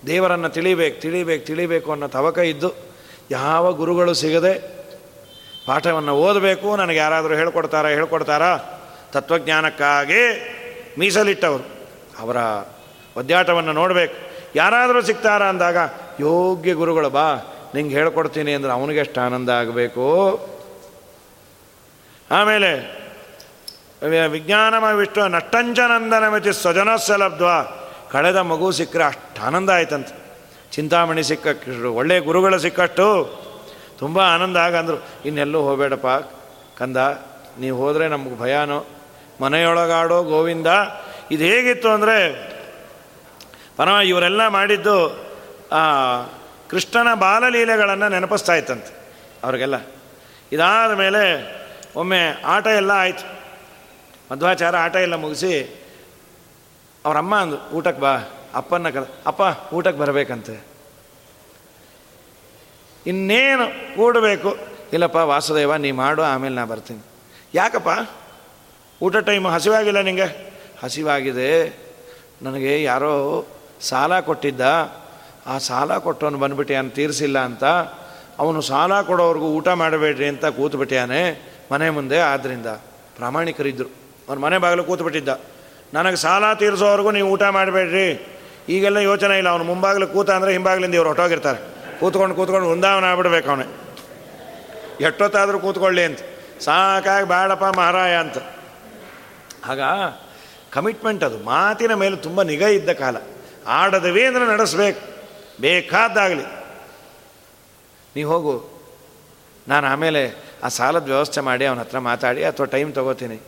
ದೇವರನ್ನು 0.07 0.49
ತಿಳಿಬೇಕು 0.49 1.01
ತಿಳಿಬೇಕು 1.01 1.47
ತಿಳಿಬೇಕು 1.47 1.93
ಅನ್ನೋ 1.93 2.09
ತವಕ 2.09 2.39
ಇದ್ದು 2.39 2.73
ಯಾವ 3.31 3.73
ಗುರುಗಳು 3.73 4.15
ಸಿಗದೆ 4.15 4.85
ಪಾಠವನ್ನು 5.67 6.13
ಓದಬೇಕು. 6.13 6.77
ನನಗೆ 6.77 6.99
ಯಾರಾದರೂ 6.99 7.35
ಹೇಳ್ಕೊಡ್ತಾರಾ 7.35 7.89
ಹೇಳ್ಕೊಡ್ತಾರಾ? 7.89 8.57
ತತ್ವಜ್ಞಾನಕ್ಕಾಗಿ 9.13 10.53
ಮೀಸಲಿಟ್ಟವರು. 10.99 11.75
ಅವರ 12.19 12.37
ಒದ್ದಾಟವನ್ನು 13.17 13.73
ನೋಡಬೇಕು. 13.81 14.17
ಯಾರಾದರೂ 14.57 15.01
ಸಿಗ್ತಾರಾ 15.09 15.47
ಅಂದಾಗ, 15.53 15.79
ಯೋಗ್ಯ 16.21 16.73
ಗುರುಗಳು 16.81 17.11
ಬಾ, 17.11 17.27
ನಿಂಗೆ 17.75 17.95
ಹೇಳ್ಕೊಡ್ತೀನಿ 17.99 18.53
ಅಂದ್ರೆ 18.57 18.73
ಅವನಿಗೆ 18.73 19.01
ಎಷ್ಟು 19.05 19.19
ಆನಂದ 19.21 19.51
ಆಗಬೇಕು? 19.61 20.05
ಆಮೇಲೆ 22.31 22.71
ವಿಜ್ಞಾನಮ 24.35 24.85
ವಿಷ್ಣು 25.01 25.25
ನಟ್ಟಂಚನಂದನಮಿತಿ 25.35 26.53
ಸ್ವಜನಸ್ಯ 26.61 27.17
ಲಬ್ಧ್ವ. 27.23 27.51
ಕಳೆದ 28.13 28.39
ಮಗು 28.51 28.67
ಸಿಕ್ಕರೆ 28.79 29.05
ಅಷ್ಟು 29.11 29.41
ಆನಂದ 29.47 29.71
ಆಯ್ತಂತೆ. 29.77 30.15
ಚಿಂತಾಮಣಿ 30.75 31.23
ಸಿಕ್ಕ 31.31 31.47
ಒಳ್ಳೆಯ 32.01 32.21
ಗುರುಗಳು 32.29 32.59
ಸಿಕ್ಕಷ್ಟು 32.65 33.07
ತುಂಬ 33.99 34.19
ಆನಂದ 34.35 34.57
ಆಗಂದರು 34.67 34.99
ಇನ್ನೆಲ್ಲೂ 35.29 35.59
ಹೋಗಬೇಡಪ್ಪ, 35.67 36.11
ಕಂದ, 36.79 36.97
ನೀವು 37.63 37.77
ಹೋದರೆ 37.83 38.07
ನಮಗೆ 38.15 38.37
ಭಯಾನೋ. 38.41 38.79
ಮನೆಯೊಳಗಾಡೋ 39.43 40.19
ಗೋವಿಂದ, 40.33 40.71
ಇದು 41.35 41.45
ಹೇಗಿತ್ತು 41.51 41.89
ಅಂದರೆ 41.97 42.17
ಪರಮ 43.77 43.97
ಇವರೆಲ್ಲ 43.99 44.49
ಮಾಡಿದ್ದು 44.49 44.97
ಕೃಷ್ಣನ 46.71 47.15
ಬಾಲಲೀಲೆಗಳನ್ನು 47.15 48.09
ನೆನಪಿಸ್ತಾ 48.09 48.55
ಇತ್ತಂತೆ 48.55 48.93
ಅವ್ರಿಗೆಲ್ಲ. 49.45 49.75
ಇದಾದ 50.53 50.93
ಮೇಲೆ 50.93 51.23
ಒಮ್ಮೆ 51.97 52.43
ಆಟ 52.45 52.67
ಎಲ್ಲ 52.67 52.91
ಆಯಿತು. 52.91 53.25
ಮಧ್ವಾಚಾರ 54.33 54.77
ಆಟ 54.77 54.97
ಎಲ್ಲ 54.97 55.15
ಮುಗಿಸಿ 55.15 55.53
ಅವರಮ್ಮ 57.05 57.35
ಅಂದು, 57.37 57.59
ಊಟಕ್ಕೆ 57.71 58.03
ಬಾ 58.03 58.15
ಅಪ್ಪನ 58.55 58.91
ಕಲ 58.91 59.05
ಅಪ್ಪ, 59.27 59.75
ಊಟಕ್ಕೆ 59.75 60.01
ಬರಬೇಕಂತೆ. 60.01 60.55
ಇನ್ನೇನು 63.07 63.67
ಕೂಡಬೇಕು? 63.97 64.57
ಇಲ್ಲಪ್ಪ, 64.93 65.17
ವಾಸುದೇವ, 65.17 65.77
ನೀ 65.77 65.91
ಮಾಡು, 65.91 66.23
ಆಮೇಲೆ 66.23 66.55
ನಾ 66.55 66.65
ಬರ್ತೀನಿ. 66.65 67.03
ಯಾಕಪ್ಪ? 67.55 68.11
ಊಟ 69.03 69.17
ಟೈಮು 69.17 69.49
ಹಸಿವಾಗಿಲ್ಲ 69.49 70.01
ನಿಂಗೆ? 70.01 70.29
ಹಸಿವಾಗಿದೆ. 70.83 71.51
ನನಗೆ 72.43 72.83
ಯಾರೋ 72.83 73.13
ಸಾಲ 73.89 74.21
ಕೊಟ್ಟಿದ್ದ, 74.21 74.61
ಆ 75.47 75.59
ಸಾಲ 75.59 75.99
ಕೊಟ್ಟವನು 75.99 76.39
ಬಂದ್ಬಿಟ್ಟಿಯಾನ 76.39 76.89
ತೀರಿಸಿಲ್ಲ 76.89 77.39
ಅಂತ. 77.39 77.65
ಅವನು 78.39 78.61
ಸಾಲ 78.61 79.01
ಕೊಡೋವ್ರಿಗೂ 79.03 79.47
ಊಟ 79.47 79.69
ಮಾಡಬೇಡ್ರಿ 79.69 80.29
ಅಂತ 80.29 80.47
ಕೂತ್ಬಿಟ್ಟಿಯಾನೆ 80.47 81.21
ಮನೆ 81.73 81.91
ಮುಂದೆ. 81.91 82.19
ಆದ್ದರಿಂದ 82.19 82.67
ಪ್ರಾಮಾಣಿಕರಿದ್ದರು 83.17 83.93
ಅವ್ನು 84.29 84.43
ಮನೆ 84.43 84.59
ಬಾಗಿಲು 84.59 84.85
ಕೂತ್ಬಿಟ್ಟಿದ್ದ. 84.85 85.29
ನನಗೆ 85.95 86.17
ಸಾಲ 86.17 86.53
ತೀರಿಸೋವರೆಗೂ 86.55 87.11
ನೀವು 87.11 87.29
ಊಟ 87.29 87.43
ಮಾಡಬೇಡ್ರಿ. 87.43 88.27
ಈಗೆಲ್ಲ 88.69 88.97
ಯೋಚನೆ 88.97 89.39
ಇಲ್ಲ. 89.39 89.49
ಅವನು 89.49 89.65
ಮುಂಬಾಗಿಲು 89.65 90.07
ಕೂತ 90.07 90.31
ಅಂದರೆ 90.31 90.53
ಹಿಂಬಾಗಿಲಿಂದ 90.53 90.95
ಇವ್ರು 90.95 91.09
ಹೊಟ್ಟೋಗಿರ್ತಾರೆ 91.09 91.75
ಕೂತ್ಕೊಂಡು 92.01 92.35
ಕೂತ್ಕೊಂಡು 92.35 92.69
ವೃಂದಾವನ 92.69 93.05
ಆಗ್ಬಿಡ್ಬೇಕು 93.05 93.49
ಅವನೇ. 93.51 93.81
ಎಷ್ಟೊತ್ತಾದರೂ 95.01 95.59
ಕೂತ್ಕೊಳ್ಳಿ 95.59 96.03
ಅಂತ. 96.03 96.19
ಸಾಕಾಗಿ 96.61 97.29
ಬೇಡಪ್ಪ 97.29 97.65
ಮಹಾರಾಯ 97.65 98.17
ಅಂತ. 98.17 98.39
ಆಗ 99.67 99.81
ಕಮಿಟ್ಮೆಂಟ್ 100.73 101.25
ಅದು. 101.25 101.39
ಮಾತಿನ 101.39 101.95
ಮೇಲೆ 101.95 102.17
ತುಂಬ 102.17 102.43
ನಿಗಾ 102.43 102.67
ಇದ್ದ 102.67 102.91
ಕಾಲ. 102.91 103.17
ಆಡದವೇ 103.67 104.25
ಅಂದರೆ 104.25 104.47
ನಡೆಸ್ಬೇಕು. 104.47 105.01
ಬೇಕಾದ್ದಾಗಲಿ. 105.61 106.43
ನೀವು 108.17 108.33
ಹೋಗು. 108.33 108.75
ನಾನು 109.69 109.87
ಆಮೇಲೆ 109.87 110.45
ಆ 110.65 110.69
ಸಾಲದ 110.69 111.05
ವ್ಯವಸ್ಥೆ 111.05 111.41
ಮಾಡಿ 111.41 111.67
ಅವನ 111.67 111.79
ಹತ್ರ 111.79 111.99
ಮಾತಾಡಿ 111.99 112.45
ಅಥವಾ 112.45 112.67
ಟೈಮ್ 112.67 112.95
ತಗೋತೀನಿ. 112.95 113.41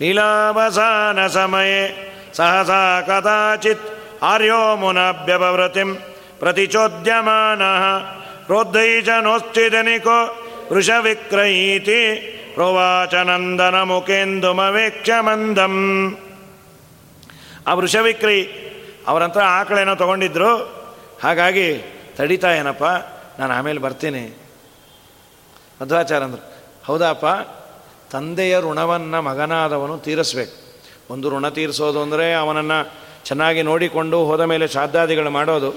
ಲೀಲಾವಸಾನ 0.00 1.26
ಸಮಯ 1.26 1.88
ಸಹಸಾ 2.32 3.00
ಕದಾಚಿತ್ 3.00 3.82
ಆರ್ಯೋ 4.22 4.76
ಮುನಾಭ್ಯಭವೃತಿಂ 4.76 5.96
ಪ್ರತಿಚೋದ್ಯಮಾನ. 6.38 7.62
ಪ್ರೋದ್ದೈಜನೋಶ್ಚಿದನಿಕೋ 8.46 10.48
ವೃಷವಿಕ್ರಯೀತಿ 10.72 12.38
ಪ್ರೋವಾಚನಂದನ 12.54 13.82
ಮುಖೇಂದುಮವೇಕ್ಷ 13.82 15.10
ಮಂದಂ. 15.20 16.16
ಆ 17.66 17.74
ವೃಷವಿಕ್ರಯಿ 17.74 18.71
ಅವರಂತ 19.08 19.38
ಆಕಳೇನೋ 19.58 19.94
ತೊಗೊಂಡಿದ್ರು. 19.94 20.50
ಹಾಗಾಗಿ 21.22 21.66
ತಡೀತಾ 22.16 22.50
ಏನಪ್ಪ, 22.52 22.84
ನಾನು 23.38 23.52
ಆಮೇಲೆ 23.54 23.80
ಬರ್ತೀನಿ. 23.80 24.22
ಮಧ್ವಾಚಾರ 25.80 26.22
ಅಂದರು 26.24 26.42
ಹೌದಪ್ಪ, 26.84 27.26
ತಂದೆಯ 28.12 28.54
ಋಣವನ್ನು 28.60 29.18
ಮಗನಾದವನು 29.22 29.98
ತೀರಿಸ್ಬೇಕು. 29.98 30.54
ಒಂದು 31.12 31.26
ಋಣ 31.30 31.46
ತೀರಿಸೋದು 31.48 31.98
ಅಂದರೆ 32.02 32.26
ಅವನನ್ನು 32.34 32.78
ಚೆನ್ನಾಗಿ 33.24 33.62
ನೋಡಿಕೊಂಡು 33.62 34.18
ಹೋದ 34.24 34.40
ಮೇಲೆ 34.40 34.66
ಶ್ರಾದ್ದಾದಿಗಳು 34.68 35.30
ಮಾಡೋದು. 35.30 35.70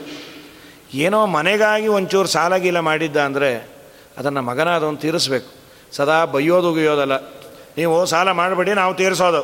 ಏನೋ 0.94 1.20
ಮನೆಗಾಗಿ 1.26 1.88
ಒಂಚೂರು 1.88 2.28
ಸಾಲಗೀಲ 2.28 2.80
ಮಾಡಿದ್ದ 2.80 3.18
ಅಂದರೆ 3.18 3.52
ಅದನ್ನು 4.18 4.42
ಮಗನಾದವನು 4.42 4.98
ತೀರಿಸ್ಬೇಕು. 4.98 5.50
ಸದಾ 5.92 6.18
ಬೈಯೋದು 6.26 6.72
ಉಗಿಯೋದಲ್ಲ 6.72 7.16
ನೀವು 7.78 7.96
ಸಾಲ 8.06 8.32
ಮಾಡಬೇಡಿ, 8.32 8.74
ನಾವು 8.74 8.94
ತೀರಿಸೋದು. 8.94 9.42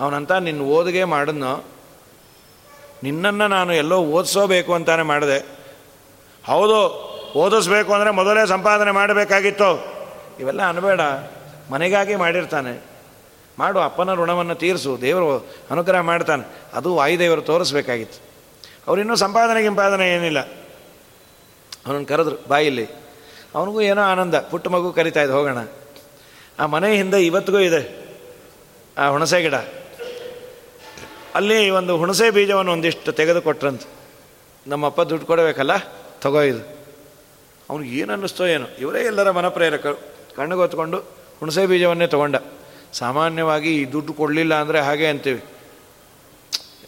ಅವನಂತ, 0.00 0.32
ನಿನ್ನ 0.32 0.62
ಓದಿಗೆ 0.76 1.04
ಮಾಡಿದ್ನೋ 1.04 1.52
ನಿನ್ನನ್ನು 3.04 3.48
ನಾನು 3.48 3.72
ಎಲ್ಲೋ 3.74 3.98
ಓದಿಸೋಬೇಕು 3.98 4.74
ಅಂತಾನೆ 4.74 5.02
ಮಾಡಿದೆ. 5.02 5.38
ಹೌದು, 6.46 6.76
ಓದಿಸ್ಬೇಕು 7.36 7.94
ಅಂದರೆ 7.94 8.10
ಮೊದಲೇ 8.10 8.46
ಸಂಪಾದನೆ 8.46 8.90
ಮಾಡಬೇಕಾಗಿತ್ತು. 8.90 9.70
ಇವೆಲ್ಲ 10.40 10.68
ಅನ್ಬೇಡ, 10.68 11.00
ಮನೆಗಾಗಿ 11.72 12.16
ಮಾಡಿರ್ತಾನೆ. 12.16 12.72
ಮಾಡು, 13.58 13.78
ಅಪ್ಪನ 13.80 14.14
ಋಣವನ್ನು 14.14 14.54
ತೀರಿಸು, 14.54 14.98
ದೇವರು 15.00 15.46
ಅನುಗ್ರಹ 15.70 16.00
ಮಾಡ್ತಾನೆ. 16.00 16.44
ಅದು 16.74 16.94
ವಾಯುದೇವರು 16.94 17.42
ತೋರಿಸ್ಬೇಕಾಗಿತ್ತು. 17.42 18.18
ಅವರಿನ್ನೂ 18.88 19.16
ಸಂಪಾದನೆ 19.16 19.62
ಗಿಂಪಾದನೆ 19.62 20.14
ಏನಿಲ್ಲ. 20.14 20.40
ಅವನನ್ನು 21.86 22.06
ಕರೆದ್ರು 22.06 22.36
ಬಾಯಿಲ್ಲಿ 22.48 22.86
ಅವನಿಗೂ 23.54 23.80
ಏನೋ 23.80 24.02
ಆನಂದ, 24.02 24.34
ಪುಟ್ಟ 24.34 24.68
ಮಗು 24.68 24.92
ಕರಿತಾ 24.92 25.22
ಇದೆ 25.22 25.32
ಹೋಗೋಣ. 25.32 25.58
ಆ 26.58 26.66
ಮನೆ 26.66 26.96
ಹಿಂದೆ 26.96 27.26
ಇವತ್ತಿಗೂ 27.26 27.58
ಇದೆ. 27.58 27.82
ಆ 28.98 29.08
ಹುಣಸೆ 29.08 29.42
ಗಿಡ. 29.42 29.54
ಅಲ್ಲಿ 31.34 31.70
ಒಂದು 31.70 31.96
ಹುಣಸೆ 31.96 32.30
ಬೀಜವನ್ನು 32.30 32.72
ಒಂದಿಷ್ಟು 32.72 33.12
ತೆಗೆದುಕೊಟ್ರಂತ. 33.12 33.82
ನಮ್ಮಪ್ಪ 34.66 35.00
ದುಡ್ಡು 35.00 35.26
ಕೊಡಬೇಕಲ್ಲ? 35.26 35.70
ತಗೋ 36.20 36.40
ಇದು. 36.40 36.78
ಅವ್ನಿಗೆ 37.70 37.98
ಏನು 37.98 38.12
ಅನ್ನಿಸ್ತೋ 38.12 38.46
ಏನೋ. 38.46 38.66
ಇವರೇ 38.78 39.00
ಎಲ್ಲರ 39.02 39.30
ಮನಪ್ರೇರಕರು. 39.30 39.94
ಕಣ್ಣುಗೊತ್ಕೊಂಡು 40.36 40.98
ಹುಣಸೆ 41.40 41.66
ಬೀಜವನ್ನೇ 41.66 42.06
ತೊಗೊಂಡ. 42.06 42.36
ಸಾಮಾನ್ಯವಾಗಿ 42.92 43.82
ಈ 43.82 43.84
ದುಡ್ಡು 43.84 44.12
ಕೊಡಲಿಲ್ಲ 44.12 44.54
ಅಂದರೆ 44.54 44.80
ಹಾಗೆ 44.80 45.06
ಅಂತೀವಿ. 45.06 45.44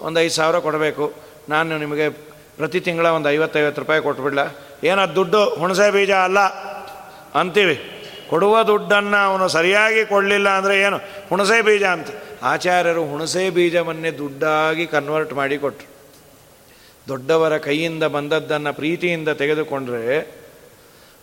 ಒಂದು 0.01 0.21
ಐದು 0.21 0.35
ಸಾವಿರ 0.35 0.59
ಕೊಡಬೇಕು. 0.59 1.13
ನಾನು 1.49 1.79
ನಿಮಗೆ 1.79 2.09
ಪ್ರತಿ 2.57 2.81
ತಿಂಗಳ 2.81 3.07
ಒಂದು 3.07 3.31
ಐವತ್ತೈವತ್ತು 3.31 3.83
ರೂಪಾಯಿ 3.83 4.03
ಕೊಟ್ಬಿಡ್ಲ? 4.03 4.39
ಏನೋ 4.85 5.15
ದುಡ್ಡು 5.15 5.55
ಹುಣಸೆ 5.55 5.91
ಬೀಜ 5.91 6.11
ಅಲ್ಲ 6.11 6.39
ಅಂತೀವಿ. 7.41 7.93
ಕೊಡುವ 8.31 8.63
ದುಡ್ಡನ್ನು 8.63 9.17
ಅವನು 9.17 9.49
ಸರಿಯಾಗಿ 9.49 10.05
ಕೊಡಲಿಲ್ಲ 10.05 10.49
ಅಂದರೆ 10.49 10.81
ಏನು? 10.81 10.97
ಹುಣಸೆ 11.29 11.63
ಬೀಜ 11.63 11.83
ಅಂತ. 11.83 12.09
ಆಚಾರ್ಯರು 12.43 13.07
ಹುಣಸೆ 13.07 13.51
ಬೀಜವನ್ನೇ 13.51 14.11
ದುಡ್ಡಾಗಿ 14.11 14.87
ಕನ್ವರ್ಟ್ 14.87 15.33
ಮಾಡಿ 15.33 15.59
ಕೊಟ್ಟರು 15.59 15.97
ದೊಡ್ಡವರ 17.09 17.59
ಕೈಯಿಂದ 17.59 18.05
ಬಂದದ್ದನ್ನು 18.05 18.75
ಪ್ರೀತಿಯಿಂದ 18.75 19.29
ತೆಗೆದುಕೊಂಡ್ರೆ 19.29 20.35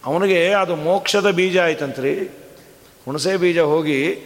ಅವನಿಗೆ 0.05 0.53
ಅದು 0.53 0.75
ಮೋಕ್ಷದ 0.75 1.31
ಬೀಜ 1.31 1.57
ಆಯ್ತಂತ್ರಿ. 1.57 2.19
ಹುಣಸೆ 3.05 3.37
ಬೀಜ 3.37 3.59
ಹೋಗಿ 3.59 4.21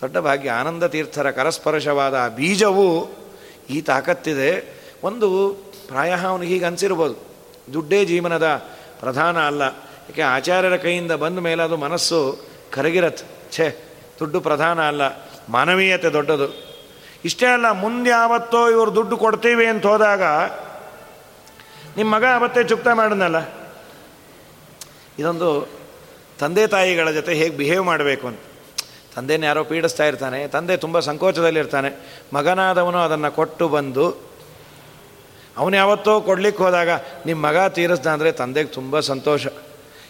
ದೊಡ್ಡ 0.00 0.18
ಭಾಗ್ಯ, 0.18 0.50
ಆನಂದ 0.50 0.84
ತೀರ್ಥರ 0.84 1.30
ಕರಸ್ಪರ್ಶವಾದ 1.30 2.14
ಆ 2.14 2.28
ಬೀಜವು 2.28 3.10
ಈ 3.70 3.80
ತಾಕತ್ತಿದೆ. 3.80 4.80
ಒಂದು 5.02 5.54
ಪ್ರಾಯ 5.88 6.16
ಅವನಿಗೆ 6.16 6.52
ಹೀಗೆ 6.52 6.64
ಅನಿಸಿರ್ಬೋದು. 6.64 7.14
ದುಡ್ಡೇ 7.72 8.04
ಜೀವನದ 8.04 8.46
ಪ್ರಧಾನ 9.00 9.46
ಅಲ್ಲ. 9.46 9.62
ಯಾಕೆ, 9.62 10.22
ಆಚಾರ್ಯರ 10.22 10.76
ಕೈಯಿಂದ 10.76 11.12
ಬಂದ 11.12 11.38
ಮೇಲೆ 11.38 11.62
ಅದು 11.62 11.76
ಮನಸ್ಸು 11.76 12.38
ಕರಗಿರತ್ 12.72 13.52
ಛೇ, 13.52 13.76
ದುಡ್ಡು 14.18 14.40
ಪ್ರಧಾನ 14.40 14.88
ಅಲ್ಲ. 14.88 15.27
ಮಾನವೀಯತೆ 15.56 16.08
ದೊಡ್ಡದು. 16.16 16.48
ಇಷ್ಟೇ 17.28 17.46
ಅಲ್ಲ, 17.56 17.68
ಮುಂದೆ 17.84 18.10
ಯಾವತ್ತೋ 18.10 18.60
ಇವರು 18.74 18.90
ದುಡ್ಡು 18.98 19.16
ಕೊಡ್ತೀವಿ 19.24 19.66
ಅಂತ 19.72 19.86
ಹೋದಾಗ 19.92 20.22
ನಿಮ್ಮ 21.96 22.08
ಮಗ 22.16 22.24
ಅವತ್ತೇ 22.38 22.62
ಚುಕ್ತ 22.70 22.88
ಮಾಡಿದ್ನಲ್ಲ? 23.00 23.38
ಇದೊಂದು 25.20 25.48
ತಂದೆ 26.40 26.64
ತಾಯಿಗಳ 26.74 27.10
ಜೊತೆ 27.10 27.32
ಹೇಗೆ 27.40 27.54
ಬಿಹೇವ್ 27.60 27.84
ಮಾಡಬೇಕು 27.90 28.24
ಅಂತ. 28.30 28.40
ತಂದೆನ 29.14 29.44
ಯಾರೋ 29.44 29.62
ಪೀಡಿಸ್ತಾ 29.70 30.04
ಇರ್ತಾನೆ, 30.06 30.40
ತಂದೆ 30.48 30.74
ತುಂಬ 30.84 30.98
ಸಂಕೋಚದಲ್ಲಿರ್ತಾನೆ. 31.06 31.90
ಮಗನಾದವನು 32.36 32.98
ಅದನ್ನು 32.98 33.30
ಕೊಟ್ಟು 33.38 33.66
ಬಂದು, 33.68 34.06
ಅವನು 35.56 35.74
ಯಾವತ್ತೋ 35.76 36.12
ಕೊಡ್ಲಿಕ್ಕೆ 36.28 36.62
ಹೋದಾಗ 36.64 36.90
ನಿಮ್ಮ 37.26 37.40
ಮಗ 37.46 37.66
ತೀರಿಸ್ದ 37.78 38.06
ಅಂದರೆ 38.16 38.30
ತಂದೆಗೆ 38.42 38.70
ತುಂಬ 38.78 39.00
ಸಂತೋಷ. 39.10 39.46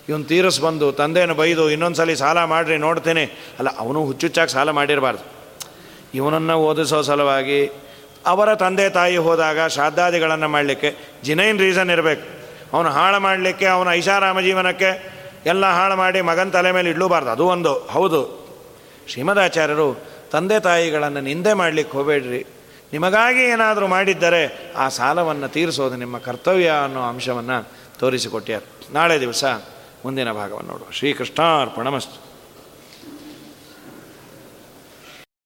ಇವನು 0.08 0.24
ತೀರಿಸ್ಬಂದು 0.24 0.92
ತಂದೆಯನ್ನು 0.92 1.34
ಬೈದು 1.34 1.70
ಇನ್ನೊಂದು 1.70 1.96
ಸಲ 1.96 2.14
ಸಾಲ 2.14 2.44
ಮಾಡಿರಿ, 2.44 2.76
ನೋಡ್ತೇನೆ. 2.76 3.24
ಅಲ್ಲ, 3.58 3.68
ಅವನು 3.78 4.04
ಹುಚ್ಚುಚ್ಚಾಗಿ 4.04 4.50
ಸಾಲ 4.50 4.70
ಮಾಡಿರಬಾರ್ದು. 4.70 5.38
ಇವನನ್ನು 6.14 6.54
ಓದಿಸೋ 6.54 7.02
ಸಲುವಾಗಿ 7.02 7.70
ಅವರ 8.26 8.54
ತಂದೆ 8.54 8.90
ತಾಯಿ 8.90 9.16
ಹೋದಾಗ 9.16 9.66
ಶ್ರಾದ್ದಾದಿಗಳನ್ನು 9.66 10.48
ಮಾಡಲಿಕ್ಕೆ 10.48 10.96
ಜಿನೈನ್ 11.24 11.58
ರೀಸನ್ 11.58 11.90
ಇರಬೇಕು. 11.90 12.28
ಅವನು 12.76 12.90
ಹಾಳು 12.90 13.20
ಮಾಡಲಿಕ್ಕೆ, 13.20 13.66
ಅವನ 13.66 13.88
ಐಷಾರಾಮ 13.90 14.40
ಜೀವನಕ್ಕೆ 14.40 15.18
ಎಲ್ಲ 15.46 15.66
ಹಾಳು 15.66 15.96
ಮಾಡಿ 15.96 16.20
ಮಗನ 16.20 16.50
ತಲೆ 16.50 16.72
ಮೇಲೆ 16.72 16.90
ಇಡಲೂಬಾರ್ದು. 16.90 17.30
ಅದು 17.30 17.46
ಒಂದು. 17.46 17.72
ಹೌದು. 17.72 18.48
ಶ್ರೀಮದಾಚಾರ್ಯರು, 19.08 20.00
ತಂದೆ 20.30 20.60
ತಾಯಿಗಳನ್ನು 20.60 21.20
ನಿಂದೆ 21.20 21.52
ಮಾಡಲಿಕ್ಕೆ 21.52 21.98
ಹೋಗಬೇಡ್ರಿ. 21.98 22.46
ನಿಮಗಾಗಿ 22.92 23.40
ಏನಾದರೂ 23.40 23.86
ಮಾಡಿದ್ದರೆ 23.86 24.72
ಆ 24.76 24.88
ಸಾಲವನ್ನು 24.88 25.48
ತೀರಿಸೋದು 25.48 25.96
ನಿಮ್ಮ 25.96 26.18
ಕರ್ತವ್ಯ 26.18 26.72
ಅನ್ನೋ 26.84 27.00
ಅಂಶವನ್ನು 27.00 27.68
ತೋರಿಸಿಕೊಟ್ಟ್ಯಾರ. 27.98 28.60
ನಾಳೆ 28.92 29.20
ದಿವಸ 29.20 29.44
ಮುಂದಿನ 30.04 30.32
ಭಾಗವನ್ನು 30.32 30.72
ನೋಡುವ 30.72 30.86
ಶ್ರೀಕೃಷ್ಣಾರ್ಪಣಮಸ್ತು. 30.90 32.27